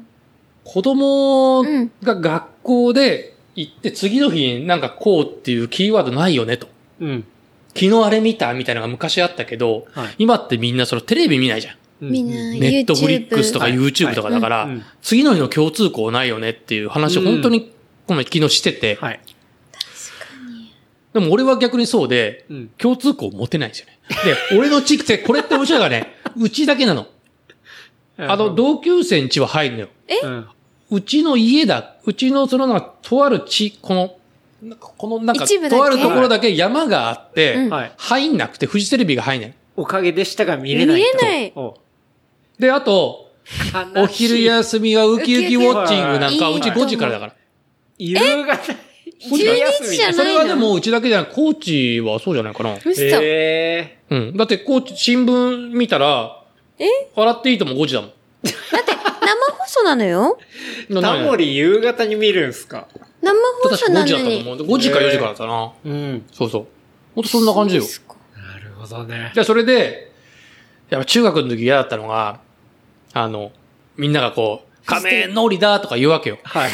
[0.65, 6.67] 子供うんが学校で行って次の日になんかこうっていうキーワードないよねと。
[6.99, 7.25] うん。
[7.73, 10.15] 昨日あれ見たみたいなのが昔あったけど、はい。
[10.17, 11.75] 今ってみんなそのテレビ見ないじゃん。
[11.75, 11.77] う
[12.11, 17.61] みんな、ネットフリックスとかはい YouTube とかだから、うん次の日の共通項ないよねっていう話を本当に、
[18.07, 19.19] この前昨日してて、はい。
[21.13, 22.67] でも俺は逆にそうで、うん。
[22.77, 23.99] 共通項持てないんですよね。
[24.49, 27.07] で、俺の地区って、これって面白いのがね、うちだけなの。
[28.17, 29.87] あの、同級生んちは入るのよ。
[30.23, 30.47] うん。
[30.95, 34.15] うちの家だ、うちのそのなんか、とある地、この、
[34.63, 37.91] なんかこのなんか、とあるところだけ山があって、うんはい。
[37.97, 39.53] 入んなくて、フジテレビが入んない。
[39.76, 41.17] おかげでしたが見れないと。
[41.17, 41.77] 見れないお
[42.57, 43.30] で、あと、
[43.97, 47.35] お昼や休みはウキウキウォッチングなんか、うち5時からだから。
[47.97, 48.15] 夕
[48.45, 48.73] 方、
[49.19, 52.76] 昼休み12時じゃないそれはでもうちだけじゃない、コーチはそうじゃないかな。
[52.76, 53.01] 嘘。
[53.22, 54.38] えうん。
[54.38, 56.41] だって、コーチ、新聞見たら、
[56.80, 56.85] え？
[57.13, 58.11] 笑っていいとも5時だもん。
[58.45, 58.94] 生
[59.65, 62.87] 放送なのよー、タモリ夕方に見るんすか？
[63.21, 63.33] 生
[63.63, 64.41] 放確か5送なの時だったとに。
[64.41, 64.57] 思う。
[64.57, 65.71] 5時か4時からだったな。
[65.85, 66.25] うん。
[66.31, 66.67] そうそう。
[67.15, 67.83] ほんとそんな感じよ。
[68.35, 69.31] なるほどね。
[69.35, 70.11] で、それで、
[70.89, 72.39] やっぱ中学の時嫌だったのが、
[73.13, 73.51] あの、
[73.97, 76.37] みんながこう、仮面のりだとか言うわけよ。
[76.43, 76.71] はい。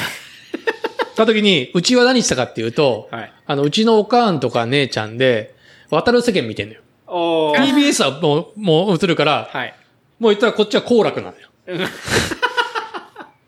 [1.15, 3.33] その時に、うちは何したかっていうと、はい。
[3.45, 5.55] あの、うちのおかんとか姉ちゃんで、
[5.89, 6.81] 渡る世間見てんのよ。
[7.07, 7.63] おー。
[7.63, 9.73] TBS はもう、もう映るから、はい。
[10.19, 11.47] もう言ったらこっちは好楽なのよ。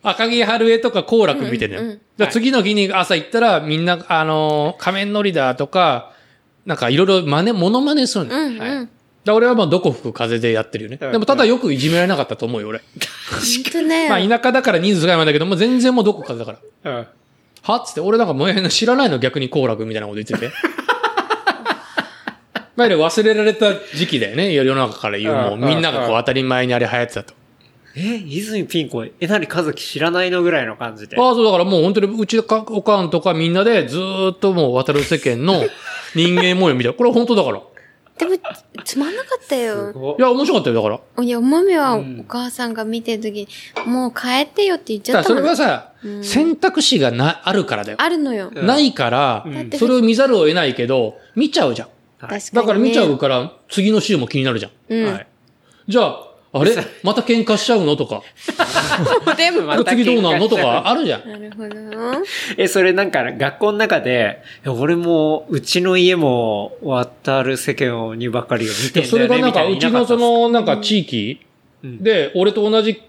[0.04, 1.82] 赤木春江とか好楽見てんのよ。
[1.84, 6.12] うんうんだから次の日に朝行ったら、みんな、あのー仮面のりだとか、
[6.66, 8.40] なんかいろいろ真似、モノマネするのよ。
[8.40, 8.90] うんはいうん。
[9.26, 11.00] だ俺はまあどこ吹く風でやってるよね。
[11.02, 12.82] うんでもただよくいじめられなかったと思うよ、俺。
[13.32, 14.10] 本当ね。
[14.12, 16.92] まあ田舎だから人数がいまだけど、もう全然もうどこ風だから。
[16.92, 17.08] うん。
[17.64, 20.54] はっつって、俺なんかもう知らないの逆に好楽みたいなこと言ってて。
[22.76, 25.34] まあ、忘れられた時期だよね、世の中から言う。
[25.34, 27.34] もううんみんながこう当たり前にあれ流行ってたと。
[27.96, 31.16] え、泉ピン子、えなりかずき知らないのぐらいの感じで。
[31.18, 35.64] ああ、そうだからもう本当にうちのかおかんとかみんなでずーっともう渡る世間の
[36.16, 36.98] 人間模様みたいな。
[36.98, 37.62] これは本当だから。
[38.18, 38.32] でも、
[38.84, 39.92] つまんなかったすよ。
[39.94, 41.24] ごいや、面白かったよ、だから。
[41.24, 43.48] いや、おまみはうんお母さんが見てるときに、
[43.86, 45.44] もう帰ってよって言っちだからそゃったもん。
[45.44, 47.98] れはさ、うん選択肢がな、あるからだよ。
[48.00, 48.52] あるのよ。
[48.54, 51.88] うんないから、うんそれを見ざるを得ないけど、見ちゃうじゃん。
[52.20, 52.50] 確かに、ね。
[52.54, 54.72] だから見ちゃうから、次の週も気になるじゃん。
[54.90, 55.14] うん。
[55.14, 55.28] はい。
[55.88, 56.72] じゃあ、あれ？
[57.02, 57.96] また喧嘩しちゃうの？
[57.96, 58.22] とか。
[59.36, 60.48] でもまた次どうなんの？
[60.48, 61.28] と喧嘩しちゃうかあるじゃん。
[61.28, 62.26] なるほど。
[62.58, 69.10] え、それなんか学校の中で、俺も、うちの家も渡る世間にばかりを見てんだよね。
[69.10, 71.40] それがなんか、みうちのその、なんか地域
[71.84, 73.02] で、俺と同じ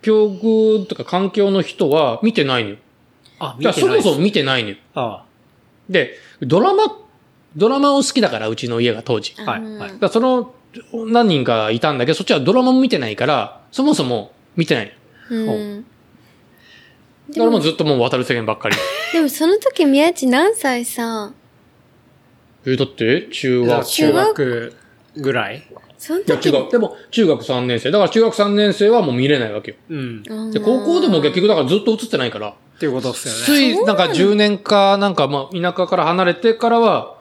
[0.00, 2.76] 境遇とか環境の人は見てないのよ。
[3.38, 4.76] あ、見てないもそも見てないのよ。
[4.94, 5.24] あ
[5.90, 6.84] で、ドラマ、
[7.54, 9.34] ドラマを好きだから、うちの家が当時。
[9.36, 9.60] はい。
[9.76, 9.92] はい。
[10.00, 10.54] らその、
[10.94, 14.96] 何人かいたんだけど、そっちはドラマも見てないから、そもそも見てない。
[15.30, 15.84] うん。
[17.30, 18.76] だからもうずっともう渡る世間ばっかり。
[19.12, 21.32] でもその時宮地何歳さ？
[22.66, 23.84] え、だって、中学校。
[23.90, 24.72] 中学？
[25.16, 25.62] ぐらい？
[25.98, 26.70] そのいや、時違う。
[26.70, 27.90] でも、中学3年生。
[27.90, 29.76] だから中学3年生はもう見れないわけよ。
[29.90, 30.22] うん。
[30.52, 33.74] で、高校でも結局だからずっと映ってないから、っていうことですよね。
[33.74, 37.18] つい、なんか10年か、なんかまあ、田舎から離れてからは、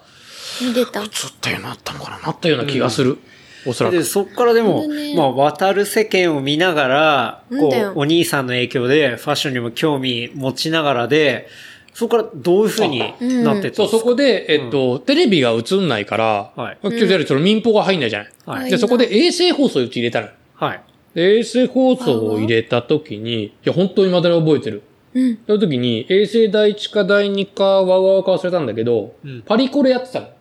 [0.62, 1.02] 見てた。
[1.02, 1.08] 映っ
[1.40, 3.18] たようになったのかななったような気がする。
[3.66, 4.04] おそらで、く。
[4.04, 11.48] そっからでもね、まあ、渡る世間を見ながら、こう、お兄さんの影響で、ファッションにも興味持ちながらで、
[11.94, 18.62] そこからどういう風になってったんですそう、かそこで、えっと、テレビが映んないから、はい今日その民放が入んないじゃない？
[18.62, 20.28] はいで、そこで衛星放送をうち入れたの。
[20.56, 20.82] はい。
[21.14, 24.84] で衛星放送を入れた時に、いや、本当に未だに覚えてる。
[25.14, 25.40] うん。
[25.46, 30.28] その時に、衛星第一か第二か、ワウワウか忘れたんだけど、うんパリコレやってたの。
[30.28, 30.32] あ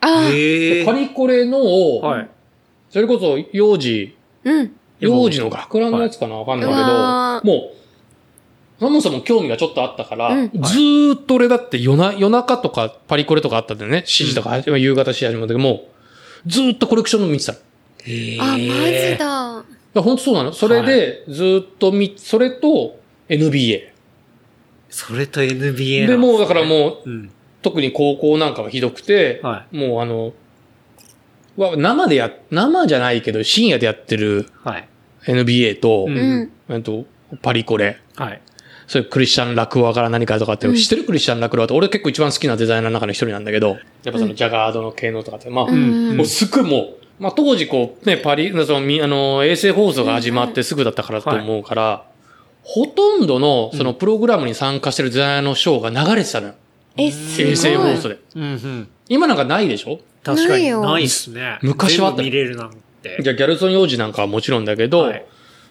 [0.00, 0.30] あ。
[0.32, 2.28] ええパリコレのを、はい。
[2.94, 4.76] それこそ幼児、うん。
[5.00, 6.36] 幼児の学ランのやつかな？
[6.36, 7.74] わかんないけど、もう、
[8.78, 14.04] そもそも興味がちょっとあったから、うんずーっと俺だって夜な夜中とかパリコレとかあったんだよね。
[14.06, 15.88] 7時とか、夕方し始めたけども、
[16.46, 17.56] ずーっとコレクションの見てたあ、
[18.52, 19.64] マジだ。
[19.94, 20.52] や、本当そうなの。
[20.52, 23.88] それで、ずーっと見、それと NBA。
[24.88, 27.30] それと NBA で、もうだからう、もう、うん。
[27.60, 30.32] 特に高校なんかはひどくて、はもうあの、
[31.56, 34.88] わ生でや、生じゃないけど深夜でやってるはい。
[35.26, 36.74] NBA と、うんうん。
[36.74, 37.04] えっと、
[37.42, 37.98] パリコレ。
[38.16, 38.40] はい。
[38.86, 52.04] それクリスチャン・ラクワから何かとかって、うん知ってるクリスチャン・ラクワって俺結構一番好きなデザイナーの中の一人なんだけど、やっぱそのジャガードの系のとかって、まあ、うんもうすっごいもう、まあ当時こうね、パリ、そのみあの、衛星放送が始まってすぐだったからと思うから、
[52.62, 56.54] ほとんどのそのプログラムに参加してるデザイナーのショーが流れてたのよ。
[56.98, 57.52] え、すごい。
[57.52, 58.18] 衛星放送で。
[58.36, 58.88] うんうん。
[59.08, 59.98] 今なんかないでしょ？
[60.24, 61.58] 確かにないよないっすね。
[61.62, 62.70] 昔はあった全部見れるなん
[63.02, 63.18] て。
[63.22, 65.24] じゃあギャルソン幼児なんかはもちろんだけど、はい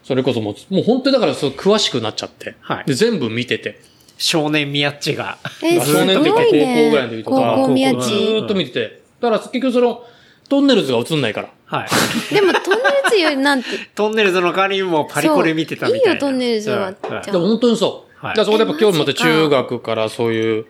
[0.03, 3.79] それこそもう、もう本当にだからそう詳しくなっちゃって、はいで全部見てて、
[4.17, 5.37] 少年宮っちが。
[5.63, 6.41] え、す少年っていうか。
[6.41, 8.13] 高校ぐらいの時とか高校宮ず地。
[8.13, 10.03] ーっと見てて、だから結局その、
[10.49, 11.49] トンネルズが映んないから。
[11.65, 11.89] はい。
[12.35, 13.69] でも、トンネルズよりなんて。
[13.95, 16.03] トンネルズの代わりにもパリコレ見てたみたいな。
[16.03, 18.25] そういいよトンネルズはうんじゃあでも本当にそう。
[18.25, 20.65] はいだからそこでやっぱ興味持ってえマジか中学からそういう、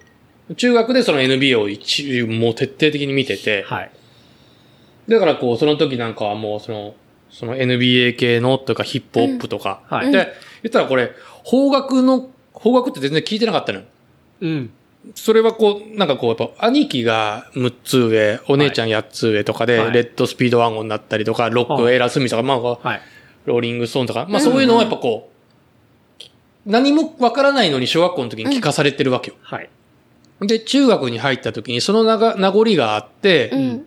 [0.55, 3.91] 中学でその NBA を一、もう徹底的に見てて、はい。
[5.07, 6.95] だからこう、その時なんかはもうその、
[7.29, 10.33] その NBA 系のとかヒップホップとか、うんはいで、
[10.63, 11.11] 言ったらこれ、
[11.49, 13.85] 邦楽の、邦楽って全然聞いてなかったのよ。
[14.41, 14.69] うん。
[15.15, 23.01] それはこう、なんかこう、やっぱ、兄貴が6つ上、お姉ちゃん8つ上とかで、はいレッドスピードワゴンだったりとか、ロック、はいエラースミスとか、まあ。
[23.45, 25.29] ローリングストーンとか、まあそういうのをやっぱこ
[26.19, 26.23] う、
[26.65, 29.35] 何もわからないのに小学校の時に聞かされてるわけよ。
[29.41, 29.69] はい。
[30.47, 33.85] で、中学に入った時にそのなが名残があって、うん。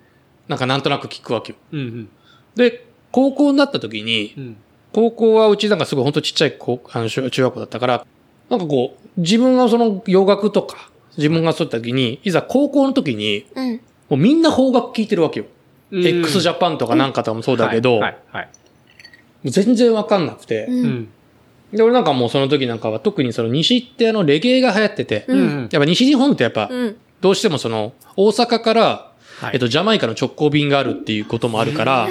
[0.48, 1.58] なんかなんとなく聞くわけよ。
[1.72, 2.08] うんうん。
[2.54, 4.56] で、高校になった時にう、ん。
[4.92, 8.06] 高校はうちなんかすごい本当ちっちゃい高あの中中学校だったから、
[8.48, 13.72] なんかこう、自分がその洋楽とか、自分がそういった時に、いざ高校の時に、うん。
[13.74, 13.80] も
[14.12, 15.46] うみんな邦楽聴いてるわけよ。
[15.46, 18.18] うん x ジャパンとかなんかとかもそうだけど、はい。
[18.32, 18.48] はい。
[19.44, 20.72] 全然わかんなくて、う。
[20.72, 21.08] うんん。
[21.76, 25.68] で、俺なんかもうその時なんかは特にその西ってあのレゲエが流行ってて、うんうん。
[25.70, 26.96] やっぱ西日本ってやっぱうん。
[27.20, 32.08] どうしてもその大阪から、はいえっとジャマイカの直行便があるっていうこともあるから、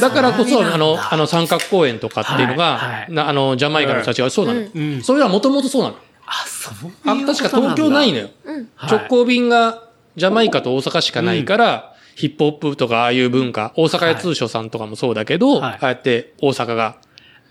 [0.00, 0.08] だ。
[0.08, 4.60] だからこそあの、あの三角公園とかっていうのが、はいはいなあのジャマイカの人たちがそうなの。
[4.60, 5.02] うんうん。
[5.02, 5.96] それはもともとそうなの。
[6.26, 8.28] あ、そういうあ、確か東京ないのよ。
[8.44, 8.54] うん。
[8.76, 9.84] はい直行便が
[10.16, 16.96] ジャマイカと大阪しかないから、ヒップホップとかああいう文化、大阪屋通商さんとかもそうだけど、はいああやって大阪が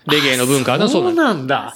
[0.07, 1.75] レゲエの文化だそうなんだ。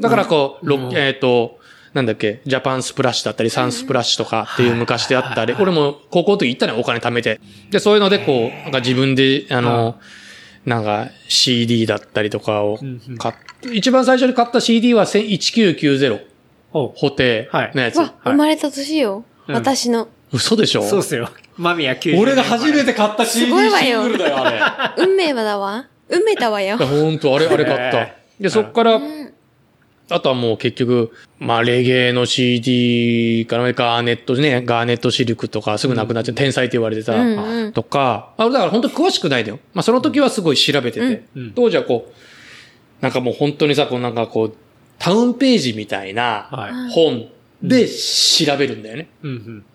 [0.00, 1.58] だからこう、ロうんえっ、と、
[1.92, 7.40] なんだっけ、ジャパンスプラッシュだったり、サンスプラッシュとかっていう昔であったり、俺も高校の時行ったね、お金貯めて。
[7.70, 9.96] で、そういうのでこう、なんか自分で、あの、
[10.64, 12.78] なんか CD だったりとかを
[13.18, 13.34] 買っ
[13.72, 16.20] 一番最初に買った CD は1990、
[16.72, 17.96] お補定のやつ。
[17.98, 19.24] わ、生まれた年よ。
[19.46, 20.08] うん私の。
[20.32, 20.82] 嘘でしょ？
[20.82, 21.28] そうっすよ。
[21.56, 25.04] マミヤ90俺が初めて買った CD すごいわよシングルだよ、あれ。
[25.04, 25.86] 運命はだわ。
[26.08, 26.76] 運命だわよ。
[26.78, 28.16] ほんと、あれ、あれ買ったへ。
[28.40, 29.32] で、そっから、うん。
[30.10, 39.60] あとはもう結局、まあ、レゲエの CD からガーネットね、ガーネットシルクとかすぐなくなっちゃう、天才って言われてた、うんうんとか、あ、だから本当詳しくないのよ。
[39.72, 44.56] まあ、その時はすごい調べてて、うん当時はこう、なんかもう本当にさ、こうなんかこう、
[44.98, 46.90] タウンページみたいなはい。
[46.92, 47.28] 本
[47.62, 49.08] で調べるんだよね。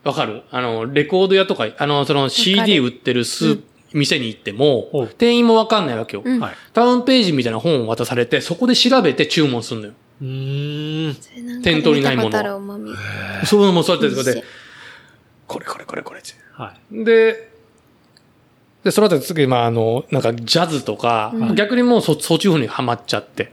[0.04, 0.44] わかる？
[0.52, 3.62] あの、レコード屋とか、あの、その CD 売ってるスー、
[3.94, 6.24] 店に行っても、店員もわかんないわけよ。
[6.26, 6.54] うんはい。
[6.74, 9.94] タウンページみたいな本を渡されて、そこで調べて注文するのよ。
[10.22, 11.62] うーん。
[11.62, 12.32] 店頭にないもの。
[13.46, 14.44] そういうのもそうやって、
[15.48, 16.30] これこれこれこれって。
[16.54, 17.04] はい。
[17.04, 17.50] で、
[18.84, 23.52] で、その後次、まあ、あの、なんか、ジャズとか、逆にもうそ、そっちの方にハマっちゃって。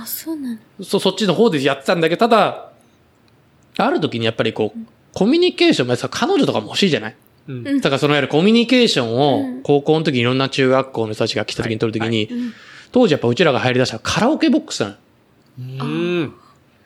[0.00, 0.58] あ、そうなの。
[0.84, 2.70] そ、そっちの方でやってたんだけど、ただ、
[3.78, 4.78] ある時にやっぱりこう、
[5.12, 7.16] コミュニケーション、まあさ、彼女とかも欲しいじゃない？
[7.48, 7.80] うん。
[7.80, 12.52] だからそのやるコミュニケーションうんを、高校の時にいろんな中学校の人たちが来た時に取る時に、ん
[12.92, 14.96] 当時やっぱうちらが入り出したカラオケボックスな
[15.58, 15.84] の。
[15.84, 16.34] うん。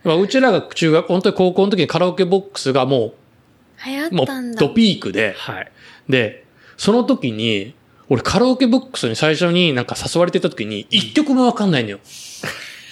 [0.05, 3.15] まあうちらが中学、本当に高校の時にカラオケボックスがも
[3.85, 4.57] 流行う、もったんだ。
[4.65, 5.73] うドピークで、はい。
[6.09, 6.45] で、
[6.77, 7.75] その時に、
[8.09, 12.01] 俺カラオケボックスに最初になんか誘われてた時に、一曲もわかんないのよ。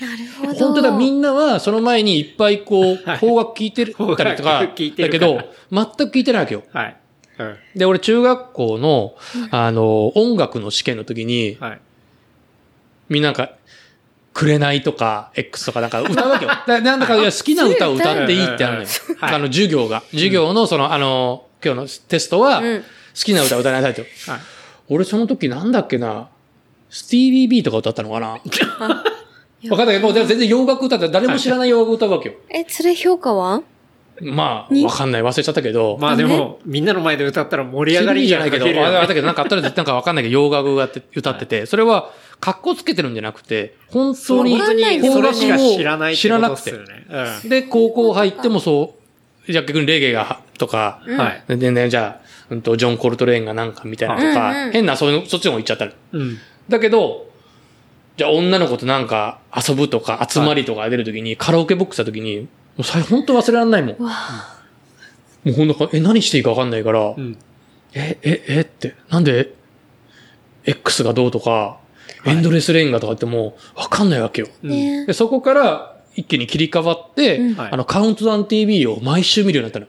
[0.01, 0.59] なるほど。
[0.59, 5.40] 本当だ、みんなはその前にいっぱいこう、はい邦楽聴いてるたりとか、聞いてだけど、
[5.70, 6.64] 全く聴いてないわけよ。
[6.72, 6.97] はい。
[7.38, 7.56] うん。
[7.74, 9.14] で、俺中学校の、
[9.50, 11.80] あの、音楽の試験の時に、はい。
[13.09, 13.52] みんななんか、
[14.32, 16.50] くれないとか、X とかなんか歌うわけよ。
[16.66, 18.88] だなんだかいや好きな歌を歌っていいってあるのよ。
[19.18, 20.02] はいあの、授業が。
[20.10, 22.84] 授業のその、あの、今日のテストは、好うん
[23.14, 24.02] きな歌を歌いなさいと。
[24.02, 24.06] は
[24.38, 24.40] い。
[24.88, 26.28] 俺その時なんだっけな、
[26.90, 28.38] スティービー・ビーとか歌ったのかな？
[29.70, 32.34] わかんないけど、もう全然洋楽歌って誰も知らない洋楽歌うわけよ。
[32.50, 33.62] え、それ評価は？
[34.23, 35.23] まあ、にわかんない。
[35.23, 35.99] 忘れちゃったけど。
[36.01, 46.73] まあでも、みんなの前で歌ったら盛り上がりじゃないけど、あれだけど、なんかあったらなんかわかんないけど、洋楽がって歌ってて、それは、格好つけてるんじゃなくて、本当に、それしか知らない知らなくて。
[47.49, 48.94] で、高校入ってもそ
[49.49, 51.59] う、じゃあ逆にレゲエが、とか、はい。
[51.59, 55.93] でね、じゃあ、うんと、ジョン・コルトレーンがなんかみたいなとか、変な、そういうの、そっちの方行っちゃったの。
[56.12, 56.39] うん。
[56.69, 57.27] だけど、
[58.16, 62.47] じゃあ女の子となんか遊ぶとか集まりとか出るときに、カラオケボックスしたときに、も
[62.78, 63.97] うさ、本当忘れられないもん。
[63.99, 64.09] も
[65.47, 67.36] うほんと、え、何していいかわかんないから、うん。
[67.94, 69.55] え、え、えって、なんで、
[70.65, 71.78] X がどうとか、
[72.24, 74.49] エンドレスレンガとかってもう、わかんないわけよ。
[74.62, 79.86] ねで、そこから、一気に切り替わって、うんはいあの、カウントダウン TV を毎週見るようになったの。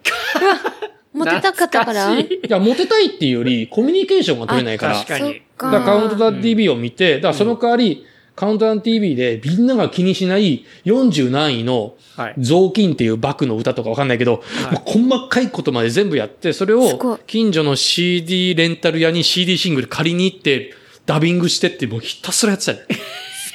[1.14, 2.18] モテたかったから？
[2.20, 4.96] いいや、モテたいっていうより、コミュニケーションが取れないから。
[4.96, 5.42] 確かに。
[5.60, 8.06] だからカウントダウン TV を見て、だからその代わり、
[8.36, 12.36] カウントダウン TV でみんなが気にしない40何位のはい。
[12.38, 20.74] 雑巾っていうバクの歌とかわかんないけど、はい細かいことまで全部やって、それを近所の CD レンタル屋に CD シングル借りに行って、
[21.06, 22.80] ダビングしてってもうひたすらやってたね。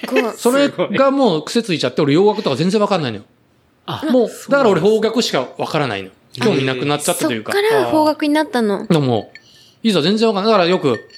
[0.00, 0.22] すごい。
[0.36, 3.24] それがもう癖ついちゃって、俺洋楽とか全然わかんないのよ。
[3.86, 6.10] あもう、だから俺邦楽しかわからないの。
[6.32, 7.52] 興味なくなっちゃったそというか。
[7.52, 8.86] っから方角になったの？
[8.86, 9.32] でも、
[9.82, 10.52] いざ全然わかんない。
[10.52, 11.08] だからよく、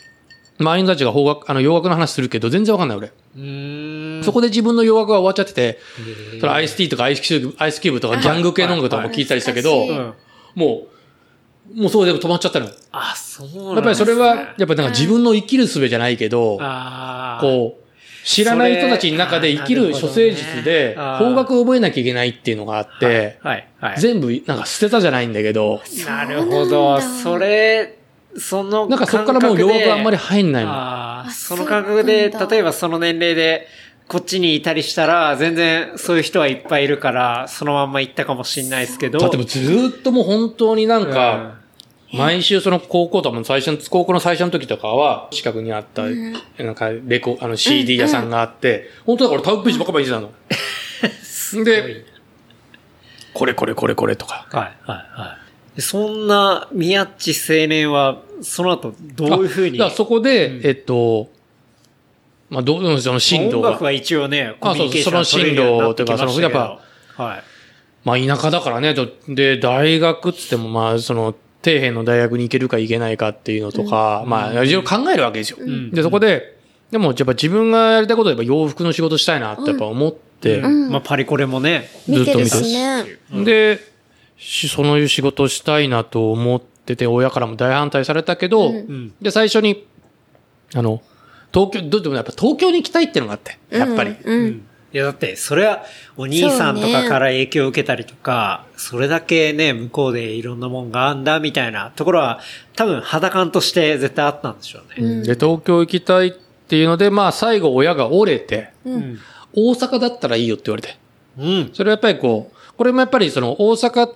[0.58, 3.12] 周りの人たちが邦楽、あの洋楽の話するけど、全然わかんない俺。
[3.34, 5.78] そこで自分の洋楽が終わっちゃってて、
[6.40, 10.14] それアイスティーとかアイスキューブ、アイスキューブとかギャング系の音楽とかも聞いたりしたけど。
[10.54, 10.88] も
[11.76, 12.66] う、もうそうでも止まっちゃったの。
[12.66, 16.58] やあ、そうなんねっぱりそれは、やっぱなんか自分の生きる術じゃないけど。
[17.40, 17.90] こう、
[18.24, 23.38] 知らない人たちの中で生きる処世術で、方角を覚えなきゃいけないっていうのがあって。
[23.98, 27.00] 全部なんか捨てたじゃないんだけど、なるほど。
[27.00, 27.99] それ、
[28.36, 33.66] そのなんかそこからもう洋楽あんまり入んないその感覚で、例えばその年齢で、
[34.10, 39.20] こっちにいたりしたら、全然そういう人はいっぱいいるから、そのまんま行ったかもしんないですけど。
[39.20, 41.58] だってもうずーっともう本当になんか、
[42.12, 50.32] 毎週その高校とかも最初の、高校の最初の時とかは、近くにあった、なんかレコ、あの CD 屋さんがあって、本当だからタウンページばっかり見てたの。
[51.64, 52.04] で、
[53.32, 54.46] これこれこれこれとか。
[54.50, 55.49] はい、はい、はい。
[55.76, 59.78] でそんな宮地青年は、その後、どういうふうに。
[59.90, 61.28] そこで、えっと、
[62.48, 63.68] まあ、どう、その進路が。
[63.68, 66.32] 音楽、は一応ね、コあミュニケーションは取れるようになってきましたけど。
[66.32, 67.42] そうその進路というかはい。
[68.04, 75.58] まあ、田舎だからね、とで、大学っつっても、まあ、その、底辺の大学に行けるか行けないかっていうのとか、まあ、いろいろ考えるわけですよ。
[75.64, 75.90] ん。
[75.90, 76.56] で、そこで、
[76.90, 80.90] でも、やっぱ自分がやりたいことはやっぱ洋服の仕事したいなってやっぱ思って、うん。
[80.90, 83.04] まあ、パリコレもね、見てるずっと見しね。
[83.44, 83.80] で、し
[84.40, 89.14] そういう仕事したいなと思ってて、親からも大反対されたけど、うんうん。
[89.20, 89.86] で、最初に、
[90.74, 91.02] あの、
[91.52, 94.16] 東京、どうでもやっぱ東京に行きたいっていうのがあって、やっぱり。
[94.24, 94.40] うん。
[94.40, 95.84] うんいや、だって、それは、
[96.16, 102.40] お兄さんとかから影響を受けたりとか、そ,、れだけね、向こうでいろんなもんがあんだ、みたいなところは、
[102.74, 105.22] 多分、肌感として絶対あったんでしょうね。
[105.22, 106.32] で、東京行きたいっ
[106.66, 109.18] ていうので、まあ、最後親が折れて、うん。
[109.54, 110.98] 大阪だったらいいよって言われて。
[111.38, 111.70] うん。
[111.72, 114.08] それはやっぱりこう、これもやっぱりその大阪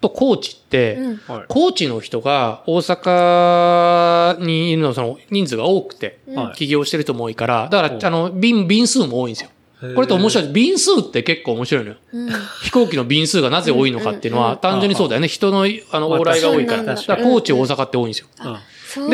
[0.00, 1.44] と高知って、うんはい。
[1.48, 9.50] 高知の人が大阪にいるのその人数が多くて、はい起業してる人も多いから、だから、あの、便、便数も多いんですよ。
[9.80, 10.48] これって面白い。
[10.52, 11.96] 便数って結構面白いのよ。
[12.12, 12.28] うん。
[12.62, 15.28] 飛行機の便数がなぜ多いのかっていうのは、単純にそうだよね。
[15.28, 16.84] 人の、あの、まあ往来が多いから。
[16.84, 18.26] だから高知、大阪って多いんですよ。
[18.44, 18.56] うん
[18.92, 19.06] そ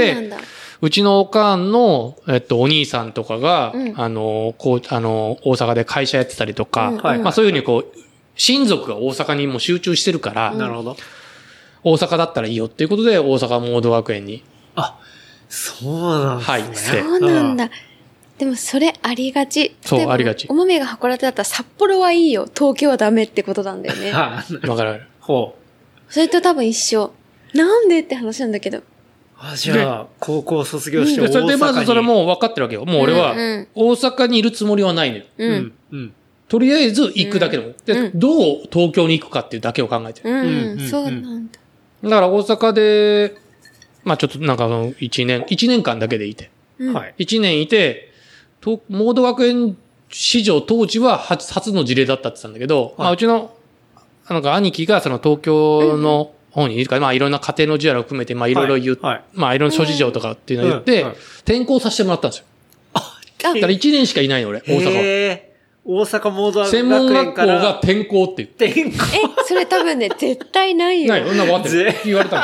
[0.82, 8.05] うちのおかんの、えっと、お兄さんとかが、うんあの、こう、あの、大阪で会社やってたりとか、うんはいまあそういうふうにこう、
[8.36, 10.96] 親族が大阪にもう集中してるから、なるほど。
[11.82, 14.42] 大阪だったらいいよっていうことで、大阪モード学園に。
[14.74, 14.98] あ、
[15.48, 16.38] そうなん
[16.70, 17.00] ですね。
[17.00, 17.70] はいそうなんだ。
[18.38, 19.74] でもそれありがち。
[19.80, 24.12] そうありがちお豆が函館だったら札幌はいいよ、東京はダメってことなんだよね。
[24.12, 25.02] あわかる。
[25.20, 26.12] ほう。
[26.12, 27.12] それと多分一緒。
[27.54, 28.82] なんでって話なんだけど。
[29.38, 31.28] あ、じゃあ、高校卒業して大阪に。
[31.28, 32.84] でそれでまずそれもう分かってるわけよ。
[32.84, 35.24] もう俺はうんうん、大阪にいるつもりはないのよ。
[35.38, 35.46] う。
[35.46, 36.14] うんん、うん。
[36.48, 37.72] とりあえず行くだけでも。
[37.84, 40.30] で、うんどう東京に行くかっていうだけを考えてる。
[40.30, 41.58] うん、そうなんだ。
[42.04, 43.36] だから大阪で、
[44.04, 46.50] まあちょっとなんかその1年、1年間だけでいて。
[46.78, 47.14] うんはい。
[47.18, 48.12] 1年いて、
[48.60, 49.76] とモード学園
[50.10, 53.54] 史上当時は初初の事例だったって言ったんだけど、まあうちの、
[54.28, 61.14] なんか兄貴がその東京の方にいるから、まあいろんな家庭の事情を含めて、まあいろいろ言う、はいはいまあいろんな諸事情とかっていうのを言って、うんうん
[61.46, 62.44] 転校させてもらったんですよ。
[62.94, 65.38] あだから1年しかいないの俺、大阪は。
[65.88, 68.66] 大阪モード学専門学校園からが転校って言って。
[68.66, 68.90] 転校。
[68.90, 71.14] え、それ多分ね、 絶対ないよ。
[71.14, 72.00] ないよ、そんなの分かって。
[72.04, 72.42] 言われたの。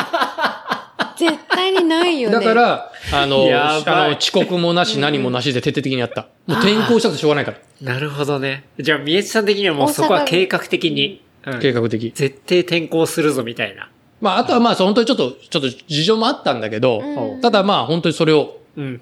[1.18, 2.36] 絶対にないよね。
[2.36, 6.28] だか、ら、あの、あの遅刻もなし、何もなしで徹底的にやった。
[6.46, 7.58] もう転校したくてしょうがないから。
[7.94, 8.64] なるほどね。
[8.78, 12.12] じゃあ、宮地さん的にはもうそこは計画的に、うん計画的。
[12.14, 13.88] 絶対転校するぞみたいな。
[14.20, 19.00] まあ、あとはまあ、本当にちょっと、ちょっと事情もあったんだけど、うんただまあ、本当にそれを、うん。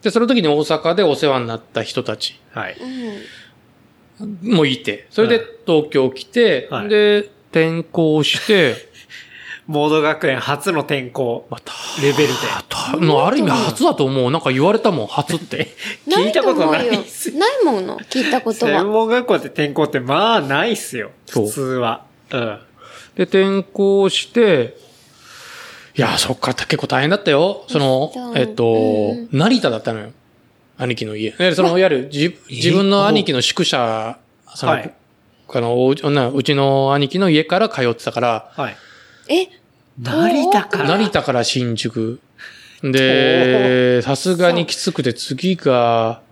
[0.00, 2.76] で、その時に大阪でお世話になった人たちはい。
[2.80, 3.12] うん。
[4.18, 8.74] もいて、それで東京来て、はいで、転校して、
[9.66, 11.72] モード学園初の転校また、
[12.02, 12.34] レベルで。
[12.68, 14.30] たのある意味初だと思う。
[14.30, 15.68] なんか言われたもん、初って。
[16.06, 17.32] 聞いたことないよっす。
[17.32, 18.84] ないもの、聞いたこと専は。
[18.84, 21.12] 門学校で転校ってまあないっすよ。
[21.30, 22.04] 普通は。
[22.30, 22.58] うん。
[23.16, 24.76] で、転校して、
[25.96, 27.64] いや、そっから結構大変だったよ。
[27.68, 30.10] そのうん、えっとうん、成田だったのよ。
[30.76, 31.30] 兄貴の家。
[31.30, 34.18] でその、いわゆる自自分の兄貴の宿舎、
[34.54, 34.94] その、はい
[35.56, 38.76] あの、おなうちの兄貴の家から通ってたから、はい。
[39.28, 39.48] え、
[40.00, 40.88] 成田から。
[40.88, 42.20] 成田から新宿。
[42.82, 46.22] で、さすがにきつくて次が、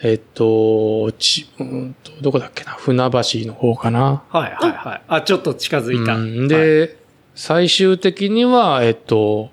[0.00, 4.22] えっと、ち、うんと、どこだっけな、船橋の方かな。
[4.28, 5.02] はいはいはい。
[5.08, 6.14] あ、ちょっと近づいた。
[6.14, 6.98] うん、はい、で、
[7.34, 9.50] 最終的には、えっと、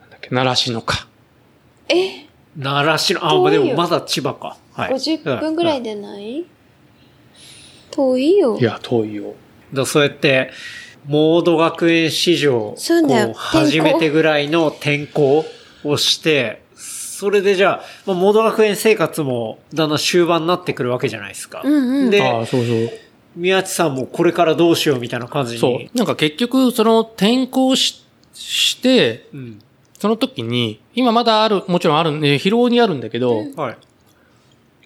[0.00, 1.06] なんだっけ、奈良市のか。
[1.88, 2.25] え、
[2.58, 4.56] 奈良市の、あ、まあでもまだ千葉か。
[4.72, 4.92] はい。
[4.94, 5.94] 50分ぐらいで。
[5.94, 6.44] でない？
[7.90, 8.62] 遠いよい。
[8.62, 9.34] や、遠いよ。
[9.72, 10.50] だそうやって、
[11.06, 15.44] モード学園史上、そうだよこ初めてぐらいの転校
[15.84, 21.62] をして、それでじゃあ、まあ、モード学園生活もだんだん終盤になってくるわけじゃないですか。
[21.64, 21.72] うん
[22.04, 22.10] うん。
[22.10, 22.90] でああ、そうそう。
[23.36, 25.60] 宮地さんもこれからどうしようみたいな感じに。
[25.60, 25.96] そう。
[25.96, 28.02] なんか結局、その転校し
[28.34, 29.58] して、うん。
[30.06, 33.78] その時に、今まだある、もちろんある、ね、疲労にあるんだけど、はい。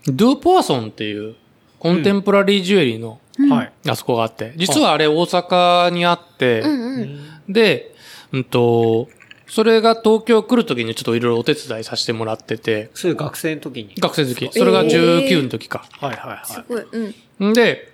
[0.06, 1.34] ドゥーポワソンっていう、
[1.78, 3.20] コンテンポラリージュエリーの、
[3.50, 3.72] はい。
[3.86, 7.04] あそこがあって、実はあれ大阪にあって、うんう
[7.50, 7.52] ん。
[7.52, 7.94] で、
[8.32, 9.08] うんと、
[9.46, 13.94] それが東京来る時にちょっといろいろお手伝いさせてもらってて、そういう学生の時に？
[14.00, 14.58] 学生好き。
[14.58, 15.84] それが19の時か。
[15.98, 16.46] はいはいはい。
[16.46, 17.14] すごい。
[17.38, 17.50] うん。
[17.50, 17.92] んで、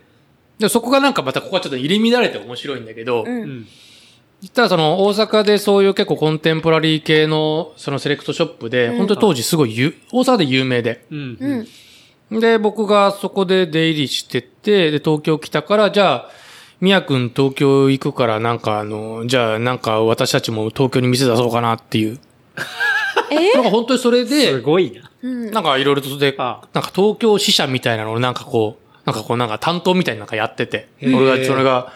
[0.60, 3.66] で、そこがなんかまたここはちょっと入り乱れて面白いんだけど、うん
[4.51, 11.05] たらその大阪でそういう結構コンテンポラリー系のそのセレクトショップで、うん本当に当時すごいゆ大阪で有名で。
[11.10, 11.66] うん。
[12.31, 12.40] うん。
[12.40, 16.31] で、僕がそこで出入りしてて、で、東京来たから、じゃあ、
[16.81, 22.18] みやくん東京行くから、なんかあの、じゃあなんか私たちも東京に店出そうかなっていう。
[23.31, 23.55] え？
[23.55, 25.10] なんか本当にそれすで、ごいな。
[25.23, 25.51] うん。
[25.51, 31.93] なんかいろいろとで、あなんか東京支社みたいなのをなんかこう、なんかこうなんか担当みたいなのがやってて、俺が、それが、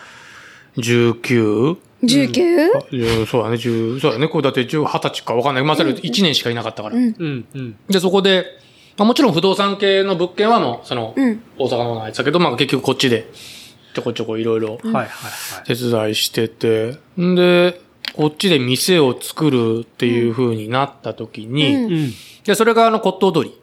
[0.77, 1.77] 19?
[2.03, 3.21] 19?
[3.21, 5.65] うんそうだね、10、そうだね、これだって10、20歳かわかんない。
[5.65, 6.97] まあ、それ1年しかいなかったから。
[6.97, 7.15] うん。
[7.19, 7.45] うん。
[7.55, 7.77] うん。
[7.89, 8.47] で、そこで、
[8.97, 11.43] まあ、もちろん不動産系の物件はもう、その、うん。
[11.59, 13.31] 大阪の方が入ってたけど、まあ、結局こっちで、
[13.95, 15.09] ちょこちょこいろいろはいはいは
[15.63, 15.67] い。
[15.67, 17.81] 手伝いしてて、んで、
[18.15, 22.13] こっちで店を作るっていう風になった時に、うんうん。
[22.45, 23.60] で、それがあの骨董鳥はい。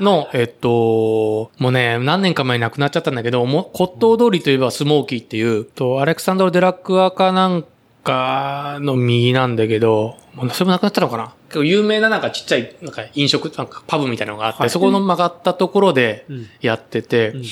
[0.00, 7.64] の、えっと、もうね、何年か前に亡くなっちゃったんだけど、も骨董鳥といえばスモーキーっていう、と、アレクサンドル・デラクアかなん
[8.04, 11.34] かの右なんだけど、もうそれもなくなったのかな？
[11.48, 17.42] 結構有名ななんかちっちゃい、なんか飲食、なんかパブみたいなのがあって、はいそこの曲がったところでうんやってて、うん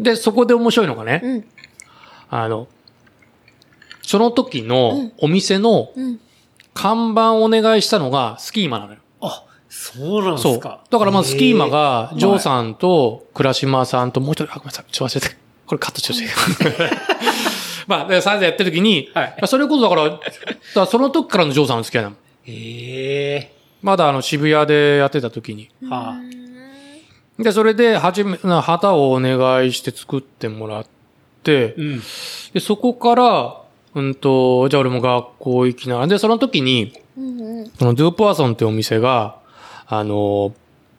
[0.00, 1.44] で、そこで面白いのがね、うん。
[2.28, 2.68] あの、
[4.02, 6.20] その時のお店のうん。
[6.76, 8.98] 看板をお願いしたのがスキーマなのよ。
[9.74, 10.54] あ、そうなんでそう。
[10.54, 10.80] すか。
[10.90, 15.36] だからまずスキーマが、ジョーさんと倉島さんともう一人、あ、ごめんなさい、ちょっと忘れて。
[15.66, 16.28] これカットしてほしい。
[17.86, 20.20] まあ、で、サイズやってる時に、はいまあそれこそだから、だか
[20.74, 22.16] らその時からのジョーさんの付き合いなの。
[22.44, 23.52] へえ。
[23.82, 25.70] まだあの渋谷でやってた時に。
[25.88, 26.16] は
[27.38, 30.86] で、それで、はじめ、な旗をお願いして作ってもらっ
[31.42, 32.02] てうん。
[32.52, 33.60] で、そこから、
[33.94, 37.70] うんと、じゃあ俺も学校行きながら、で、その時に、うんうん。
[37.78, 39.36] そのドゥーポワソンってお店が、
[39.86, 40.54] あの、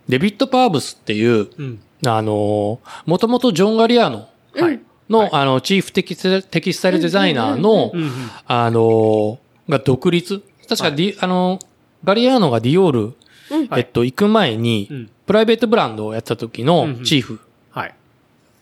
[0.08, 1.80] デビッド・パーブスっていう、うん。
[2.06, 4.80] あの、もともとジョン・ガリアーノはい。
[5.10, 8.12] の、あの、チーフテキステキスタイルデザイナーの、うんうん。
[8.48, 11.60] あの、が独立確かディ、あの、
[12.04, 17.40] ガリアーノがディオール、うんえっと、行く前に、うんプライベートブランドをやってた時うんのうんチーフ。
[17.72, 17.96] はい。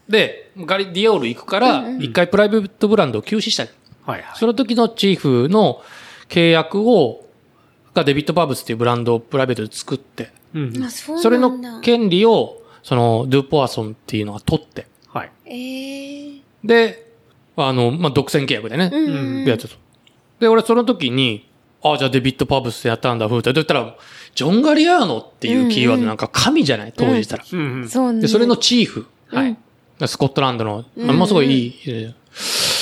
[0.08, 3.64] で、ガリ、ディオール行くから、一回プライベートブランドを休止した。
[4.10, 4.22] はい。
[4.22, 4.38] はい。
[4.38, 5.82] その時のチーフの
[6.30, 7.23] 契約を、
[7.94, 10.84] がデビッド・パーブスっていうブランドをプライベートで作って、うんうん。
[10.84, 11.38] あ、それ。
[11.38, 15.32] の権利を、その、ドゥ・ポアソンっていうのが取って、はい。
[15.46, 17.12] ええで、
[17.56, 19.46] あの、まあ、独占契約でね、うんうん。
[19.46, 19.76] やってた。
[20.40, 21.48] で、俺その時に、
[21.84, 23.96] あ、じゃあデビッド・パーブスでやったんだ、ふうって言ったら、
[24.34, 26.94] ジョン・ガリアーノっていうキーワードなんか神じゃない？
[26.96, 27.44] 当時したら。
[27.52, 27.90] うんうん。
[27.90, 28.22] そうね。
[28.22, 29.06] で、それのチーフ。
[29.28, 29.58] はい。
[30.08, 31.80] スコットランドの、うんものすごいいい。
[31.88, 32.74] えー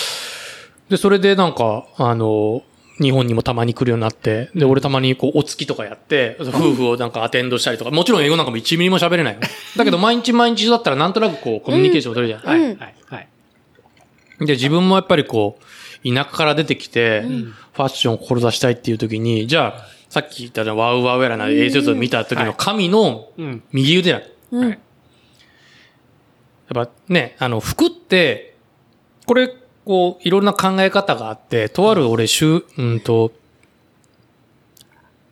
[0.90, 2.64] で、それでなんか、あの、
[3.02, 9.40] 日本にもたまに来るようになって、で、俺たまにこう、お付きとかやって、夫婦をなんかアテンドしたりとか、もちろん英語なんかも1ミリも喋れないよ。
[9.76, 12.54] だけど、毎日毎日だったらなんとなくこう、コミュニケーション取れるじゃん。
[12.54, 12.62] はい。
[12.62, 12.96] はい。
[13.08, 13.28] はい。
[14.46, 15.58] で、自分もやっぱりこ
[16.04, 23.64] う、田舎から出てきて、んファッションを志したいっていう時に、じゃあ、さっき言ったワウワウやらな映像を見た時の神のうん。
[23.72, 24.22] 右腕だ。
[24.52, 24.66] うん。
[24.68, 24.80] はい
[26.74, 28.56] やっぱね、あの、服って、
[29.26, 29.54] これ、
[29.86, 33.32] こう、いろんな考え方があって、とある俺、しゅ、うんと、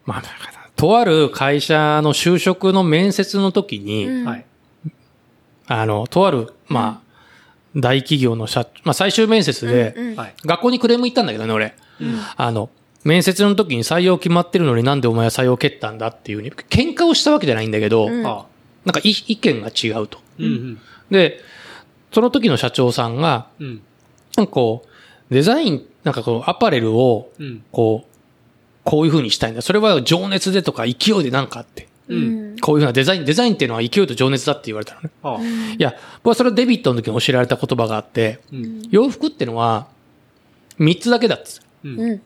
[0.06, 0.24] まあ、
[0.76, 4.46] とある会社の就職の面接の時に、うんはい。
[5.68, 7.10] あの、とある、まあ、
[7.76, 10.34] 大企業の社、まあ、最終面接で、うんうんはい。
[10.44, 11.76] 学校にクレーム行ったんだけどね、俺。
[12.02, 12.70] うんあの、
[13.04, 18.46] 面接の時に採用決まってるのになんでお前は採用蹴ったんだっていうふうに、喧嘩をしたわけじゃないんだけど、うんあ
[18.86, 20.20] なんかい意見が違うと。
[20.40, 20.80] うんうん。
[21.12, 21.42] で、
[22.12, 23.82] その時の社長さんが、うん。
[24.40, 27.64] なんかこう、デザイン、なんかこう、アパレルを、うん。
[27.72, 28.10] こう、
[28.84, 29.62] こういう風にしたいんだ。
[29.62, 31.88] それは情熱でとか勢いでなんかあって。
[32.08, 32.56] うん。
[32.60, 35.10] こういう風なデザイン、デザインっていうのは勢いと情熱だって言われたのね。
[35.24, 35.38] あ
[35.78, 35.94] いや、
[36.24, 38.82] 僕はそれはデビットの時に教えられた言葉があって、うん。
[38.90, 39.88] 洋服ってのは、
[40.78, 41.62] 三つだけだっつ。
[41.84, 42.00] うん。
[42.00, 42.22] うん。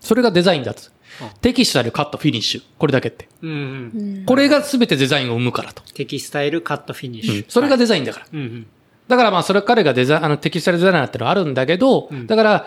[0.00, 1.30] それがデザインだっつあ。
[1.42, 2.62] テキスタイル、カット、フィニッシュ。
[2.78, 3.28] これだけって。
[3.42, 3.50] うん。
[3.50, 3.54] う
[4.22, 4.24] ん。
[4.24, 5.82] これが全てデザインを生むからと。
[5.92, 7.44] テキスタイルカットフィニッシュ。
[7.48, 8.26] それがはいデザインだから。
[8.32, 8.66] うんうん。
[9.10, 12.66] だからまあそれ彼がデザイン、あのテキスタイルデザイナーってのはあるんだけど、うんだから、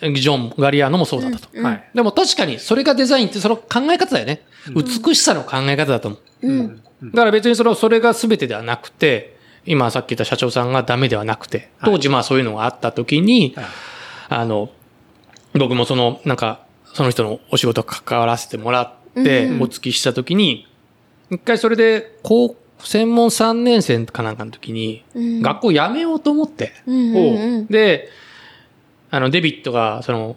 [0.00, 1.48] ジョン・ガリアーノもそうだったと。
[1.52, 1.90] うんはい。
[1.94, 4.42] でも確かにそれがデザインってその考え方だよね。
[4.74, 6.48] 美しさの考え方だと思う。
[6.48, 6.82] うん。
[7.02, 9.36] だから別にそれそれが全てではなくて、
[9.66, 13.64] 今さっき言った社長さんがダメではなくて、はい当時まあそういうのがあった時に、はい
[14.28, 14.70] あの、
[15.54, 20.66] 僕もその、なんか、その人のお仕事関わらせてもらって、うんお付きした時に、
[21.30, 27.14] 一回それで、高、専門3年生かなんかの時に、うん学校辞めようと思って、うん。
[27.16, 27.66] うん。
[27.66, 28.08] で、
[29.10, 30.36] あの、デビットが、その、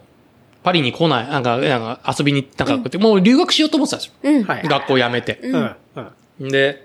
[0.64, 4.14] パリに来ない、なんか、なんか遊びに、なんか、もう留学しようと思ってたんですよ。
[4.24, 4.44] うん。
[4.44, 4.68] はい。
[4.68, 5.40] 学校辞めて。
[5.44, 5.76] うんうん。
[6.42, 6.50] うん。
[6.50, 6.84] で、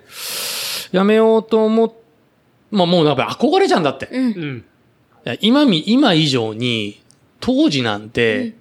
[0.92, 1.92] 辞めようと思っ、
[2.70, 4.08] まあもうなんか憧れちゃうんだって。
[5.40, 7.00] 今み、今以上に、
[7.40, 8.54] 当時なんて、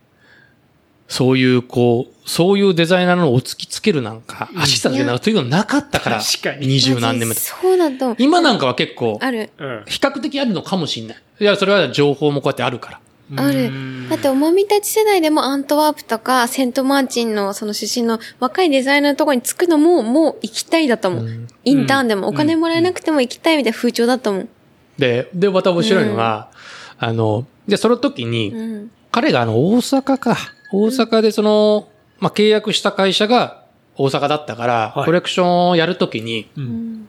[1.08, 6.22] そういう、こう、そういうデザイナーのを突きつけるなんか、アシスタントでなんかそういうのなかったから、
[6.62, 7.42] 二十何年目と。
[7.42, 8.16] そうだと。
[8.20, 9.50] 今なんかは結構、ある。
[9.58, 9.84] うん。
[9.86, 11.18] 比較的あるのかもしれない。
[11.42, 13.02] いや、それは情報もこうやってあるか
[13.36, 13.44] ら。
[13.44, 13.70] ある。
[14.10, 21.28] だって、おまみたち世代でもアントワープとか、セントマーチンのその出身の若いデザイナーのところに着くのも、もう行きたいだったもん。
[21.28, 24.50] うんインターンでもお金もらえなくても行きたいみたいな風潮だったもん。
[24.98, 26.50] で、で、また面白いのが、
[26.98, 28.92] あの、で、その時に、うん。
[29.12, 30.38] 彼があの、大阪か。
[30.72, 31.90] 大阪でその、
[32.22, 33.66] まあ、契約した会社が
[33.98, 36.62] 大阪だったから、はいコレクションをやるときに、う。
[36.62, 36.68] うん
[37.02, 37.08] ん。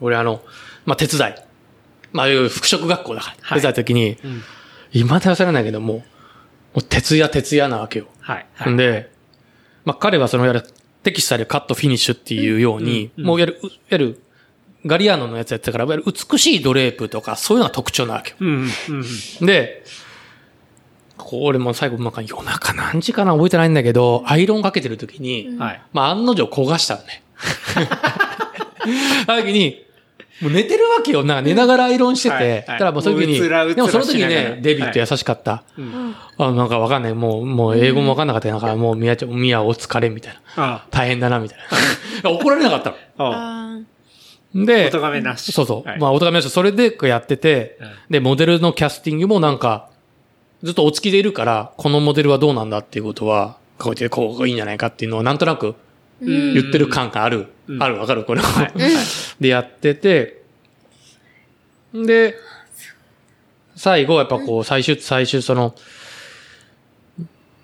[0.00, 0.42] 俺あの、
[0.86, 1.34] まあ、手伝い。
[2.12, 4.42] まあ、いう服飾学校だから、はい手伝いときに、うん。
[4.90, 6.02] 未だ忘れないけども、も
[6.76, 8.06] う徹夜徹夜なわけよ。
[8.20, 8.46] はい。
[8.54, 8.72] はい。
[8.72, 9.12] んで、
[9.84, 10.62] まあ、彼はそのやる、
[11.02, 14.20] テキスタイルカットフィニッシュっていうように、うんうんもうやる、いわゆる、
[14.86, 18.36] ガリアーノのやつやってたから、いわゆる美しいドレープとか、そういうのが特徴なわけよ。
[18.40, 18.68] うん。
[19.40, 19.84] で、
[21.16, 25.82] これも最後、なんか夜中何時かな覚えてないんだけど、アイロンかけてる時に、はい。
[25.92, 27.22] まあ案の定焦がしたのね。
[29.26, 29.84] あの時に、
[30.42, 31.22] もう寝てるわけよ。
[31.22, 32.34] なんか寝ながらアイロンしてて。
[32.34, 35.62] はいはいただもうその時に、もううつらうつらでもその時ね、デビット優しかった。
[35.78, 36.14] うん。
[36.38, 37.14] あなんかわかんない。
[37.14, 38.48] もう、もう英語もわかんなかった。
[38.48, 40.40] なんかもう、みやちゃん、みやお疲れみたいな。
[40.56, 41.58] あ大変だな、みたい
[42.22, 42.30] な。
[42.30, 42.96] 怒られなかったの。
[43.18, 43.24] あ。
[43.24, 43.78] ああ。
[43.78, 43.80] あ
[44.54, 45.52] で、お咎めなし。
[45.52, 45.88] そうそう。
[45.88, 46.50] はいまあ、お互いました。
[46.50, 49.88] それでこうやってて、うんで、モデルのキャスティングもなんか、
[50.64, 55.74] ずっとお付きでいるから、このモデルはどうなんだっていうことは、こうやってこういいんじゃないかっていうのをなんとなく
[56.22, 57.48] うん言ってる感がある。
[57.68, 58.46] うんあるわかるこれは。
[58.48, 58.72] はい。
[59.40, 60.42] で、やってて、
[61.92, 62.34] で、
[63.76, 65.74] 最後、やっぱこう、最終、最終その、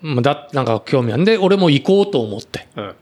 [0.01, 2.67] まあだ、なんか興味あるんで、俺も行こうと思って。
[2.75, 2.95] うん。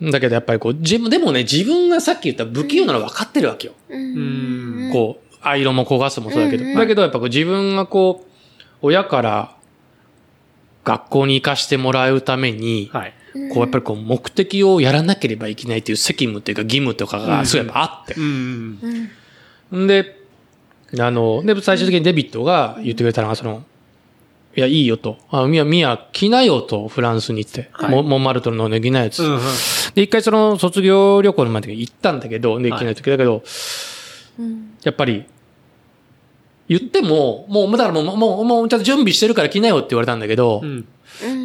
[0.00, 0.10] うん。
[0.10, 3.74] だけどやっぱりこう、自分、でもね、自分がさっき言った不器用なの分かってるわけよ。
[3.90, 4.90] うん。
[4.92, 6.64] こう、アイロンも焦がすもそうだけど。
[6.64, 8.27] うんうんだけどやっぱこう自分がこう、
[8.82, 9.56] 親から
[10.84, 13.14] 学校に行かしてもらうために、はい。
[13.52, 18.14] こうやっぱりこう目的をやらなければいけないっていう責務っていうか義務とかがすごいやっぱあって。
[18.14, 19.10] うん。
[19.70, 19.84] うん。
[19.84, 20.18] んで、
[20.98, 23.64] あの、で、最終的にデビットが言ってくれたのが、その、
[24.56, 25.18] いや、いいよと。
[25.30, 27.68] あ、ミヤ、ミヤ、来なよと、フランスに行って。
[27.72, 29.34] はいモモンマルトルのね、来なよっつうん。
[29.34, 29.40] うん。
[29.94, 33.42] で、一回その卒業旅行の前に行ったんだけど、で、行けない時だけど、
[34.38, 34.76] うん。
[34.82, 35.26] やっぱり、
[36.68, 40.86] 言っても、もう、だからもう、もう、もう、ちゃんと準備してるから来なよって言われたんだけど、うん。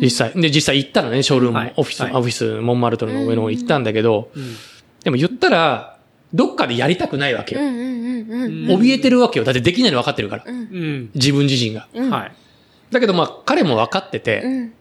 [0.01, 0.33] 実際。
[0.33, 4.55] で、実際行ったのね、ショールーム、はいオフィス、はいオフィス、モンマルトルの上の方に行ったんだけど、うん。
[5.03, 5.97] でも言ったら、
[6.33, 7.61] どっかでやりたくないわけよ。
[7.61, 7.67] うん。
[7.67, 7.79] うん。
[8.31, 8.81] うん。
[8.81, 9.45] 怯えてるわけよ。
[9.45, 10.43] だってできないの分かってるから。
[10.45, 10.55] うん。
[10.55, 11.09] うん。
[11.15, 11.87] 自分自身が。
[12.91, 14.73] だけどまあ、彼も分かってて、うん。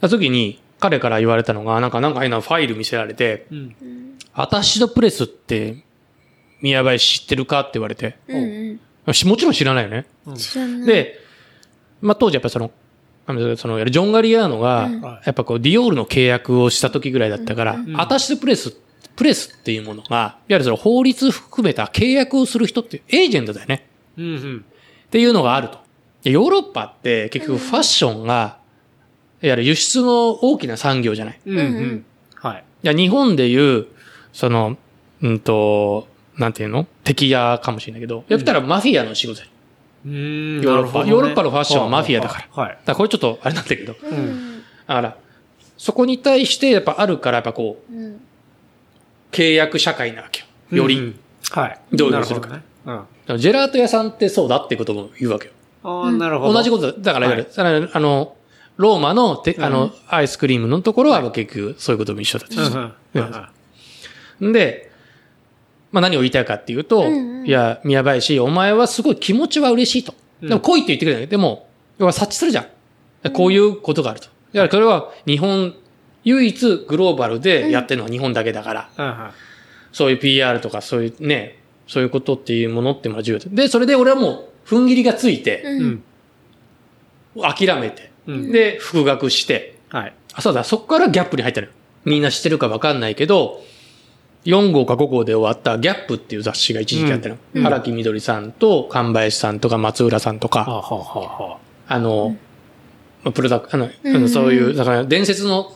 [0.00, 3.74] その時に、彼から言われたのが、なんか、なんか変なファイル見せられて、うん。
[4.34, 5.84] アタッシドプレスって、
[6.60, 7.60] 宮林知ってるか？
[7.60, 8.76] って言われて、うん。
[8.76, 10.06] しもちろん知らないよね。
[10.36, 11.20] 知らない。、で、
[12.00, 12.70] まあ当時やっぱその、
[13.26, 18.76] あのその、ジョン・ガリアーノがうん、やっぱこう、ディオールの契約をした時ぐらいだったから、んアタッシドプレス、
[19.16, 23.88] プレスっていうものが、いわゆるその法律含めた契約をする人ってエージェントだよね。
[24.16, 24.64] うん。
[25.06, 25.78] っていうのがあると。
[26.22, 28.58] でヨーロッパって結局ファッションが、
[29.42, 31.40] いわゆる輸出の大きな産業じゃない。
[31.46, 31.58] いうん。
[31.58, 32.04] うん。
[32.34, 32.64] はい。
[32.86, 33.86] や、日本でいう、
[34.32, 34.76] その、
[35.22, 36.86] うんと、なんていうの？
[37.04, 39.46] 敵屋かもしれないけど、やったらマフィアの仕事だ。
[40.04, 42.70] ヨーロッパヨーロッパのファッションはマフィアだからはい。
[42.70, 43.96] だからこれちょっとあれなんだけど。
[44.02, 44.16] うん。
[44.16, 44.62] うん。
[44.86, 45.16] だから、
[45.76, 48.20] そこに対してやっぱあるから、やっぱこう、うん。
[49.32, 50.82] 契約社会なわけよ。
[50.82, 50.98] より。
[50.98, 51.18] うん。
[51.50, 51.80] はい。
[51.92, 52.62] どういうするかね。
[53.28, 53.38] うん。
[53.38, 55.52] ジェラート屋さんってそうだってことも言うわけよ。
[55.82, 56.52] ああ、なるほど。
[56.52, 57.12] 同じことだ。
[57.12, 57.28] だから、
[57.92, 58.36] あの
[58.76, 62.60] ローマのて、あうんの、アイスクリームのところは結局そういうことも一緒だったし
[64.40, 64.48] う。
[64.48, 64.85] んで、
[65.96, 70.12] まあ何を言いたいかっていうと、うんうんいや、宮林、お前はすごい気持ちは嬉しいと。
[70.42, 71.26] うんでも来いって言ってくれない。
[71.28, 72.66] でも、要は察知するじゃ
[73.24, 73.32] ん。
[73.32, 74.26] こういうことがあると。
[74.26, 75.74] だからこれは日本、
[76.24, 79.30] 唯一グローバルでやってるのは日本だけだから、うん。
[79.92, 83.46] そういう PR とかそういうね、そういうことっていうものっていうのは重要だ。
[83.48, 86.02] で、それで俺はもう、踏ん切りがついて、ううんん。
[87.40, 88.52] 諦めて、うん。
[88.52, 90.12] で、復学して、はい。
[90.34, 91.72] あ、そうだ、そこからギャップに入ったのよ。
[92.04, 93.62] みんな知ってるかわかんないけど、
[94.46, 97.36] 4号か5号で終わったギャップっていう雑誌が一時期あったの。
[97.54, 101.58] うん荒木みどりさんと神林さんとか松浦さんとか、はあ、はあ、は
[101.88, 102.36] あの、
[103.24, 105.72] まあプロダク、あの、あうんのそういう、だから伝説の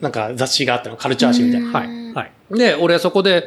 [0.00, 1.68] なんか雑誌があったの、カルチャー誌みたいな。
[1.70, 1.72] あ。
[1.72, 2.12] はい。
[2.12, 2.32] はい。
[2.58, 3.44] で、俺はそこで、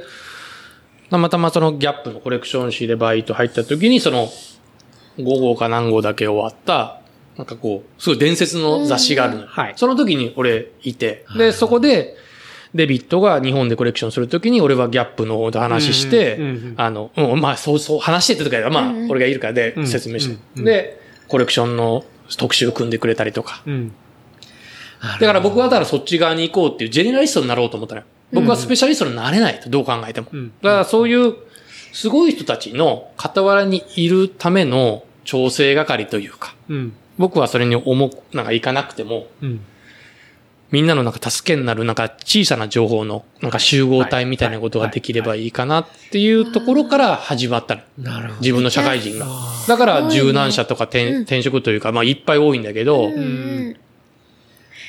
[1.09, 4.29] たまたまそのギャップのコレクション誌でバイト入った時に、その、
[5.17, 7.01] 5号か何号だけ終わった、
[7.37, 9.47] なんかこう、すごい伝説の雑誌があるのよ。
[9.49, 12.15] はいその時に俺いて、で、そこで、
[12.73, 22.05] デビットが日本でコレクションするときに、俺はギャップの方で話して、うんうんうんあの、うん、まあ、そうそう、話してってとか、まあ、俺がいるからでうん説明して、うんうんで、コレクションの
[22.37, 23.61] 特集組んでくれたりとか。
[23.65, 23.91] うん。
[25.19, 28.07] だから僕はだからそっち側に行こうっていうジェネラリストになろうと思ったのよ。
[28.31, 30.27] 僕はスペシャリストになれないと、どう考えても。
[30.31, 31.35] うんだからそういう、
[31.91, 36.93] すごい人たちの傍らにいるための調整係というか、うん。
[37.17, 39.61] 僕はそれに重く、なんか行かなくても、うん。
[40.71, 47.81] みんなのなんか助けになるなんか小さな情報のなんか集合体みたいなことができればいいかなっていうところから始まったの。
[47.97, 48.39] なるほど。
[48.39, 49.25] 自分の社会人が。
[49.27, 53.77] あだから柔軟者とか転,、うん転職というか、まあいっぱい多いんだけど、うんうん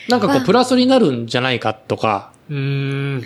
[0.09, 3.24] なんかこうプラスになるんじゃないかとか、ーうーん。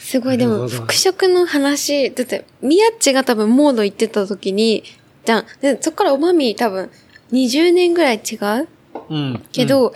[0.00, 4.82] すごい、でも、なるほど服飾の話、だって、ミヤッチが多分モード行ってた時に、
[5.24, 5.46] じゃん。
[5.60, 6.90] で、そっからおまみ多分、
[7.32, 8.68] 20年ぐらい違う
[9.08, 9.42] うん。
[9.52, 9.94] けど、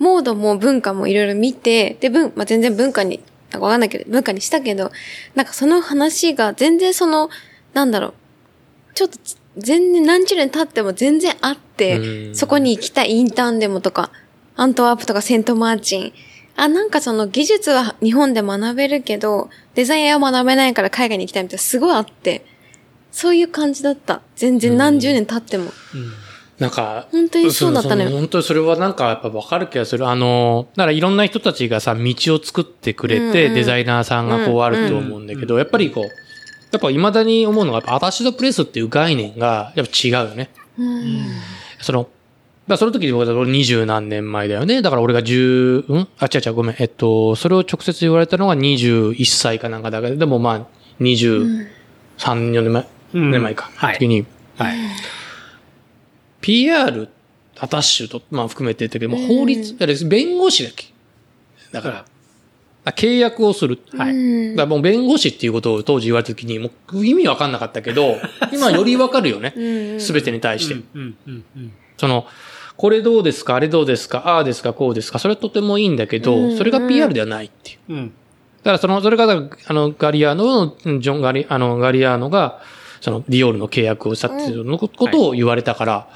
[0.00, 3.20] モードも文化もいろいろ見て、で、文、まあ、全然文化に、
[3.52, 4.90] なんかわかんないけど、文化にしたけど、
[5.36, 7.30] なんかその話が全然その、
[7.74, 8.14] なんだろう、
[8.94, 14.10] ちょっとつ、全然何十年経っても全然あって、うんそこに行きたいインターンでもとか、
[14.56, 16.12] アントワープとかセントマーチン。
[16.56, 22.44] あ、なんかその技術は日本で学べるけど、デザインは学べないから海外に行きたいみたいなすごいあって、
[23.12, 24.22] そういう感じだった。
[24.36, 25.72] 全然何十年経っても。
[26.60, 30.06] なんか、本当にそうだったのよそ本当にそれはなんかやっぱわかる気がする。
[30.06, 32.04] あの、だからいろんな人たちがさ、道
[32.34, 36.10] を作ってくれて、うんうんデザイナーさんがこうあると思うんだけど、やっぱりこう、や
[36.76, 40.50] っぱ未だに思うのが、やっぱアタシドプレスっていう概念が、やっぱ違うよね。
[40.78, 41.24] うん。
[41.80, 42.08] その、
[42.68, 44.82] だその時僕は俺二十何年前だよね。
[44.82, 46.08] だから俺が十、うん？
[46.18, 46.76] あ、違う違う、ごめん。
[46.78, 50.66] えっと、それを直接言われたのが21歳かなんかだけど、でもまあ、
[51.00, 51.66] 23、
[52.24, 53.70] 4年前、うん年前か。
[53.74, 54.24] はい時に、
[54.58, 54.76] はい。
[56.40, 57.08] PR、
[57.58, 60.86] アタッシュと、まあ含めて言ったけど、もう法律、あれ弁護士だっけ？
[61.72, 62.04] だから、
[62.84, 63.78] あ契約をする。
[63.96, 64.14] はい。
[64.14, 68.16] うんだからもう弁護士っていうことを当時言われた時に、もう意味わかんなかったけど、
[68.52, 69.98] 今よりわかるよね。
[70.00, 70.74] すべてに対して。
[70.74, 70.98] うん、う
[71.30, 71.72] ん、うん。
[71.98, 72.26] その、
[72.76, 73.56] これどうですか？
[73.56, 74.22] あれどうですか？
[74.26, 74.72] ああですか？
[74.72, 75.18] こうですか？
[75.18, 77.92] それはとてもいいんだけど、それが PR ではないっていう。
[77.92, 78.06] うん。
[78.62, 79.24] だからその、それが、
[79.66, 82.60] あの、ガリアーノの、ジョン・ガリ、あの、ガリアーノが、
[83.00, 86.08] その、ディオールの契約をしたっていうのことを言われたから、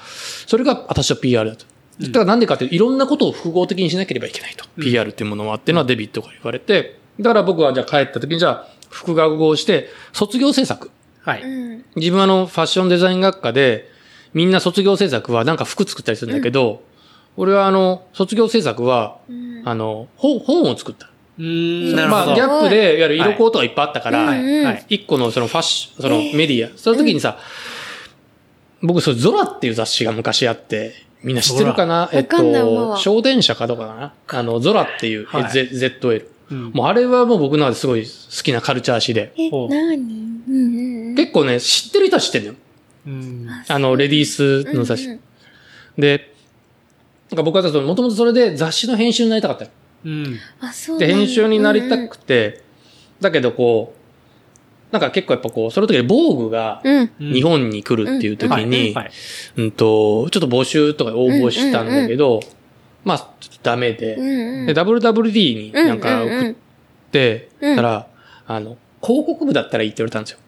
[0.46, 1.66] それが私は PR だと。
[2.00, 4.64] だからなんでかっていうといろんなことを複合的にしなければいけないと。
[4.80, 10.90] PR っていうものはっていうのはデビットが言われて、だから僕はじゃあ帰った時にじゃあ、複学語をして、卒業制作。
[11.22, 11.42] はい。
[11.42, 13.88] うん自分はあの、ファッションデザイン学科で、
[14.32, 16.82] みんな卒業制作はなんか服作ったりするんだけど、
[17.36, 19.18] 俺はあの、卒業制作は、
[19.64, 21.08] あの、本、本を作った。
[21.38, 22.34] うーん、なるほまあ、ど。
[22.34, 24.64] ギャップで、いわゆる色コートがいっぱいあったから、はい。
[24.64, 24.86] はい。
[24.88, 27.38] 一個のそのファッション、そのメディア、その時にさ、
[28.82, 30.92] 僕それゾラっていう雑誌が昔あって、
[31.22, 32.10] みんな知ってるかな？
[32.12, 32.36] えっと、
[32.90, 34.14] わ小電車かどうかかな？
[34.38, 35.70] あの、ゾラっていう、はい Z-
[36.00, 36.26] ZL。
[36.50, 38.10] うんもうあれはもう僕の中ですごい好
[38.42, 39.32] きなカルチャー誌で。
[39.38, 39.68] え、ほう。
[39.70, 42.56] 結構ね、知ってる人は知ってるのよ。
[43.06, 43.48] うん。
[43.66, 45.06] あの、レディースの雑誌。
[45.06, 45.20] うんうん
[45.96, 46.34] で、
[47.30, 49.70] なんか僕はもともとそれで雑誌の編集になりたかったの。
[50.04, 50.38] うん。
[50.60, 52.62] あ、そうで、編集になりたくて、
[53.20, 54.04] だけどこう、
[54.92, 56.80] なんか結構やっぱこう、その時に防具が。
[57.18, 58.66] 日本に来るっていう時はい。
[58.66, 59.10] に、はい。
[59.56, 62.40] うんと、ちょっと募集とか応募したんだけど、
[63.04, 64.28] まあ、ちょっとダメで、うん
[64.60, 64.66] うん。
[64.66, 66.54] で、WWD になんか送っ
[67.10, 68.06] て、うんたら、
[68.46, 70.38] あの、広告部だったらいいって言われたんですよ。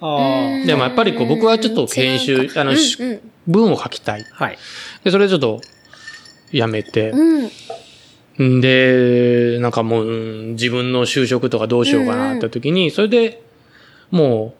[0.00, 0.66] ああ。
[0.66, 2.74] でもやっぱりこう僕はちょっと編集あの
[3.46, 4.24] 文を書きたい。
[4.32, 4.58] はい。
[5.04, 5.60] で、それでちょっと、
[6.52, 7.50] やめて、うん。
[8.38, 13.42] で、なんかもう、うん自分の就職とかどうしようかなって時に、それで、
[14.10, 14.54] も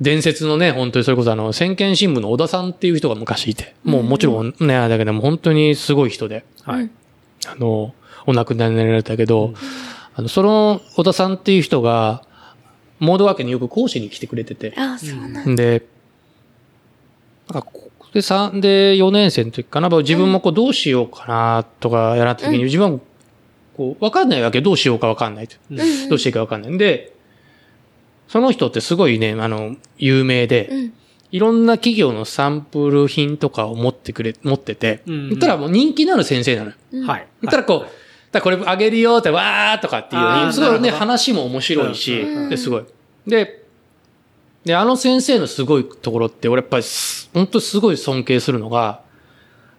[0.00, 6.90] う、伝説のね、本当にそれこそあの、先見新聞の小田さんっていう人が昔いて、もうもちろんね、だけども本当にすごい人で、はい。
[7.46, 7.94] あの、
[8.26, 9.54] お亡くなりになられたけど、
[10.14, 12.22] あの、その小田さんっていう人が、
[12.98, 15.54] モードワークによく講師に来てくれてて、あ、そうなんだ。
[15.54, 15.86] で、
[17.52, 17.68] なんか
[18.14, 23.00] で3で4年生の時かな、自分もこうどうしようかなとかやらった時に、自分は
[23.76, 25.56] こう、わかんないわけどうしようかわかんないと。
[25.70, 27.12] うんどうしていいかわかんないんで、
[28.28, 30.92] その人ってすごいね、あの、有名で、うん。
[31.32, 36.76] いろんな企業のサンプル品とかを持ってくれ、持ってて、うんたらもう人気のある先生なのよ。
[37.04, 37.26] はい。
[37.42, 37.88] 言ったらこう、
[38.30, 42.84] だこれあげるよって、わーとかっていうように、あーすごいね、話も面白いしうん、で、すごい。
[43.26, 43.64] で、
[44.64, 49.02] で、あの先生のすごいところって、俺やっぱりす、本当すごい尊敬するのが、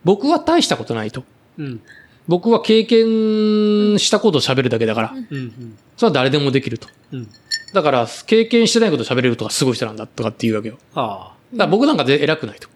[0.04, 1.24] 僕は大したことないと。
[1.58, 1.82] うん。
[2.28, 5.28] 僕は経験したことを喋るだけだから、うん。
[5.32, 5.78] うん。
[5.96, 6.88] それは誰でもできると。
[7.12, 7.28] うん。
[7.74, 10.76] だから、経験してないことを喋れるとかすごい人なんだとかっていうわけよ。
[10.94, 12.68] だかあら僕なんかで偉くないと。
[12.68, 12.72] っ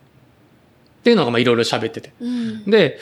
[1.04, 2.14] ていうのがまあいろいろ喋ってて。
[2.20, 2.66] うん。
[2.66, 3.00] で、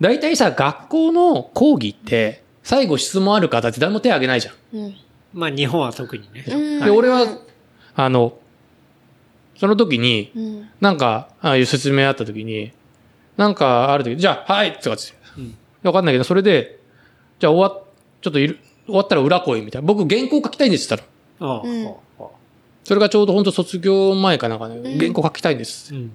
[0.00, 4.54] 大体さ、学校の講義って、最後質問ある方って誰も手挙げないじゃん。
[4.76, 4.90] うん。
[4.90, 5.06] あ。
[5.32, 6.44] まあ、日本は特にね。
[6.48, 7.26] うんで、俺は、
[7.94, 8.38] あの、
[9.58, 10.68] その時に、うん。
[10.80, 12.72] なんか、ああいう説明あった時に、
[13.36, 15.16] なんかある時、じゃあ、はいとかつって。
[15.38, 16.80] うんわかんないけど、それで、
[17.38, 17.84] じゃあ終わっ、
[18.20, 19.86] ちょっといる、終わったら裏来いみたいな。
[19.86, 21.52] 僕原稿書きたいんですって言ったら。
[21.52, 21.62] ああ。
[21.62, 21.94] うん
[22.82, 25.92] それがちょうど本当卒業前かなんかね、原稿書きたいんです。
[25.92, 26.12] うん。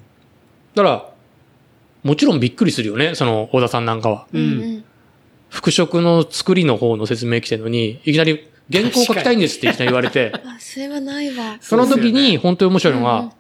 [0.74, 1.10] だから、
[2.02, 4.26] もちろんびっくりするよね、その、小田さんなんかは。
[4.32, 4.84] ううんん。
[5.50, 11.58] 服飾の作りの方の説明来てるのに、いきなり原稿書きたいんですっていきなり言われて、 あ、それはないわ。
[11.62, 13.32] その時に本当に面白いのが、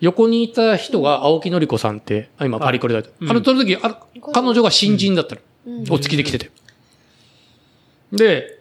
[0.00, 3.10] 横にいた人が青木のり子さんって、あ今パリコレだと。
[3.20, 3.30] うん。
[3.30, 4.00] あの、その時、あ
[4.32, 5.40] 彼女が新人だったの。
[5.66, 5.84] うん。
[5.90, 6.50] お付きで来てて。
[8.12, 8.56] で、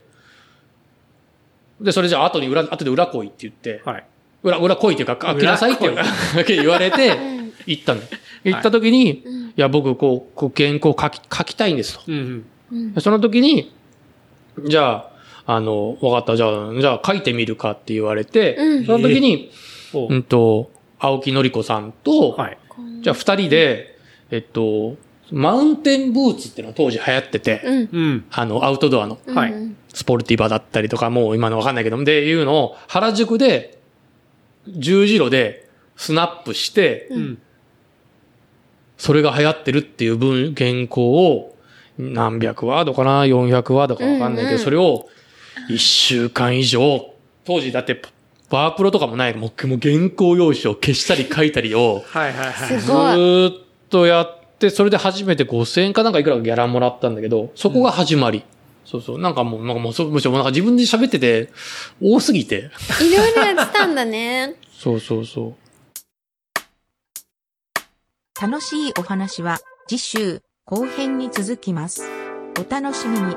[1.81, 4.05] で、それじゃあ後に裏、後で裏来いって言って、はい。
[4.43, 5.89] 裏、裏来いっていうか、あ、来なさいって
[6.55, 8.09] 言われてん、行ったんだよ。
[8.45, 9.45] 行った時に、うん。
[9.47, 13.01] いや、僕、こう、こう原稿書き、書きたいんですと。
[13.01, 13.73] その時に、
[14.67, 15.14] じゃあ、
[15.45, 19.51] あの、わかった、じゃあ、じゃあ書いてみるかって言われて、うんその時に、
[19.93, 22.57] おうんと、青木のり子さんと、はい。
[23.01, 23.97] じゃあ二人で、
[24.31, 24.95] えっと、
[25.31, 27.89] マウンテンブーツっていうのが当時流行ってて、うん。
[27.91, 28.25] うん。
[28.31, 33.79] あの、アウトドアの、はいうんスポルティバだったりとか、もう今のわかんないけども、で、いうのを原宿で、
[34.67, 37.37] 十字路でスナップして、うん。
[38.97, 41.55] それが流行ってるっていう文、原稿を、
[41.97, 45.07] 何百ワードかな ?400 ワードかわかんないけど、うんうんそれを、
[45.69, 47.13] 一週間以上、
[47.45, 48.01] 当時だって、
[48.49, 52.79] ワープロとかもない、もうもう原稿用紙を消したり書いたりを、はいはいはい。
[52.79, 53.15] ずすごい。
[53.15, 53.53] ーっ
[53.89, 58.43] とやって、それで初めて5000円かなんかいくらかギャラもらったんだけど、そこが始まり。
[58.85, 59.19] そうそう。
[59.19, 61.49] なんかもう、なんかもう、そうむしろなんか自分で喋ってて、
[62.01, 62.69] 多すぎて。
[63.01, 64.55] いろいろやってたんだね。
[64.77, 65.55] そうそうそう。
[68.39, 72.03] 楽しいお話は次週、後編に続きます。
[72.59, 73.35] お楽しみに。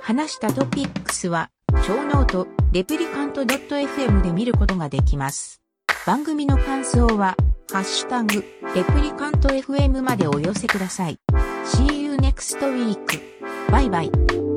[0.00, 1.50] 話したトピックスは、
[1.86, 5.60] ショーノート、レプリカント .fm で見ることができます。
[6.06, 7.36] 番組の感想は、
[7.72, 8.44] ハッシュタグ、
[8.74, 11.18] レプリカント FM までお寄せください。
[11.64, 13.20] See you next week.
[13.70, 14.47] バイバイ。